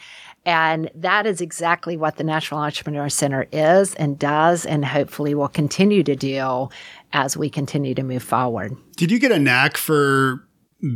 and 0.46 0.90
that 0.94 1.26
is 1.26 1.40
exactly 1.40 1.96
what 1.96 2.16
the 2.16 2.24
National 2.24 2.60
Entrepreneur 2.60 3.08
Center 3.08 3.48
is 3.50 3.94
and 3.96 4.16
does 4.16 4.64
and 4.64 4.84
hopefully 4.84 5.34
will 5.34 5.48
continue 5.48 6.04
to 6.04 6.14
do 6.14 6.68
as 7.12 7.36
we 7.36 7.50
continue 7.50 7.94
to 7.94 8.04
move 8.04 8.22
forward. 8.22 8.76
Did 8.96 9.10
you 9.10 9.18
get 9.18 9.32
a 9.32 9.40
knack 9.40 9.76
for 9.76 10.45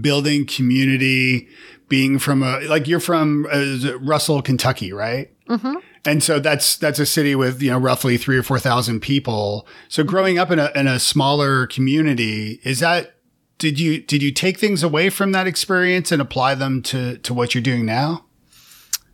building 0.00 0.46
community, 0.46 1.48
being 1.88 2.18
from 2.18 2.42
a 2.42 2.60
like 2.60 2.86
you're 2.86 3.00
from 3.00 3.46
uh, 3.52 3.98
Russell, 3.98 4.42
Kentucky, 4.42 4.92
right? 4.92 5.30
Mm-hmm. 5.48 5.74
And 6.04 6.22
so 6.22 6.38
that's 6.38 6.76
that's 6.76 6.98
a 6.98 7.06
city 7.06 7.34
with 7.34 7.60
you 7.62 7.70
know 7.70 7.78
roughly 7.78 8.16
three 8.16 8.38
or 8.38 8.42
four 8.42 8.58
thousand 8.58 9.00
people. 9.00 9.66
So 9.88 10.04
growing 10.04 10.38
up 10.38 10.50
in 10.50 10.58
a 10.58 10.70
in 10.74 10.86
a 10.86 10.98
smaller 10.98 11.66
community, 11.66 12.60
is 12.64 12.80
that 12.80 13.14
did 13.58 13.78
you 13.78 14.00
did 14.00 14.22
you 14.22 14.32
take 14.32 14.58
things 14.58 14.82
away 14.82 15.10
from 15.10 15.32
that 15.32 15.46
experience 15.46 16.10
and 16.10 16.22
apply 16.22 16.54
them 16.54 16.82
to 16.82 17.18
to 17.18 17.34
what 17.34 17.54
you're 17.54 17.62
doing 17.62 17.84
now? 17.84 18.24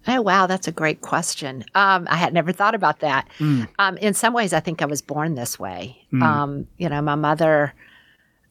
Oh 0.08 0.22
wow, 0.22 0.46
that's 0.46 0.68
a 0.68 0.72
great 0.72 1.00
question. 1.00 1.64
Um, 1.74 2.06
I 2.08 2.16
had 2.16 2.32
never 2.32 2.52
thought 2.52 2.76
about 2.76 3.00
that. 3.00 3.28
Mm. 3.38 3.68
Um, 3.80 3.96
in 3.98 4.14
some 4.14 4.32
ways, 4.32 4.52
I 4.52 4.60
think 4.60 4.80
I 4.80 4.86
was 4.86 5.02
born 5.02 5.34
this 5.34 5.58
way. 5.58 5.98
Mm. 6.12 6.22
Um, 6.22 6.66
you 6.76 6.88
know, 6.88 7.02
my 7.02 7.16
mother 7.16 7.74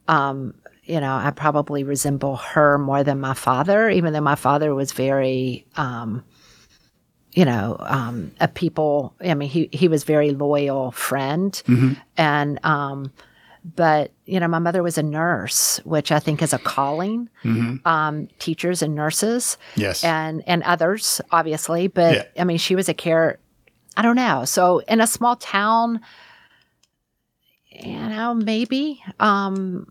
um, 0.06 0.54
you 0.86 1.00
know, 1.00 1.14
I 1.14 1.30
probably 1.32 1.82
resemble 1.84 2.36
her 2.36 2.78
more 2.78 3.02
than 3.02 3.20
my 3.20 3.34
father, 3.34 3.90
even 3.90 4.12
though 4.12 4.20
my 4.20 4.36
father 4.36 4.74
was 4.74 4.92
very, 4.92 5.66
um, 5.76 6.24
you 7.32 7.44
know, 7.44 7.76
um, 7.80 8.32
a 8.40 8.48
people. 8.48 9.14
I 9.20 9.34
mean, 9.34 9.48
he 9.48 9.68
he 9.72 9.88
was 9.88 10.04
very 10.04 10.30
loyal 10.30 10.92
friend, 10.92 11.52
mm-hmm. 11.66 11.94
and 12.16 12.64
um, 12.64 13.12
but 13.64 14.12
you 14.26 14.38
know, 14.38 14.46
my 14.46 14.60
mother 14.60 14.82
was 14.82 14.96
a 14.96 15.02
nurse, 15.02 15.80
which 15.84 16.12
I 16.12 16.20
think 16.20 16.40
is 16.40 16.52
a 16.52 16.58
calling. 16.58 17.28
Mm-hmm. 17.44 17.86
Um, 17.86 18.28
teachers 18.38 18.80
and 18.80 18.94
nurses, 18.94 19.58
yes, 19.74 20.04
and 20.04 20.44
and 20.46 20.62
others, 20.62 21.20
obviously. 21.32 21.88
But 21.88 22.14
yeah. 22.14 22.42
I 22.42 22.44
mean, 22.44 22.58
she 22.58 22.76
was 22.76 22.88
a 22.88 22.94
care. 22.94 23.38
I 23.96 24.02
don't 24.02 24.16
know. 24.16 24.44
So 24.44 24.78
in 24.80 25.00
a 25.00 25.06
small 25.06 25.34
town, 25.34 26.00
you 27.70 27.98
know, 27.98 28.34
maybe. 28.34 29.02
Um, 29.18 29.86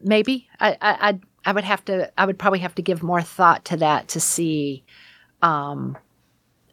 maybe 0.00 0.48
I, 0.60 0.76
I 0.80 1.18
I 1.44 1.52
would 1.52 1.64
have 1.64 1.84
to 1.86 2.10
I 2.18 2.26
would 2.26 2.38
probably 2.38 2.60
have 2.60 2.74
to 2.76 2.82
give 2.82 3.02
more 3.02 3.22
thought 3.22 3.64
to 3.66 3.76
that 3.78 4.08
to 4.08 4.20
see 4.20 4.84
um, 5.42 5.96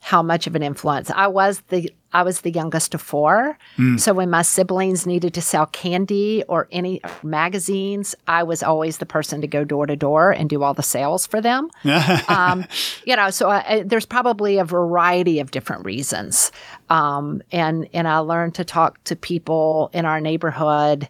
how 0.01 0.21
much 0.21 0.47
of 0.47 0.55
an 0.55 0.63
influence 0.63 1.09
I 1.09 1.27
was 1.27 1.61
the 1.69 1.91
I 2.13 2.23
was 2.23 2.41
the 2.41 2.51
youngest 2.51 2.93
of 2.93 3.01
four. 3.01 3.57
Mm. 3.77 3.99
So 3.99 4.13
when 4.13 4.29
my 4.29 4.41
siblings 4.41 5.05
needed 5.05 5.33
to 5.33 5.41
sell 5.41 5.65
candy 5.65 6.43
or 6.47 6.67
any 6.71 7.01
magazines, 7.21 8.15
I 8.27 8.43
was 8.43 8.63
always 8.63 8.97
the 8.97 9.05
person 9.05 9.41
to 9.41 9.47
go 9.47 9.65
door 9.65 9.85
to 9.85 9.95
door 9.95 10.31
and 10.31 10.49
do 10.49 10.63
all 10.63 10.73
the 10.73 10.83
sales 10.83 11.27
for 11.27 11.41
them. 11.41 11.69
um, 12.29 12.65
you 13.05 13.15
know, 13.15 13.29
so 13.29 13.49
I, 13.49 13.83
there's 13.85 14.05
probably 14.05 14.57
a 14.57 14.63
variety 14.65 15.39
of 15.39 15.51
different 15.51 15.85
reasons. 15.85 16.51
Um, 16.89 17.41
and 17.51 17.89
and 17.93 18.07
I 18.07 18.19
learned 18.19 18.55
to 18.55 18.63
talk 18.63 19.03
to 19.05 19.15
people 19.15 19.89
in 19.93 20.05
our 20.05 20.21
neighborhood 20.21 21.09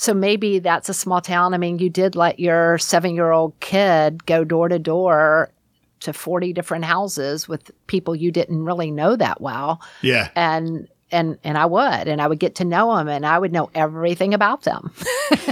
so 0.00 0.14
maybe 0.14 0.60
that's 0.60 0.88
a 0.88 0.94
small 0.94 1.20
town. 1.20 1.54
I 1.54 1.58
mean, 1.58 1.80
you 1.80 1.90
did 1.90 2.14
let 2.14 2.38
your 2.38 2.78
seven 2.78 3.16
year 3.16 3.32
old 3.32 3.58
kid 3.58 4.24
go 4.26 4.44
door 4.44 4.68
to 4.68 4.78
door 4.78 5.50
to 6.00 6.12
40 6.12 6.52
different 6.52 6.84
houses 6.84 7.48
with 7.48 7.72
people 7.88 8.14
you 8.14 8.30
didn't 8.30 8.64
really 8.64 8.92
know 8.92 9.16
that 9.16 9.40
well. 9.40 9.82
Yeah. 10.00 10.30
And, 10.36 10.86
and, 11.10 11.36
and 11.42 11.58
I 11.58 11.66
would, 11.66 12.06
and 12.06 12.22
I 12.22 12.28
would 12.28 12.38
get 12.38 12.54
to 12.56 12.64
know 12.64 12.96
them 12.96 13.08
and 13.08 13.26
I 13.26 13.40
would 13.40 13.52
know 13.52 13.70
everything 13.74 14.34
about 14.34 14.62
them. 14.62 14.92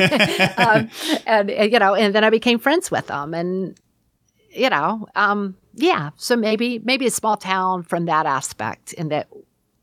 um, 0.56 0.90
and, 1.26 1.50
and, 1.50 1.72
you 1.72 1.80
know, 1.80 1.96
and 1.96 2.14
then 2.14 2.22
I 2.22 2.30
became 2.30 2.60
friends 2.60 2.88
with 2.88 3.08
them 3.08 3.34
and, 3.34 3.76
you 4.50 4.70
know, 4.70 5.08
um, 5.16 5.56
yeah. 5.74 6.10
So 6.18 6.36
maybe, 6.36 6.78
maybe 6.78 7.08
a 7.08 7.10
small 7.10 7.36
town 7.36 7.82
from 7.82 8.04
that 8.04 8.26
aspect 8.26 8.92
in 8.92 9.08
that 9.08 9.26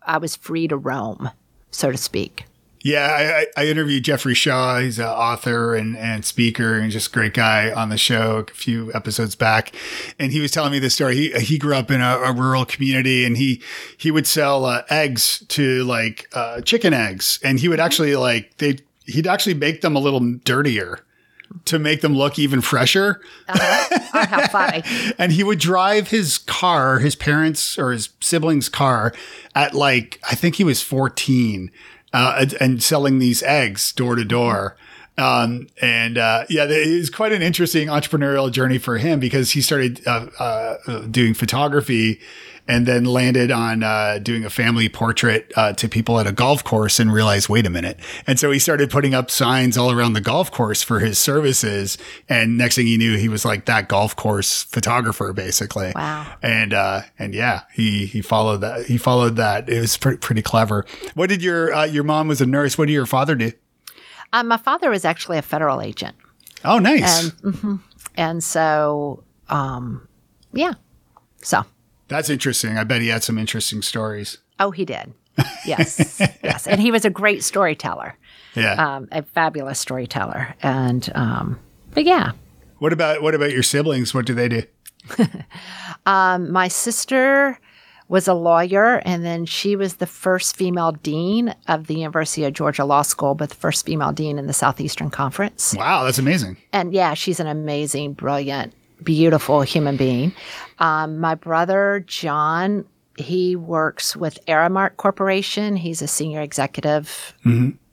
I 0.02 0.20
was 0.20 0.38
free 0.38 0.70
to 0.70 0.78
roam, 0.78 1.32
so 1.70 1.92
to 1.92 1.98
speak. 1.98 2.46
Yeah, 2.84 3.46
I, 3.56 3.62
I, 3.62 3.68
interviewed 3.68 4.04
Jeffrey 4.04 4.34
Shaw. 4.34 4.80
He's 4.80 5.00
an 5.00 5.06
author 5.06 5.74
and, 5.74 5.96
and 5.96 6.26
speaker 6.26 6.78
and 6.78 6.92
just 6.92 7.08
a 7.08 7.12
great 7.12 7.34
guy 7.34 7.72
on 7.72 7.88
the 7.88 7.98
show 7.98 8.40
a 8.40 8.54
few 8.54 8.94
episodes 8.94 9.36
back. 9.36 9.74
And 10.20 10.34
he 10.34 10.42
was 10.42 10.52
telling 10.52 10.74
me 10.74 10.80
this 10.80 10.94
story. 10.94 11.16
He, 11.16 11.32
he 11.40 11.58
grew 11.58 11.76
up 11.76 11.90
in 11.90 12.02
a, 12.02 12.18
a 12.18 12.34
rural 12.34 12.66
community 12.66 13.24
and 13.24 13.38
he, 13.38 13.62
he 13.98 14.12
would 14.12 14.28
sell 14.28 14.66
uh, 14.66 14.84
eggs 14.90 15.46
to 15.48 15.86
like 15.86 16.28
uh, 16.34 16.60
chicken 16.60 16.94
eggs. 16.94 17.40
And 17.42 17.58
he 17.58 17.70
would 17.70 17.80
actually 17.80 18.18
like, 18.18 18.58
they, 18.58 18.80
he'd 19.06 19.28
actually 19.28 19.54
make 19.54 19.80
them 19.80 19.96
a 19.96 20.00
little 20.00 20.20
dirtier 20.44 21.00
to 21.66 21.80
make 21.80 22.02
them 22.02 22.16
look 22.16 22.38
even 22.38 22.60
fresher. 22.60 23.22
Uh-huh. 23.48 24.00
oh, 24.14 24.26
how 24.26 24.48
funny. 24.52 24.84
and 25.18 25.32
he 25.32 25.44
would 25.44 25.60
drive 25.60 26.10
his 26.10 26.38
car, 26.38 27.00
his 27.00 27.16
parents 27.16 27.78
or 27.78 27.94
his 27.94 28.10
siblings' 28.20 28.68
car 28.68 29.14
at 29.56 29.74
like, 29.74 30.20
I 30.30 30.36
think 30.36 30.56
he 30.56 30.66
was 30.66 30.82
14, 30.82 31.72
uh, 32.14 32.46
and, 32.60 32.82
selling 32.82 33.20
these 33.20 33.44
eggs 33.44 33.92
door 33.92 34.16
to 34.16 34.24
door. 34.24 34.78
Um, 35.18 35.68
and, 35.82 36.18
uh, 36.18 36.46
yeah, 36.50 36.66
it 36.66 36.98
was 36.98 37.10
quite 37.10 37.32
an 37.32 37.42
interesting 37.42 37.88
entrepreneurial 37.88 38.52
journey 38.52 38.78
for 38.78 38.98
him 38.98 39.20
because 39.20 39.52
he 39.52 39.62
started, 39.62 40.02
uh, 40.08 40.28
uh, 40.40 41.00
doing 41.12 41.34
photography 41.34 42.20
and 42.68 42.86
then 42.86 43.04
landed 43.06 43.52
on 43.52 43.84
uh, 43.84 44.20
doing 44.20 44.46
a 44.46 44.50
family 44.50 44.88
portrait 44.88 45.52
uh, 45.56 45.74
to 45.74 45.90
people 45.90 46.20
at 46.20 46.28
a 46.28 46.32
golf 46.32 46.64
course 46.64 47.00
and 47.00 47.12
realized, 47.12 47.50
wait 47.50 47.66
a 47.66 47.70
minute. 47.70 48.00
And 48.26 48.40
so 48.40 48.52
he 48.52 48.60
started 48.60 48.90
putting 48.90 49.14
up 49.14 49.30
signs 49.30 49.78
all 49.78 49.92
around 49.92 50.14
the 50.14 50.22
golf 50.22 50.52
course 50.52 50.82
for 50.82 51.00
his 51.00 51.20
services. 51.20 51.98
And 52.30 52.58
next 52.58 52.76
thing 52.76 52.88
he 52.88 52.98
knew, 52.98 53.18
he 53.18 53.28
was 53.28 53.44
like 53.44 53.66
that 53.66 53.90
golf 53.90 54.16
course 54.16 54.64
photographer, 54.64 55.34
basically. 55.34 55.92
Wow. 55.96 56.36
And 56.42 56.74
uh, 56.74 57.02
and 57.20 57.34
yeah, 57.34 57.64
he 57.74 58.06
he 58.06 58.22
followed 58.22 58.62
that. 58.62 58.86
He 58.86 58.98
followed 58.98 59.36
that. 59.36 59.70
It 59.70 59.82
was 59.82 59.98
pretty 59.98 60.20
pretty 60.20 60.42
clever. 60.42 60.86
What 61.16 61.30
did 61.30 61.44
your 61.44 61.74
uh, 61.74 61.86
your 61.86 62.04
mom 62.04 62.28
was 62.28 62.40
a 62.40 62.46
nurse? 62.46 62.78
What 62.78 62.88
did 62.88 62.94
your 62.94 63.06
father 63.06 63.36
do? 63.36 63.52
Um, 64.32 64.48
my 64.48 64.58
father 64.58 64.90
was 64.90 65.06
actually 65.06 65.38
a 65.38 65.44
federal 65.44 65.80
agent. 65.82 66.16
Oh, 66.66 66.80
nice. 66.80 67.24
And, 67.24 67.34
mhm. 67.54 67.80
and 68.16 68.44
so, 68.44 69.24
um, 69.50 70.08
yeah. 70.54 70.74
So, 71.42 71.66
That's 72.14 72.30
interesting. 72.30 72.78
I 72.78 72.84
bet 72.84 73.02
he 73.02 73.08
had 73.10 73.24
some 73.24 73.38
interesting 73.38 73.82
stories. 73.82 74.38
oh, 74.60 74.72
he 74.72 74.86
did. 74.86 75.14
Yes. 75.66 76.20
yes. 76.44 76.68
And 76.68 76.80
he 76.80 76.92
was 76.92 77.06
a 77.06 77.10
great 77.10 77.44
storyteller, 77.44 78.16
Yeah. 78.56 78.74
um, 78.98 79.08
a 79.12 79.24
fabulous 79.24 79.80
storyteller. 79.80 80.56
And, 80.62 81.10
um, 81.16 81.60
but 81.94 82.04
yeah, 82.06 82.32
what 82.78 82.94
about 82.94 83.22
what 83.24 83.34
about 83.34 83.52
your 83.52 83.64
siblings? 83.64 84.14
What 84.14 84.26
do 84.26 84.34
they 84.34 84.48
do? 84.48 84.64
Um, 86.06 86.52
my 86.52 86.68
sister 86.68 87.58
was 88.10 88.28
a 88.28 88.34
lawyer, 88.34 89.02
and 89.06 89.24
then 89.24 89.46
she 89.46 89.76
was 89.78 89.96
the 89.96 90.06
first 90.06 90.56
female 90.58 90.92
dean 90.92 91.56
of 91.70 91.88
the 91.88 91.96
University 91.96 92.44
of 92.44 92.54
Georgia 92.54 92.84
Law 92.84 93.02
School, 93.04 93.36
but 93.36 93.50
the 93.50 93.56
first 93.56 93.86
female 93.86 94.12
dean 94.12 94.38
in 94.38 94.46
the 94.46 94.54
Southeastern 94.54 95.10
Conference. 95.10 95.74
Wow, 95.78 96.04
that's 96.04 96.20
amazing. 96.20 96.58
And 96.74 96.94
yeah, 96.94 97.14
she's 97.14 97.40
an 97.40 97.48
amazing, 97.48 98.14
brilliant, 98.14 98.74
beautiful 99.04 99.62
human 99.62 99.98
being. 99.98 100.34
Um, 100.80 101.20
my 101.20 101.36
brother, 101.36 102.04
John, 102.08 102.86
he 103.18 103.56
works 103.56 104.16
with 104.16 104.44
Aramark 104.48 104.98
Corporation. 104.98 105.76
He's 105.76 106.02
a 106.02 106.08
senior 106.08 106.42
executive. 106.42 107.34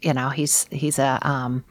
You 0.03 0.15
know, 0.15 0.31
he's 0.31 0.67
he's 0.71 0.99
a 0.99 1.19
um, 1.23 1.65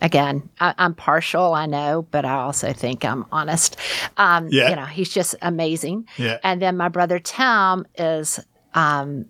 again, 0.00 0.48
I, 0.60 0.74
I'm 0.78 0.94
partial, 0.94 1.54
I 1.54 1.66
know, 1.66 2.06
but 2.10 2.24
I 2.24 2.34
also 2.34 2.72
think 2.72 3.04
I'm 3.04 3.24
honest. 3.32 3.76
Um, 4.16 4.48
Yeah. 4.50 4.70
You 4.70 4.76
know, 4.76 4.84
he's 4.84 5.10
just 5.10 5.34
amazing. 5.42 6.06
Yeah. 6.16 6.38
And 6.42 6.60
then 6.60 6.76
my 6.76 6.88
brother 6.88 7.18
Tim 7.18 7.86
is 7.96 8.40
um, 8.74 9.26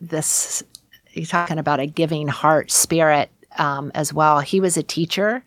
this. 0.00 0.62
You're 1.12 1.26
talking 1.26 1.58
about 1.58 1.80
a 1.80 1.86
giving 1.86 2.28
heart 2.28 2.70
spirit 2.70 3.30
um, 3.58 3.90
as 3.94 4.12
well. 4.12 4.40
He 4.40 4.60
was 4.60 4.76
a 4.76 4.82
teacher 4.82 5.42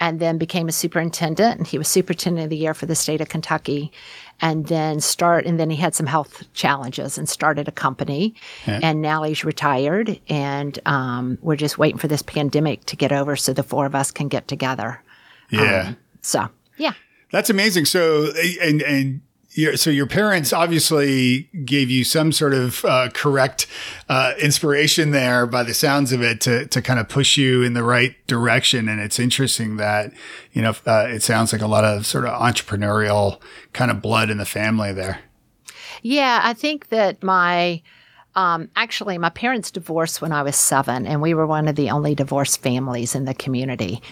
and 0.00 0.20
then 0.20 0.38
became 0.38 0.68
a 0.68 0.72
superintendent, 0.72 1.58
and 1.58 1.66
he 1.66 1.78
was 1.78 1.88
superintendent 1.88 2.44
of 2.44 2.50
the 2.50 2.56
year 2.56 2.74
for 2.74 2.86
the 2.86 2.94
state 2.94 3.20
of 3.20 3.28
Kentucky. 3.28 3.92
And 4.44 4.66
then 4.66 4.98
start, 4.98 5.46
and 5.46 5.60
then 5.60 5.70
he 5.70 5.76
had 5.76 5.94
some 5.94 6.06
health 6.06 6.42
challenges 6.52 7.16
and 7.16 7.28
started 7.28 7.68
a 7.68 7.70
company. 7.70 8.34
And 8.82 9.00
now 9.00 9.22
he's 9.22 9.44
retired, 9.44 10.18
and 10.28 10.76
um, 10.84 11.38
we're 11.42 11.54
just 11.54 11.78
waiting 11.78 11.98
for 11.98 12.08
this 12.08 12.22
pandemic 12.22 12.84
to 12.86 12.96
get 12.96 13.12
over 13.12 13.36
so 13.36 13.52
the 13.52 13.62
four 13.62 13.86
of 13.86 13.94
us 13.94 14.10
can 14.10 14.26
get 14.26 14.48
together. 14.48 15.00
Yeah. 15.50 15.94
So 16.22 16.48
yeah. 16.76 16.94
That's 17.30 17.50
amazing. 17.50 17.84
So, 17.84 18.32
and 18.60 18.82
and 18.82 19.20
your, 19.54 19.76
so 19.76 19.90
your 19.90 20.06
parents 20.06 20.52
obviously 20.52 21.50
gave 21.64 21.90
you 21.90 22.04
some 22.04 22.32
sort 22.32 22.54
of 22.54 22.84
uh, 22.84 23.10
correct 23.12 23.66
uh, 24.08 24.32
inspiration 24.40 25.10
there, 25.10 25.46
by 25.46 25.62
the 25.62 25.74
sounds 25.74 26.12
of 26.12 26.22
it, 26.22 26.40
to 26.42 26.66
to 26.66 26.80
kind 26.80 26.98
of 26.98 27.08
push 27.08 27.36
you 27.36 27.62
in 27.62 27.74
the 27.74 27.82
right 27.82 28.14
direction. 28.26 28.88
And 28.88 29.00
it's 29.00 29.18
interesting 29.18 29.76
that 29.76 30.12
you 30.52 30.62
know 30.62 30.74
uh, 30.86 31.06
it 31.08 31.22
sounds 31.22 31.52
like 31.52 31.62
a 31.62 31.66
lot 31.66 31.84
of 31.84 32.06
sort 32.06 32.24
of 32.24 32.32
entrepreneurial 32.40 33.40
kind 33.72 33.90
of 33.90 34.00
blood 34.00 34.30
in 34.30 34.38
the 34.38 34.46
family 34.46 34.92
there. 34.92 35.20
Yeah, 36.02 36.40
I 36.42 36.54
think 36.54 36.88
that 36.88 37.22
my 37.22 37.82
um, 38.34 38.70
actually 38.74 39.18
my 39.18 39.28
parents 39.28 39.70
divorced 39.70 40.22
when 40.22 40.32
I 40.32 40.42
was 40.42 40.56
seven, 40.56 41.06
and 41.06 41.20
we 41.20 41.34
were 41.34 41.46
one 41.46 41.68
of 41.68 41.76
the 41.76 41.90
only 41.90 42.14
divorced 42.14 42.62
families 42.62 43.14
in 43.14 43.26
the 43.26 43.34
community. 43.34 44.02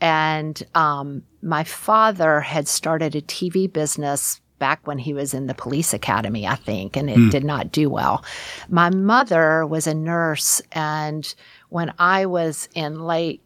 And 0.00 0.62
um, 0.74 1.22
my 1.42 1.64
father 1.64 2.40
had 2.40 2.68
started 2.68 3.14
a 3.14 3.22
TV 3.22 3.72
business 3.72 4.40
back 4.60 4.86
when 4.86 4.98
he 4.98 5.12
was 5.12 5.34
in 5.34 5.48
the 5.48 5.54
police 5.54 5.92
academy, 5.92 6.46
I 6.46 6.54
think, 6.54 6.96
and 6.96 7.10
it 7.10 7.16
hmm. 7.16 7.28
did 7.30 7.42
not 7.42 7.72
do 7.72 7.90
well. 7.90 8.24
My 8.68 8.90
mother 8.90 9.66
was 9.66 9.88
a 9.88 9.94
nurse, 9.94 10.62
and 10.70 11.34
when 11.70 11.92
I 11.98 12.26
was 12.26 12.68
in 12.76 13.00
late 13.00 13.42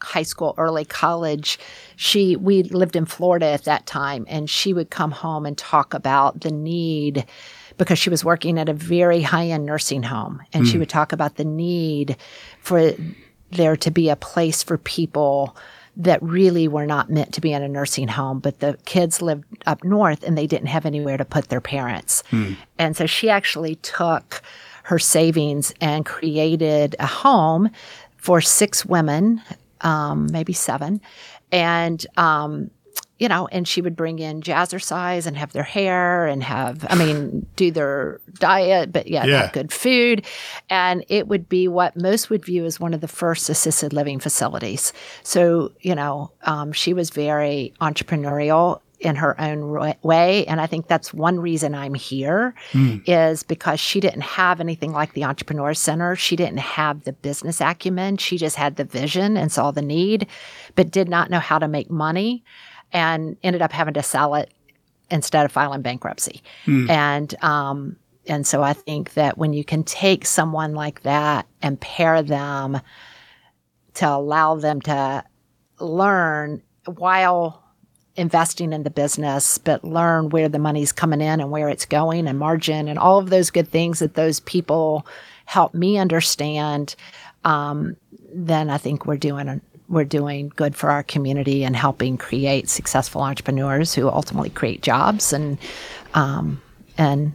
high 0.00 0.22
school, 0.22 0.54
early 0.56 0.86
college, 0.86 1.58
she 1.96 2.36
we 2.36 2.62
lived 2.62 2.96
in 2.96 3.04
Florida 3.04 3.46
at 3.46 3.64
that 3.64 3.86
time, 3.86 4.24
and 4.28 4.48
she 4.48 4.72
would 4.72 4.88
come 4.88 5.10
home 5.10 5.44
and 5.44 5.58
talk 5.58 5.92
about 5.92 6.40
the 6.40 6.50
need 6.50 7.26
because 7.76 7.98
she 7.98 8.08
was 8.08 8.24
working 8.24 8.58
at 8.58 8.70
a 8.70 8.72
very 8.72 9.20
high 9.20 9.48
end 9.48 9.66
nursing 9.66 10.02
home, 10.02 10.40
and 10.54 10.66
she 10.66 10.74
hmm. 10.74 10.78
would 10.78 10.88
talk 10.88 11.12
about 11.12 11.36
the 11.36 11.44
need 11.44 12.16
for 12.60 12.94
there 13.50 13.76
to 13.76 13.90
be 13.90 14.08
a 14.08 14.16
place 14.16 14.62
for 14.62 14.78
people 14.78 15.56
that 15.96 16.22
really 16.22 16.68
were 16.68 16.86
not 16.86 17.08
meant 17.10 17.32
to 17.34 17.40
be 17.40 17.52
in 17.52 17.62
a 17.62 17.68
nursing 17.68 18.08
home, 18.08 18.38
but 18.38 18.60
the 18.60 18.78
kids 18.84 19.22
lived 19.22 19.44
up 19.66 19.82
north 19.82 20.22
and 20.22 20.36
they 20.36 20.46
didn't 20.46 20.66
have 20.68 20.84
anywhere 20.84 21.16
to 21.16 21.24
put 21.24 21.48
their 21.48 21.60
parents. 21.60 22.22
And 22.78 22.96
so 22.96 23.06
she 23.06 23.30
actually 23.30 23.76
took 23.76 24.42
her 24.84 24.98
savings 24.98 25.72
and 25.80 26.04
created 26.04 26.96
a 26.98 27.06
home 27.06 27.70
for 28.18 28.40
six 28.40 28.84
women, 28.84 29.40
um, 29.80 30.28
maybe 30.30 30.52
seven. 30.52 31.00
And, 31.50 32.06
um, 32.16 32.70
you 33.18 33.28
know, 33.28 33.46
and 33.50 33.66
she 33.66 33.80
would 33.80 33.96
bring 33.96 34.18
in 34.18 34.42
jazzercise 34.42 35.26
and 35.26 35.38
have 35.38 35.52
their 35.52 35.62
hair 35.62 36.26
and 36.26 36.42
have, 36.42 36.84
I 36.90 36.96
mean, 36.96 37.46
do 37.56 37.70
their 37.70 38.20
diet, 38.34 38.92
but 38.92 39.06
yeah, 39.06 39.24
Yeah. 39.24 39.50
good 39.52 39.72
food. 39.72 40.26
And 40.68 41.02
it 41.08 41.26
would 41.26 41.48
be 41.48 41.66
what 41.66 41.96
most 41.96 42.28
would 42.28 42.44
view 42.44 42.66
as 42.66 42.78
one 42.78 42.92
of 42.92 43.00
the 43.00 43.08
first 43.08 43.48
assisted 43.48 43.94
living 43.94 44.18
facilities. 44.18 44.92
So, 45.22 45.72
you 45.80 45.94
know, 45.94 46.30
um, 46.42 46.72
she 46.72 46.92
was 46.92 47.08
very 47.08 47.72
entrepreneurial 47.80 48.80
in 49.00 49.16
her 49.16 49.38
own 49.40 49.94
way. 50.02 50.46
And 50.46 50.58
I 50.60 50.66
think 50.66 50.86
that's 50.86 51.12
one 51.12 51.38
reason 51.38 51.74
I'm 51.74 51.92
here 51.94 52.54
is 53.06 53.42
because 53.42 53.78
she 53.78 54.00
didn't 54.00 54.22
have 54.22 54.58
anything 54.60 54.92
like 54.92 55.12
the 55.12 55.24
Entrepreneur 55.24 55.74
Center. 55.74 56.16
She 56.16 56.34
didn't 56.34 56.60
have 56.60 57.04
the 57.04 57.12
business 57.12 57.60
acumen. 57.60 58.16
She 58.16 58.38
just 58.38 58.56
had 58.56 58.76
the 58.76 58.84
vision 58.84 59.36
and 59.36 59.52
saw 59.52 59.70
the 59.70 59.82
need, 59.82 60.26
but 60.76 60.90
did 60.90 61.08
not 61.10 61.30
know 61.30 61.40
how 61.40 61.58
to 61.58 61.68
make 61.68 61.90
money 61.90 62.42
and 62.92 63.36
ended 63.42 63.62
up 63.62 63.72
having 63.72 63.94
to 63.94 64.02
sell 64.02 64.34
it 64.34 64.52
instead 65.10 65.44
of 65.44 65.52
filing 65.52 65.82
bankruptcy. 65.82 66.42
And, 66.90 67.34
um, 67.42 67.96
and 68.26 68.46
so 68.46 68.62
I 68.62 68.72
think 68.72 69.14
that 69.14 69.38
when 69.38 69.52
you 69.52 69.64
can 69.64 69.84
take 69.84 70.26
someone 70.26 70.74
like 70.74 71.02
that 71.02 71.46
and 71.62 71.80
pair 71.80 72.22
them 72.22 72.80
to 73.94 74.08
allow 74.08 74.56
them 74.56 74.80
to 74.82 75.24
learn 75.78 76.62
while 76.86 77.62
investing 78.16 78.72
in 78.72 78.82
the 78.82 78.90
business, 78.90 79.58
but 79.58 79.84
learn 79.84 80.30
where 80.30 80.48
the 80.48 80.58
money's 80.58 80.90
coming 80.90 81.20
in 81.20 81.40
and 81.40 81.50
where 81.50 81.68
it's 81.68 81.84
going 81.84 82.26
and 82.26 82.38
margin 82.38 82.88
and 82.88 82.98
all 82.98 83.18
of 83.18 83.30
those 83.30 83.50
good 83.50 83.68
things 83.68 83.98
that 83.98 84.14
those 84.14 84.40
people 84.40 85.06
help 85.44 85.74
me 85.74 85.98
understand, 85.98 86.96
um, 87.44 87.96
then 88.32 88.70
I 88.70 88.78
think 88.78 89.06
we're 89.06 89.16
doing 89.16 89.60
we're 89.88 90.04
doing 90.04 90.52
good 90.56 90.74
for 90.74 90.90
our 90.90 91.02
community 91.02 91.64
and 91.64 91.76
helping 91.76 92.16
create 92.16 92.68
successful 92.68 93.22
entrepreneurs 93.22 93.94
who 93.94 94.08
ultimately 94.08 94.50
create 94.50 94.82
jobs 94.82 95.32
and 95.32 95.58
um, 96.14 96.60
and 96.98 97.32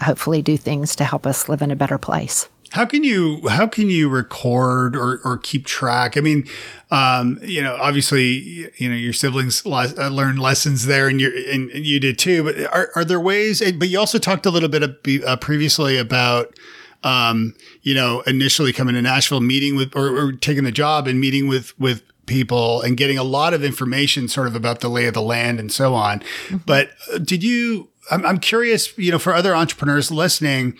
hopefully 0.00 0.42
do 0.42 0.56
things 0.56 0.94
to 0.96 1.04
help 1.04 1.26
us 1.26 1.48
live 1.48 1.62
in 1.62 1.70
a 1.70 1.76
better 1.76 1.98
place. 1.98 2.48
How 2.70 2.84
can 2.84 3.02
you 3.02 3.48
how 3.48 3.66
can 3.66 3.88
you 3.88 4.10
record 4.10 4.94
or, 4.94 5.20
or 5.24 5.38
keep 5.38 5.64
track? 5.64 6.18
I 6.18 6.20
mean, 6.20 6.46
um, 6.90 7.38
you 7.42 7.62
know, 7.62 7.76
obviously, 7.80 8.70
you 8.76 8.90
know, 8.90 8.94
your 8.94 9.14
siblings 9.14 9.64
le- 9.64 9.94
uh, 9.96 10.08
learned 10.08 10.38
lessons 10.38 10.84
there, 10.84 11.08
and 11.08 11.18
you 11.18 11.32
and 11.50 11.70
you 11.70 11.98
did 11.98 12.18
too. 12.18 12.44
But 12.44 12.60
are, 12.66 12.90
are 12.94 13.04
there 13.06 13.20
ways? 13.20 13.60
But 13.72 13.88
you 13.88 13.98
also 13.98 14.18
talked 14.18 14.44
a 14.44 14.50
little 14.50 14.68
bit 14.68 14.82
of, 14.82 14.96
uh, 15.26 15.36
previously 15.38 15.96
about, 15.96 16.58
um, 17.02 17.54
you 17.82 17.94
know, 17.94 18.22
initially 18.22 18.72
coming 18.72 18.94
to 18.94 19.02
Nashville, 19.02 19.40
meeting 19.40 19.76
with 19.76 19.94
or, 19.94 20.08
or 20.16 20.32
taking 20.32 20.64
the 20.64 20.72
job 20.72 21.06
and 21.06 21.20
meeting 21.20 21.48
with 21.48 21.78
with 21.78 22.02
people 22.26 22.82
and 22.82 22.96
getting 22.96 23.18
a 23.18 23.24
lot 23.24 23.54
of 23.54 23.64
information, 23.64 24.28
sort 24.28 24.46
of 24.46 24.54
about 24.54 24.80
the 24.80 24.88
lay 24.88 25.06
of 25.06 25.14
the 25.14 25.22
land 25.22 25.58
and 25.58 25.72
so 25.72 25.94
on. 25.94 26.22
But 26.66 26.90
uh, 27.12 27.18
did 27.18 27.42
you? 27.42 27.88
I'm, 28.10 28.24
I'm 28.24 28.38
curious, 28.38 28.96
you 28.96 29.10
know, 29.12 29.18
for 29.18 29.34
other 29.34 29.54
entrepreneurs 29.54 30.10
listening 30.10 30.78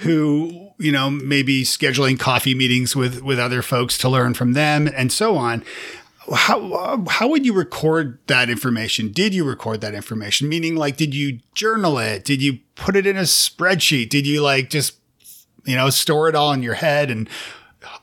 who, 0.00 0.70
you 0.78 0.92
know, 0.92 1.10
maybe 1.10 1.64
scheduling 1.64 2.20
coffee 2.20 2.54
meetings 2.54 2.94
with, 2.94 3.20
with 3.22 3.38
other 3.38 3.62
folks 3.62 3.98
to 3.98 4.08
learn 4.08 4.34
from 4.34 4.52
them 4.52 4.88
and 4.94 5.10
so 5.10 5.36
on. 5.36 5.64
how 6.34 7.04
how 7.08 7.28
would 7.28 7.46
you 7.46 7.52
record 7.52 8.18
that 8.26 8.50
information? 8.50 9.10
Did 9.12 9.34
you 9.34 9.44
record 9.44 9.80
that 9.80 9.94
information? 9.94 10.48
Meaning, 10.48 10.76
like, 10.76 10.96
did 10.96 11.14
you 11.14 11.40
journal 11.54 11.98
it? 11.98 12.24
Did 12.24 12.42
you 12.42 12.58
put 12.74 12.96
it 12.96 13.06
in 13.06 13.16
a 13.16 13.22
spreadsheet? 13.22 14.08
Did 14.10 14.26
you 14.26 14.42
like 14.42 14.70
just 14.70 14.97
you 15.68 15.76
know 15.76 15.90
store 15.90 16.28
it 16.28 16.34
all 16.34 16.52
in 16.52 16.62
your 16.62 16.74
head? 16.74 17.10
And 17.10 17.28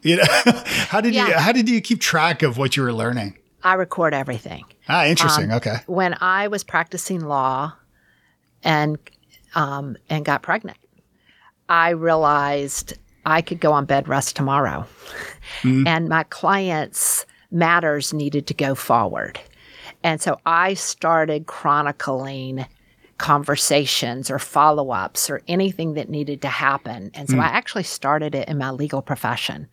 you 0.02 0.18
know, 0.18 0.24
how 0.66 1.02
did 1.02 1.16
you 1.16 1.26
how 1.34 1.52
did 1.52 1.68
you 1.68 1.82
keep 1.82 2.00
track 2.00 2.44
of 2.44 2.58
what 2.58 2.78
you 2.78 2.84
were 2.84 2.94
learning? 2.94 3.38
I 3.64 3.74
record 3.74 4.14
everything. 4.14 4.64
Ah, 4.88 5.06
interesting. 5.06 5.52
okay. 5.52 5.78
When 5.88 6.16
I 6.22 6.48
was 6.48 6.64
practicing 6.64 7.22
law 7.22 7.74
and 8.64 8.98
um, 9.56 9.98
and 10.10 10.24
got 10.24 10.44
pregnant, 10.44 10.78
I 11.68 11.90
realized 11.90 12.94
I 13.26 13.42
could 13.42 13.60
go 13.60 13.74
on 13.74 13.86
bed 13.86 14.08
rest 14.08 14.36
tomorrow, 14.36 14.86
and 15.64 16.08
my 16.08 16.24
clients' 16.24 17.26
matters 17.50 18.14
needed 18.14 18.46
to 18.48 18.54
go 18.54 18.76
forward, 18.76 19.40
and 20.04 20.22
so 20.22 20.38
I 20.46 20.76
started 20.76 21.48
chronicling 21.48 22.68
conversations 23.18 24.30
or 24.30 24.40
follow 24.40 24.92
ups 24.92 25.30
or 25.30 25.42
anything 25.48 25.94
that 25.94 26.10
needed 26.10 26.42
to 26.42 26.50
happen, 26.50 27.12
and 27.14 27.30
so 27.30 27.38
I 27.40 27.46
actually 27.46 27.84
started 27.84 28.36
it 28.36 28.48
in 28.48 28.58
my 28.58 28.72
legal 28.72 29.02
profession. 29.02 29.68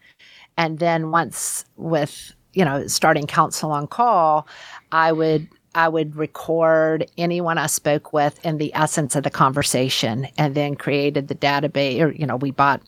And 0.56 0.78
then 0.78 1.10
once 1.10 1.64
with, 1.76 2.32
you 2.52 2.64
know, 2.64 2.86
starting 2.86 3.26
counsel 3.26 3.72
on 3.72 3.86
call, 3.86 4.46
I 4.92 5.12
would 5.12 5.48
I 5.74 5.88
would 5.88 6.16
record 6.16 7.10
anyone 7.16 7.56
I 7.58 7.66
spoke 7.66 8.12
with 8.12 8.38
and 8.44 8.60
the 8.60 8.74
essence 8.74 9.16
of 9.16 9.24
the 9.24 9.30
conversation 9.30 10.28
and 10.36 10.54
then 10.54 10.76
created 10.76 11.28
the 11.28 11.34
database 11.34 12.00
or, 12.00 12.12
you 12.12 12.26
know, 12.26 12.36
we 12.36 12.50
bought 12.50 12.82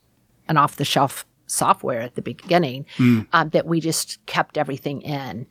an 0.49 0.59
off 0.59 0.77
the 0.77 0.85
shelf 0.85 1.25
software 1.47 2.01
at 2.01 2.15
the 2.15 2.23
beginning 2.23 2.85
um, 3.33 3.49
that 3.51 3.67
we 3.67 3.81
just 3.81 4.25
kept 4.27 4.59
everything 4.59 5.01
in. 5.03 5.47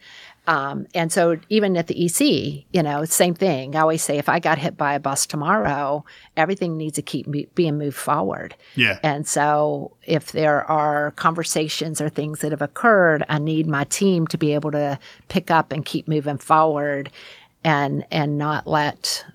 Um, 0.45 0.87
and 0.93 1.11
so 1.11 1.37
even 1.49 1.77
at 1.77 1.87
the 1.87 2.05
EC, 2.05 2.65
you 2.73 2.83
know, 2.83 3.05
same 3.05 3.33
thing. 3.33 3.75
I 3.75 3.79
always 3.79 4.03
say 4.03 4.17
if 4.17 4.27
I 4.27 4.39
got 4.39 4.57
hit 4.57 4.75
by 4.75 4.93
a 4.93 4.99
bus 4.99 5.25
tomorrow, 5.25 6.03
everything 6.35 6.75
needs 6.75 6.95
to 6.95 7.01
keep 7.01 7.27
mo- 7.27 7.45
being 7.55 7.77
moved 7.77 7.95
forward. 7.95 8.53
Yeah. 8.75 8.99
And 9.03 9.25
so 9.25 9.95
if 10.03 10.33
there 10.33 10.69
are 10.69 11.11
conversations 11.11 12.01
or 12.01 12.09
things 12.09 12.39
that 12.39 12.51
have 12.51 12.61
occurred, 12.61 13.23
I 13.29 13.39
need 13.39 13.67
my 13.67 13.85
team 13.85 14.27
to 14.27 14.37
be 14.37 14.53
able 14.53 14.71
to 14.71 14.99
pick 15.29 15.49
up 15.49 15.71
and 15.71 15.85
keep 15.85 16.07
moving 16.07 16.37
forward 16.37 17.09
and 17.63 18.05
and 18.11 18.37
not 18.37 18.67
let 18.67 19.25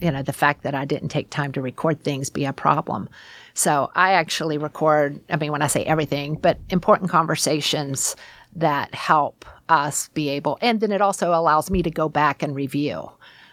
you 0.00 0.10
know 0.10 0.22
the 0.22 0.32
fact 0.32 0.62
that 0.64 0.74
I 0.74 0.84
didn't 0.84 1.08
take 1.08 1.30
time 1.30 1.52
to 1.52 1.62
record 1.62 2.02
things 2.02 2.30
be 2.30 2.44
a 2.44 2.52
problem. 2.52 3.08
So 3.54 3.90
I 3.94 4.14
actually 4.14 4.58
record 4.58 5.20
I 5.30 5.36
mean 5.36 5.52
when 5.52 5.62
I 5.62 5.68
say 5.68 5.84
everything, 5.84 6.34
but 6.34 6.58
important 6.70 7.10
conversations 7.10 8.16
that 8.56 8.92
help 8.94 9.44
us 9.68 10.08
be 10.14 10.28
able 10.28 10.58
and 10.60 10.80
then 10.80 10.92
it 10.92 11.00
also 11.00 11.32
allows 11.32 11.70
me 11.70 11.82
to 11.82 11.90
go 11.90 12.08
back 12.08 12.42
and 12.42 12.54
review 12.54 13.10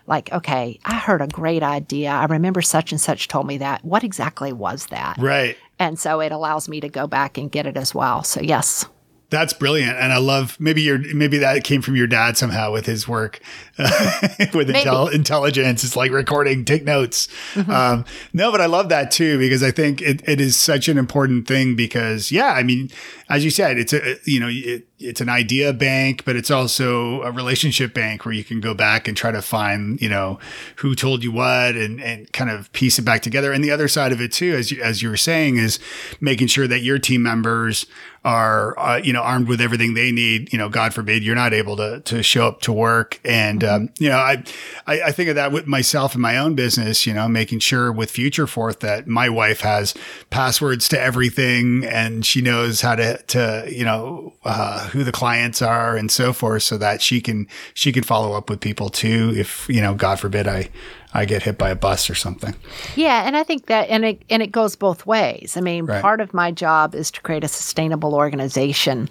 like 0.08 0.32
okay 0.34 0.80
i 0.86 0.96
heard 0.96 1.22
a 1.22 1.28
great 1.28 1.64
idea 1.64 2.10
i 2.10 2.26
remember 2.26 2.62
such 2.62 2.92
and 2.92 3.00
such 3.00 3.28
told 3.28 3.46
me 3.48 3.58
that 3.58 3.84
what 3.86 4.04
exactly 4.04 4.52
was 4.52 4.88
that 4.88 5.18
Right. 5.20 5.56
and 5.78 5.98
so 6.00 6.20
it 6.20 6.32
allows 6.32 6.68
me 6.68 6.80
to 6.82 6.90
go 6.90 7.08
back 7.08 7.38
and 7.38 7.52
get 7.52 7.66
it 7.66 7.78
as 7.78 7.94
well. 7.96 8.24
So 8.24 8.42
yes. 8.42 8.86
That's 9.32 9.54
brilliant, 9.54 9.96
and 9.96 10.12
I 10.12 10.18
love 10.18 10.58
maybe 10.60 10.82
your 10.82 10.98
maybe 11.14 11.38
that 11.38 11.64
came 11.64 11.84
from 11.84 11.96
your 11.96 12.08
dad 12.08 12.36
somehow 12.36 12.74
with 12.74 12.88
his 12.88 13.08
work 13.08 13.40
with 13.78 14.70
intel, 14.70 15.14
intelligence. 15.14 15.84
It's 15.84 15.96
like 15.96 16.12
recording, 16.12 16.66
take 16.66 16.84
notes. 16.84 17.28
Um, 17.56 18.06
no, 18.34 18.52
but 18.52 18.60
I 18.60 18.66
love 18.66 18.90
that 18.90 19.12
too 19.12 19.38
because 19.38 19.62
I 19.62 19.70
think 19.70 20.02
it, 20.02 20.28
it 20.28 20.42
is 20.42 20.58
such 20.58 20.88
an 20.90 20.98
important 20.98 21.48
thing 21.48 21.76
because 21.76 22.32
yeah, 22.32 22.54
I 22.54 22.64
mean, 22.64 22.90
as 23.30 23.46
you 23.46 23.52
said, 23.52 23.78
it's 23.78 23.94
a 23.94 24.16
you 24.26 24.40
know 24.40 24.50
it, 24.50 24.88
it's 25.00 25.22
an 25.22 25.30
idea 25.30 25.74
bank, 25.74 26.26
but 26.26 26.36
it's 26.36 26.52
also 26.52 27.22
a 27.24 27.32
relationship 27.32 27.94
bank 27.94 28.26
where 28.26 28.34
you 28.34 28.44
can 28.44 28.60
go 28.60 28.74
back 28.74 29.08
and 29.08 29.16
try 29.16 29.32
to 29.32 29.42
find 29.42 30.02
you 30.02 30.10
know 30.10 30.40
who 30.78 30.96
told 30.96 31.24
you 31.24 31.32
what 31.32 31.76
and 31.76 32.02
and 32.02 32.32
kind 32.34 32.50
of 32.50 32.72
piece 32.74 33.00
it 33.00 33.04
back 33.04 33.22
together. 33.22 33.52
And 33.52 33.64
the 33.64 33.72
other 33.72 33.88
side 33.88 34.12
of 34.12 34.22
it 34.22 34.32
too, 34.32 34.56
as 34.56 34.72
you, 34.72 34.82
as 34.82 35.02
you 35.02 35.10
were 35.10 35.18
saying, 35.18 35.58
is 35.58 35.80
making 36.20 36.48
sure 36.48 36.68
that 36.68 36.82
your 36.82 37.00
team 37.00 37.24
members 37.24 37.86
are 38.26 38.78
uh, 38.78 38.98
you 38.98 39.14
know 39.14 39.22
armed 39.22 39.48
with 39.48 39.62
everything 39.62 39.94
they 39.94 40.12
need. 40.12 40.52
You 40.52 40.60
know, 40.60 40.70
God 40.70 40.94
forbid 40.94 41.24
you're 41.24 41.36
not 41.36 41.54
able 41.54 41.78
to 41.78 42.02
to 42.02 42.22
show 42.22 42.48
up 42.48 42.62
to 42.62 42.74
work, 42.74 43.20
and 43.24 43.64
um, 43.64 43.90
you 44.00 44.10
know 44.10 44.18
I, 44.18 44.44
I 44.86 45.02
I 45.04 45.12
think 45.12 45.30
of 45.30 45.36
that 45.36 45.52
with 45.52 45.68
myself 45.68 46.16
in 46.16 46.22
my 46.22 46.38
own 46.38 46.56
business. 46.56 47.06
You 47.06 47.14
know, 47.14 47.28
making 47.28 47.60
sure 47.60 47.92
with 47.92 48.12
Future 48.12 48.48
Forth 48.48 48.82
that 48.82 49.08
my 49.08 49.30
wife 49.30 49.62
has 49.62 49.94
passwords 50.30 50.90
to 50.90 51.00
everything, 51.00 51.86
and 51.86 52.26
she 52.26 52.42
knows 52.42 52.82
how 52.82 52.96
to 52.96 53.18
to 53.28 53.68
you 53.72 53.86
know 53.86 54.34
uh, 54.44 54.89
who 54.90 55.04
the 55.04 55.12
clients 55.12 55.62
are 55.62 55.96
and 55.96 56.12
so 56.12 56.34
forth, 56.34 56.64
so 56.64 56.78
that 56.78 57.02
she 57.02 57.22
can 57.22 57.48
she 57.74 57.92
can 57.92 58.04
follow 58.04 58.34
up 58.38 58.50
with 58.50 58.60
people 58.60 58.90
too. 58.90 59.34
If 59.36 59.68
you 59.70 59.82
know, 59.82 59.94
God 59.96 60.20
forbid 60.20 60.48
I. 60.48 60.70
I 61.12 61.26
get 61.26 61.42
hit 61.42 61.58
by 61.58 61.72
a 61.72 61.76
bus 61.76 62.08
or 62.08 62.14
something. 62.14 62.54
Yeah, 62.96 63.26
and 63.26 63.36
I 63.36 63.42
think 63.42 63.66
that 63.66 63.90
and 63.90 64.06
it 64.06 64.22
and 64.30 64.44
it 64.44 64.52
goes 64.52 64.76
both 64.76 65.08
ways. 65.08 65.58
I 65.58 65.62
mean, 65.62 65.88
Right. 65.88 66.04
part 66.04 66.22
of 66.22 66.36
my 66.36 66.52
job 66.52 66.94
is 66.94 67.10
to 67.10 67.22
create 67.22 67.44
a 67.44 67.48
sustainable 67.48 68.14
organization. 68.14 69.10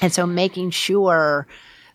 And 0.00 0.14
so 0.14 0.24
making 0.24 0.70
sure 0.70 1.46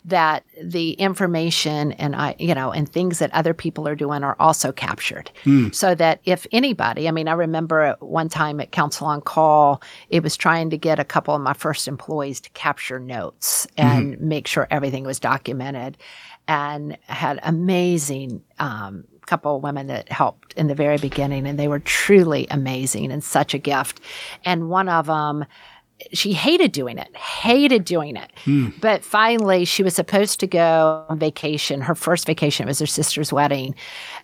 that 0.04 0.44
the 0.60 0.92
information 0.92 1.92
and 1.92 2.16
I, 2.16 2.34
you 2.38 2.54
know, 2.54 2.72
and 2.72 2.88
things 2.88 3.20
that 3.20 3.32
other 3.32 3.54
people 3.54 3.86
are 3.86 3.94
doing 3.94 4.24
are 4.24 4.36
also 4.40 4.72
captured. 4.72 5.30
So 5.70 5.94
that 5.94 6.20
if 6.24 6.46
anybody, 6.50 7.08
I 7.08 7.12
mean, 7.12 7.28
I 7.28 7.32
remember 7.32 7.80
at 7.82 8.02
one 8.02 8.28
time 8.28 8.60
at 8.60 8.72
Counsel 8.72 9.06
on 9.06 9.20
Call, 9.20 9.80
it 10.08 10.22
was 10.22 10.36
trying 10.36 10.70
to 10.70 10.76
get 10.76 10.98
a 10.98 11.04
couple 11.04 11.34
of 11.34 11.40
my 11.40 11.52
first 11.52 11.86
employees 11.86 12.40
to 12.40 12.50
capture 12.50 12.98
notes 12.98 13.66
and 13.76 14.20
make 14.20 14.46
sure 14.46 14.66
everything 14.70 15.04
was 15.04 15.20
documented 15.20 15.96
and 16.48 16.98
had 17.06 17.38
amazing 17.44 18.42
um, 18.58 19.04
couple 19.26 19.56
of 19.56 19.62
women 19.62 19.86
that 19.86 20.10
helped 20.10 20.52
in 20.54 20.66
the 20.66 20.74
very 20.74 20.98
beginning 20.98 21.46
and 21.46 21.58
they 21.58 21.68
were 21.68 21.78
truly 21.78 22.46
amazing 22.50 23.10
and 23.10 23.22
such 23.22 23.54
a 23.54 23.58
gift. 23.58 24.00
And 24.44 24.68
one 24.68 24.88
of 24.88 25.06
them 25.06 25.46
she 26.12 26.32
hated 26.32 26.72
doing 26.72 26.98
it, 26.98 27.14
hated 27.16 27.84
doing 27.84 28.16
it. 28.16 28.30
Hmm. 28.44 28.68
But 28.80 29.04
finally, 29.04 29.64
she 29.64 29.82
was 29.82 29.94
supposed 29.94 30.40
to 30.40 30.46
go 30.46 31.04
on 31.08 31.18
vacation. 31.18 31.80
Her 31.80 31.94
first 31.94 32.26
vacation 32.26 32.66
was 32.66 32.78
her 32.78 32.86
sister's 32.86 33.32
wedding. 33.32 33.74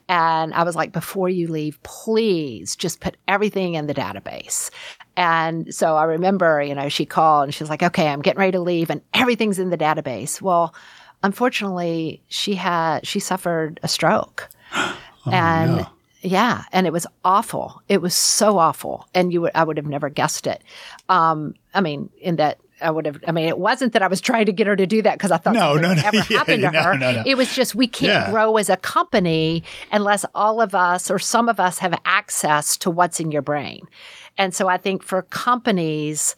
And 0.08 0.54
I 0.54 0.62
was 0.62 0.76
like, 0.76 0.92
before 0.92 1.28
you 1.28 1.48
leave, 1.48 1.82
please 1.82 2.76
just 2.76 3.00
put 3.00 3.16
everything 3.26 3.74
in 3.74 3.86
the 3.86 3.94
database. 3.94 4.70
And 5.16 5.74
so 5.74 5.96
I 5.96 6.04
remember, 6.04 6.62
you 6.62 6.74
know, 6.74 6.88
she 6.88 7.04
called 7.04 7.44
and 7.44 7.54
she 7.54 7.62
was 7.62 7.70
like, 7.70 7.82
okay, 7.82 8.08
I'm 8.08 8.22
getting 8.22 8.38
ready 8.38 8.52
to 8.52 8.60
leave 8.60 8.90
and 8.90 9.02
everything's 9.14 9.58
in 9.58 9.70
the 9.70 9.78
database. 9.78 10.40
Well, 10.40 10.74
unfortunately, 11.22 12.22
she 12.28 12.54
had, 12.54 13.06
she 13.06 13.20
suffered 13.20 13.80
a 13.82 13.88
stroke. 13.88 14.48
Oh, 15.26 15.32
and 15.32 15.86
yeah, 16.20 16.64
and 16.72 16.86
it 16.86 16.92
was 16.92 17.06
awful. 17.24 17.82
It 17.88 18.02
was 18.02 18.14
so 18.14 18.58
awful, 18.58 19.06
and 19.14 19.32
you 19.32 19.40
would 19.42 19.52
I 19.54 19.64
would 19.64 19.76
have 19.76 19.86
never 19.86 20.08
guessed 20.08 20.46
it. 20.46 20.62
Um, 21.08 21.54
I 21.74 21.80
mean, 21.80 22.10
in 22.20 22.36
that 22.36 22.58
I 22.80 22.90
would 22.90 23.06
have. 23.06 23.18
I 23.26 23.32
mean, 23.32 23.48
it 23.48 23.58
wasn't 23.58 23.92
that 23.94 24.02
I 24.02 24.06
was 24.08 24.20
trying 24.20 24.46
to 24.46 24.52
get 24.52 24.66
her 24.68 24.76
to 24.76 24.86
do 24.86 25.02
that 25.02 25.18
because 25.18 25.30
I 25.32 25.36
thought 25.38 25.54
No, 25.54 25.74
no, 25.74 25.94
no. 25.94 26.02
ever 26.04 26.16
Yeah, 26.16 26.22
happened 26.22 26.62
to 26.62 26.70
no, 26.70 26.82
her. 26.82 26.98
no, 26.98 27.12
no. 27.12 27.22
It 27.26 27.36
was 27.36 27.52
just 27.54 27.74
we 27.74 27.88
can't 27.88 28.26
Yeah. 28.26 28.30
grow 28.30 28.56
as 28.56 28.68
a 28.70 28.76
company 28.76 29.64
unless 29.92 30.24
all 30.34 30.60
of 30.60 30.74
us 30.76 31.10
or 31.10 31.18
some 31.18 31.48
of 31.48 31.58
us 31.58 31.78
have 31.78 31.98
access 32.04 32.76
to 32.78 32.90
what's 32.90 33.18
in 33.20 33.32
your 33.32 33.42
brain. 33.42 33.86
And 34.36 34.54
so 34.54 34.68
I 34.68 34.76
think 34.76 35.02
for 35.02 35.22
companies 35.22 36.36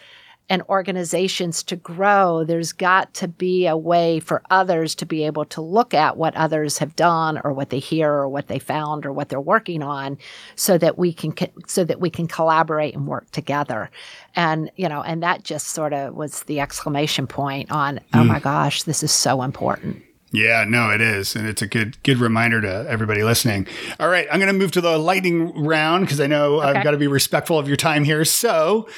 and 0.51 0.63
organizations 0.69 1.63
to 1.63 1.77
grow, 1.77 2.43
there's 2.45 2.73
got 2.73 3.15
to 3.15 3.29
be 3.29 3.69
a 3.69 3.77
way 3.77 4.19
for 4.19 4.43
others 4.51 4.97
to 4.97 5.07
be 5.07 5.25
able 5.25 5.45
to 5.45 5.61
look 5.61 5.95
at 5.95 6.17
what 6.17 6.35
others 6.35 6.79
have 6.79 6.97
done 6.97 7.41
or 7.45 7.53
what 7.53 7.71
they 7.71 7.79
hear 7.79 8.11
or 8.11 8.29
what 8.29 8.49
they 8.49 8.59
found 8.59 9.07
or 9.07 9.13
what 9.13 9.29
they're 9.29 9.41
working 9.41 9.81
on 9.81 10.19
so 10.57 10.77
that 10.77 10.99
we 10.99 11.13
can 11.13 11.33
so 11.69 11.85
that 11.85 12.01
we 12.01 12.11
can 12.11 12.27
collaborate 12.27 12.95
and 12.97 13.07
work 13.07 13.31
together. 13.31 13.91
And 14.35 14.73
you 14.75 14.89
know, 14.89 15.03
and 15.03 15.23
that 15.23 15.45
just 15.45 15.69
sort 15.69 15.93
of 15.93 16.15
was 16.15 16.43
the 16.43 16.59
exclamation 16.59 17.29
point 17.29 17.71
on 17.71 18.01
oh 18.13 18.25
my 18.25 18.41
mm. 18.41 18.43
gosh, 18.43 18.83
this 18.83 19.05
is 19.05 19.13
so 19.13 19.43
important. 19.43 20.03
Yeah, 20.33 20.65
no, 20.67 20.91
it 20.91 21.01
is, 21.01 21.35
and 21.35 21.49
it's 21.49 21.61
a 21.61 21.67
good 21.67 22.01
good 22.05 22.19
reminder 22.19 22.61
to 22.61 22.87
everybody 22.89 23.25
listening. 23.25 23.67
All 23.99 24.09
right, 24.09 24.29
I'm 24.31 24.39
going 24.39 24.53
to 24.53 24.59
move 24.59 24.71
to 24.73 24.81
the 24.81 24.97
lightning 24.97 25.65
round 25.65 26.05
because 26.05 26.21
I 26.21 26.29
know 26.29 26.61
I've 26.61 26.85
got 26.85 26.93
to 26.93 26.99
be 26.99 27.09
respectful 27.09 27.59
of 27.59 27.67
your 27.67 27.77
time 27.77 28.05
here. 28.05 28.25
So, 28.25 28.89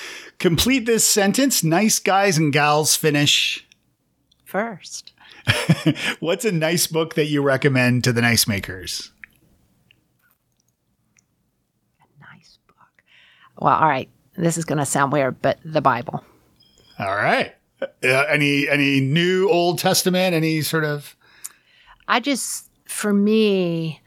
complete 0.42 0.84
this 0.84 1.06
sentence: 1.06 1.64
"Nice 1.64 1.98
guys 1.98 2.36
and 2.36 2.52
gals 2.52 2.94
finish." 2.96 3.66
First. 4.44 5.12
What's 6.20 6.44
a 6.44 6.52
nice 6.52 6.86
book 6.86 7.14
that 7.14 7.26
you 7.26 7.42
recommend 7.42 8.04
to 8.04 8.12
the 8.12 8.20
nice 8.20 8.46
makers? 8.46 9.10
A 12.00 12.20
nice 12.20 12.58
book. 12.66 13.02
Well, 13.58 13.74
all 13.74 13.88
right. 13.88 14.10
This 14.36 14.58
is 14.58 14.66
going 14.66 14.78
to 14.78 14.86
sound 14.86 15.12
weird, 15.12 15.40
but 15.40 15.58
the 15.64 15.80
Bible. 15.80 16.22
All 16.98 17.16
right. 17.16 17.54
Uh, 17.80 18.24
any 18.28 18.68
any 18.68 19.00
new 19.00 19.48
Old 19.48 19.78
Testament? 19.78 20.34
Any 20.34 20.60
sort 20.60 20.84
of 20.84 21.16
I 22.08 22.20
just, 22.20 22.68
for 22.84 23.12
me, 23.14 24.01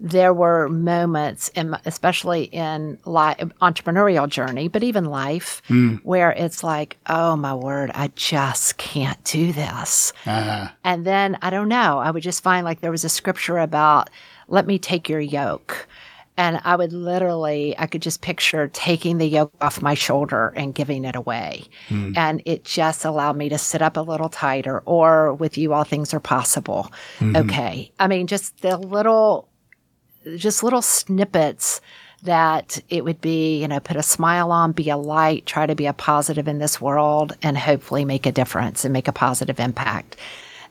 there 0.00 0.32
were 0.32 0.68
moments, 0.68 1.48
in, 1.56 1.76
especially 1.84 2.44
in 2.44 2.98
li- 3.04 3.34
entrepreneurial 3.60 4.28
journey, 4.28 4.68
but 4.68 4.82
even 4.82 5.04
life, 5.06 5.60
hmm. 5.66 5.96
where 6.04 6.30
it's 6.30 6.62
like, 6.62 6.96
oh 7.06 7.36
my 7.36 7.54
word, 7.54 7.90
I 7.94 8.08
just 8.14 8.76
can't 8.78 9.22
do 9.24 9.52
this. 9.52 10.12
Uh, 10.24 10.68
And 10.84 11.04
then 11.04 11.38
I 11.42 11.50
don't 11.50 11.68
know, 11.68 11.98
I 11.98 12.10
would 12.10 12.22
just 12.22 12.42
find 12.42 12.64
like 12.64 12.80
there 12.80 12.92
was 12.92 13.04
a 13.04 13.08
scripture 13.08 13.58
about, 13.58 14.08
let 14.46 14.66
me 14.66 14.78
take 14.78 15.08
your 15.08 15.20
yoke. 15.20 15.88
And 16.36 16.60
I 16.62 16.76
would 16.76 16.92
literally, 16.92 17.76
I 17.76 17.88
could 17.88 18.00
just 18.00 18.22
picture 18.22 18.68
taking 18.68 19.18
the 19.18 19.26
yoke 19.26 19.52
off 19.60 19.82
my 19.82 19.94
shoulder 19.94 20.52
and 20.54 20.72
giving 20.72 21.04
it 21.04 21.16
away. 21.16 21.64
Hmm. 21.88 22.12
And 22.14 22.42
it 22.44 22.62
just 22.62 23.04
allowed 23.04 23.36
me 23.36 23.48
to 23.48 23.58
sit 23.58 23.82
up 23.82 23.96
a 23.96 24.02
little 24.02 24.28
tighter, 24.28 24.78
or 24.86 25.34
with 25.34 25.58
you, 25.58 25.72
all 25.72 25.82
things 25.82 26.14
are 26.14 26.20
possible. 26.20 26.92
Mm-hmm. 27.18 27.36
Okay. 27.36 27.90
I 27.98 28.06
mean, 28.06 28.28
just 28.28 28.62
the 28.62 28.76
little, 28.76 29.48
just 30.36 30.62
little 30.62 30.82
snippets 30.82 31.80
that 32.22 32.80
it 32.88 33.04
would 33.04 33.20
be, 33.20 33.60
you 33.60 33.68
know, 33.68 33.80
put 33.80 33.96
a 33.96 34.02
smile 34.02 34.50
on, 34.50 34.72
be 34.72 34.90
a 34.90 34.96
light, 34.96 35.46
try 35.46 35.66
to 35.66 35.74
be 35.74 35.86
a 35.86 35.92
positive 35.92 36.48
in 36.48 36.58
this 36.58 36.80
world, 36.80 37.36
and 37.42 37.56
hopefully 37.56 38.04
make 38.04 38.26
a 38.26 38.32
difference 38.32 38.84
and 38.84 38.92
make 38.92 39.08
a 39.08 39.12
positive 39.12 39.60
impact. 39.60 40.16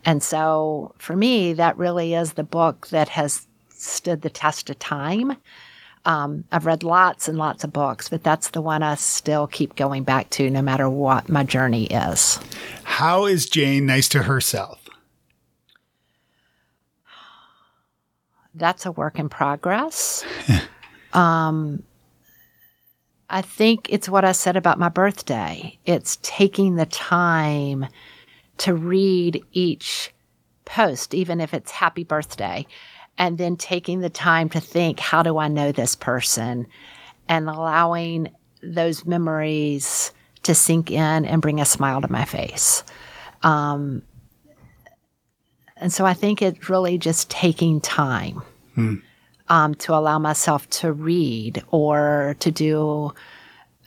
And 0.06 0.22
so 0.22 0.94
for 0.98 1.16
me, 1.16 1.54
that 1.54 1.78
really 1.78 2.14
is 2.14 2.34
the 2.34 2.44
book 2.44 2.88
that 2.88 3.10
has 3.10 3.48
stood 3.70 4.22
the 4.22 4.30
test 4.30 4.70
of 4.70 4.80
time. 4.80 5.38
Um, 6.06 6.46
I've 6.52 6.66
read 6.66 6.84
lots 6.84 7.28
and 7.28 7.38
lots 7.38 7.64
of 7.64 7.74
books, 7.74 8.08
but 8.08 8.24
that's 8.24 8.52
the 8.52 8.62
one 8.62 8.82
I 8.82 8.96
still 8.96 9.48
keep 9.48 9.76
going 9.76 10.04
back 10.04 10.30
to 10.32 10.50
no 10.50 10.62
matter 10.62 10.90
what 10.90 11.28
my 11.28 11.44
journey 11.44 11.86
is. 11.88 12.40
how 12.84 13.26
is 13.26 13.50
Jane 13.50 13.86
nice 13.86 14.08
to 14.10 14.24
herself? 14.24 14.77
That's 18.58 18.86
a 18.86 18.92
work 18.92 19.20
in 19.20 19.30
progress. 19.30 20.26
um, 21.14 21.84
I 23.30 23.42
think 23.42 23.88
it's 23.90 24.08
what 24.08 24.24
I 24.24 24.32
said 24.32 24.56
about 24.56 24.80
my 24.80 24.90
birthday. 24.90 25.78
It's 25.86 26.18
taking 26.22 26.76
the 26.76 26.86
time 26.86 27.88
to 28.58 28.74
read 28.74 29.44
each 29.52 30.14
post, 30.66 31.14
even 31.14 31.42
if 31.42 31.54
it's 31.54 31.72
happy 31.72 32.04
birthday, 32.04 32.66
and 33.18 33.38
then 33.38 33.58
taking 33.58 34.00
the 34.00 34.10
time 34.10 34.50
to 34.50 34.60
think, 34.60 35.00
how 35.00 35.24
do 35.24 35.38
I 35.38 35.48
know 35.48 35.72
this 35.72 35.96
person? 35.96 36.68
And 37.28 37.50
allowing 37.50 38.30
those 38.64 39.06
memories 39.06 40.12
to 40.44 40.56
sink 40.56 40.92
in 40.92 41.26
and 41.26 41.42
bring 41.42 41.60
a 41.60 41.66
smile 41.66 42.02
to 42.02 42.12
my 42.12 42.26
face. 42.26 42.84
Um, 43.44 44.04
and 45.80 45.92
so 45.94 46.06
I 46.06 46.14
think 46.14 46.42
it's 46.42 46.70
really 46.70 46.98
just 46.98 47.30
taking 47.30 47.80
time 47.82 48.42
um, 49.50 49.76
to 49.76 49.94
allow 49.94 50.20
myself 50.20 50.70
to 50.72 50.92
read 50.94 51.64
or 51.72 52.36
to 52.40 52.52
do 52.52 53.14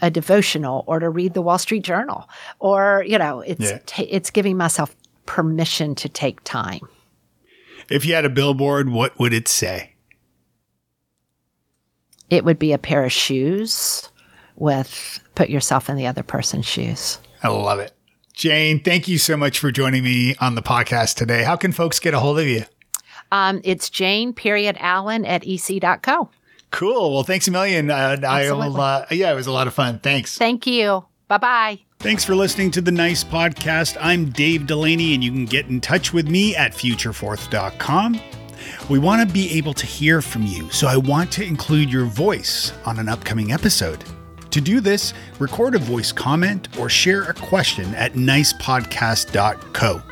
a 0.03 0.11
devotional 0.11 0.83
or 0.87 0.99
to 0.99 1.11
read 1.11 1.35
the 1.35 1.43
Wall 1.43 1.59
Street 1.59 1.83
Journal 1.85 2.29
or 2.59 3.05
you 3.07 3.19
know 3.19 3.41
it's 3.41 3.61
Yeah. 3.71 3.79
ta- 3.87 4.07
it's 4.09 4.31
giving 4.31 4.57
myself 4.57 4.95
permission 5.27 5.95
to 5.97 6.09
take 6.09 6.43
time. 6.45 6.81
If 7.89 8.05
you 8.05 8.15
had 8.15 8.25
a 8.25 8.31
billboard, 8.31 8.89
what 8.91 9.19
would 9.19 9.33
it 9.33 9.47
say? 9.49 9.95
It 12.31 12.45
would 12.45 12.59
be 12.59 12.73
a 12.73 12.79
pair 12.79 13.05
of 13.05 13.13
shoes 13.13 14.09
with 14.57 15.21
put 15.35 15.51
yourself 15.51 15.89
in 15.91 15.97
the 15.97 16.07
other 16.07 16.23
person's 16.23 16.67
shoes. 16.67 17.19
I 17.43 17.49
love 17.49 17.79
it. 17.81 17.93
Jane, 18.41 18.81
thank 18.81 19.07
you 19.07 19.19
so 19.19 19.37
much 19.37 19.59
for 19.59 19.71
joining 19.71 20.03
me 20.03 20.35
on 20.37 20.55
the 20.55 20.63
podcast 20.63 21.17
today. 21.17 21.43
How 21.43 21.57
can 21.57 21.73
folks 21.73 22.01
get 22.01 22.15
a 22.15 22.19
hold 22.19 22.39
of 22.39 22.47
you? 22.47 22.65
Um, 23.31 23.61
it's 23.65 23.91
Jane 23.91 24.33
period 24.33 24.79
Allen 24.81 25.27
at 25.27 25.47
ec.co. 25.47 26.31
Cool. 26.71 27.13
Well, 27.13 27.23
thanks 27.23 27.49
a 27.49 27.51
million. 27.51 27.91
Uh, 27.91 28.17
I 28.27 28.51
will, 28.51 28.81
uh, 28.81 29.05
yeah, 29.11 29.31
it 29.31 29.35
was 29.35 29.47
a 29.47 29.53
lot 29.53 29.67
of 29.67 29.75
fun. 29.75 29.99
Thanks. 29.99 30.39
Thank 30.39 30.67
you. 30.67 31.05
Bye 31.29 31.37
bye. 31.37 31.81
Thanks 31.99 32.25
for 32.25 32.35
listening 32.35 32.71
to 32.71 32.81
the 32.81 32.91
Nice 32.91 33.23
Podcast. 33.23 33.99
I'm 34.01 34.31
Dave 34.31 34.67
Delaney, 34.67 35.13
and 35.13 35.23
you 35.23 35.31
can 35.31 35.45
get 35.45 35.67
in 35.67 35.79
touch 35.79 36.15
with 36.15 36.27
me 36.27 36.57
at 36.57 36.73
futureforth.com. 36.73 38.19
We 38.89 38.99
want 38.99 39.29
to 39.29 39.31
be 39.31 39.53
able 39.59 39.75
to 39.75 39.85
hear 39.85 40.23
from 40.23 40.47
you, 40.47 40.71
so 40.71 40.87
I 40.87 40.97
want 40.97 41.31
to 41.33 41.45
include 41.45 41.93
your 41.93 42.07
voice 42.07 42.73
on 42.87 42.99
an 42.99 43.11
upcoming 43.11 43.53
episode. 43.53 44.03
To 44.51 44.61
do 44.61 44.81
this, 44.81 45.15
record 45.39 45.75
a 45.75 45.79
voice 45.79 46.13
comment 46.13 46.69
or 46.79 46.89
share 46.89 47.23
a 47.23 47.35
question 47.35 47.95
at 47.95 48.15
nicepodcast.co. 48.15 50.03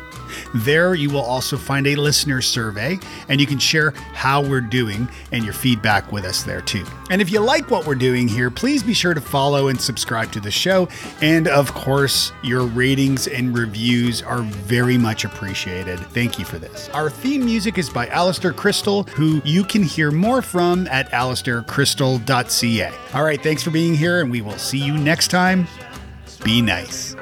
There, 0.54 0.94
you 0.94 1.10
will 1.10 1.22
also 1.22 1.56
find 1.56 1.86
a 1.86 1.96
listener 1.96 2.40
survey, 2.42 2.98
and 3.28 3.40
you 3.40 3.46
can 3.46 3.58
share 3.58 3.90
how 4.12 4.42
we're 4.42 4.60
doing 4.60 5.08
and 5.32 5.44
your 5.44 5.52
feedback 5.52 6.10
with 6.12 6.24
us 6.24 6.42
there 6.42 6.60
too. 6.60 6.84
And 7.10 7.20
if 7.22 7.30
you 7.30 7.40
like 7.40 7.70
what 7.70 7.86
we're 7.86 7.94
doing 7.94 8.28
here, 8.28 8.50
please 8.50 8.82
be 8.82 8.94
sure 8.94 9.14
to 9.14 9.20
follow 9.20 9.68
and 9.68 9.80
subscribe 9.80 10.32
to 10.32 10.40
the 10.40 10.50
show. 10.50 10.88
And 11.20 11.48
of 11.48 11.72
course, 11.74 12.32
your 12.42 12.62
ratings 12.64 13.28
and 13.28 13.56
reviews 13.56 14.22
are 14.22 14.42
very 14.42 14.98
much 14.98 15.24
appreciated. 15.24 15.98
Thank 15.98 16.38
you 16.38 16.44
for 16.44 16.58
this. 16.58 16.88
Our 16.90 17.10
theme 17.10 17.44
music 17.44 17.78
is 17.78 17.88
by 17.90 18.08
Alistair 18.08 18.52
Crystal, 18.52 19.04
who 19.04 19.40
you 19.44 19.64
can 19.64 19.82
hear 19.82 20.10
more 20.10 20.42
from 20.42 20.86
at 20.88 21.10
alistaircrystal.ca. 21.10 22.92
All 23.14 23.24
right, 23.24 23.42
thanks 23.42 23.62
for 23.62 23.70
being 23.70 23.94
here, 23.94 24.20
and 24.20 24.30
we 24.30 24.40
will 24.40 24.58
see 24.58 24.78
you 24.78 24.96
next 24.96 25.28
time. 25.28 25.66
Be 26.44 26.60
nice. 26.62 27.16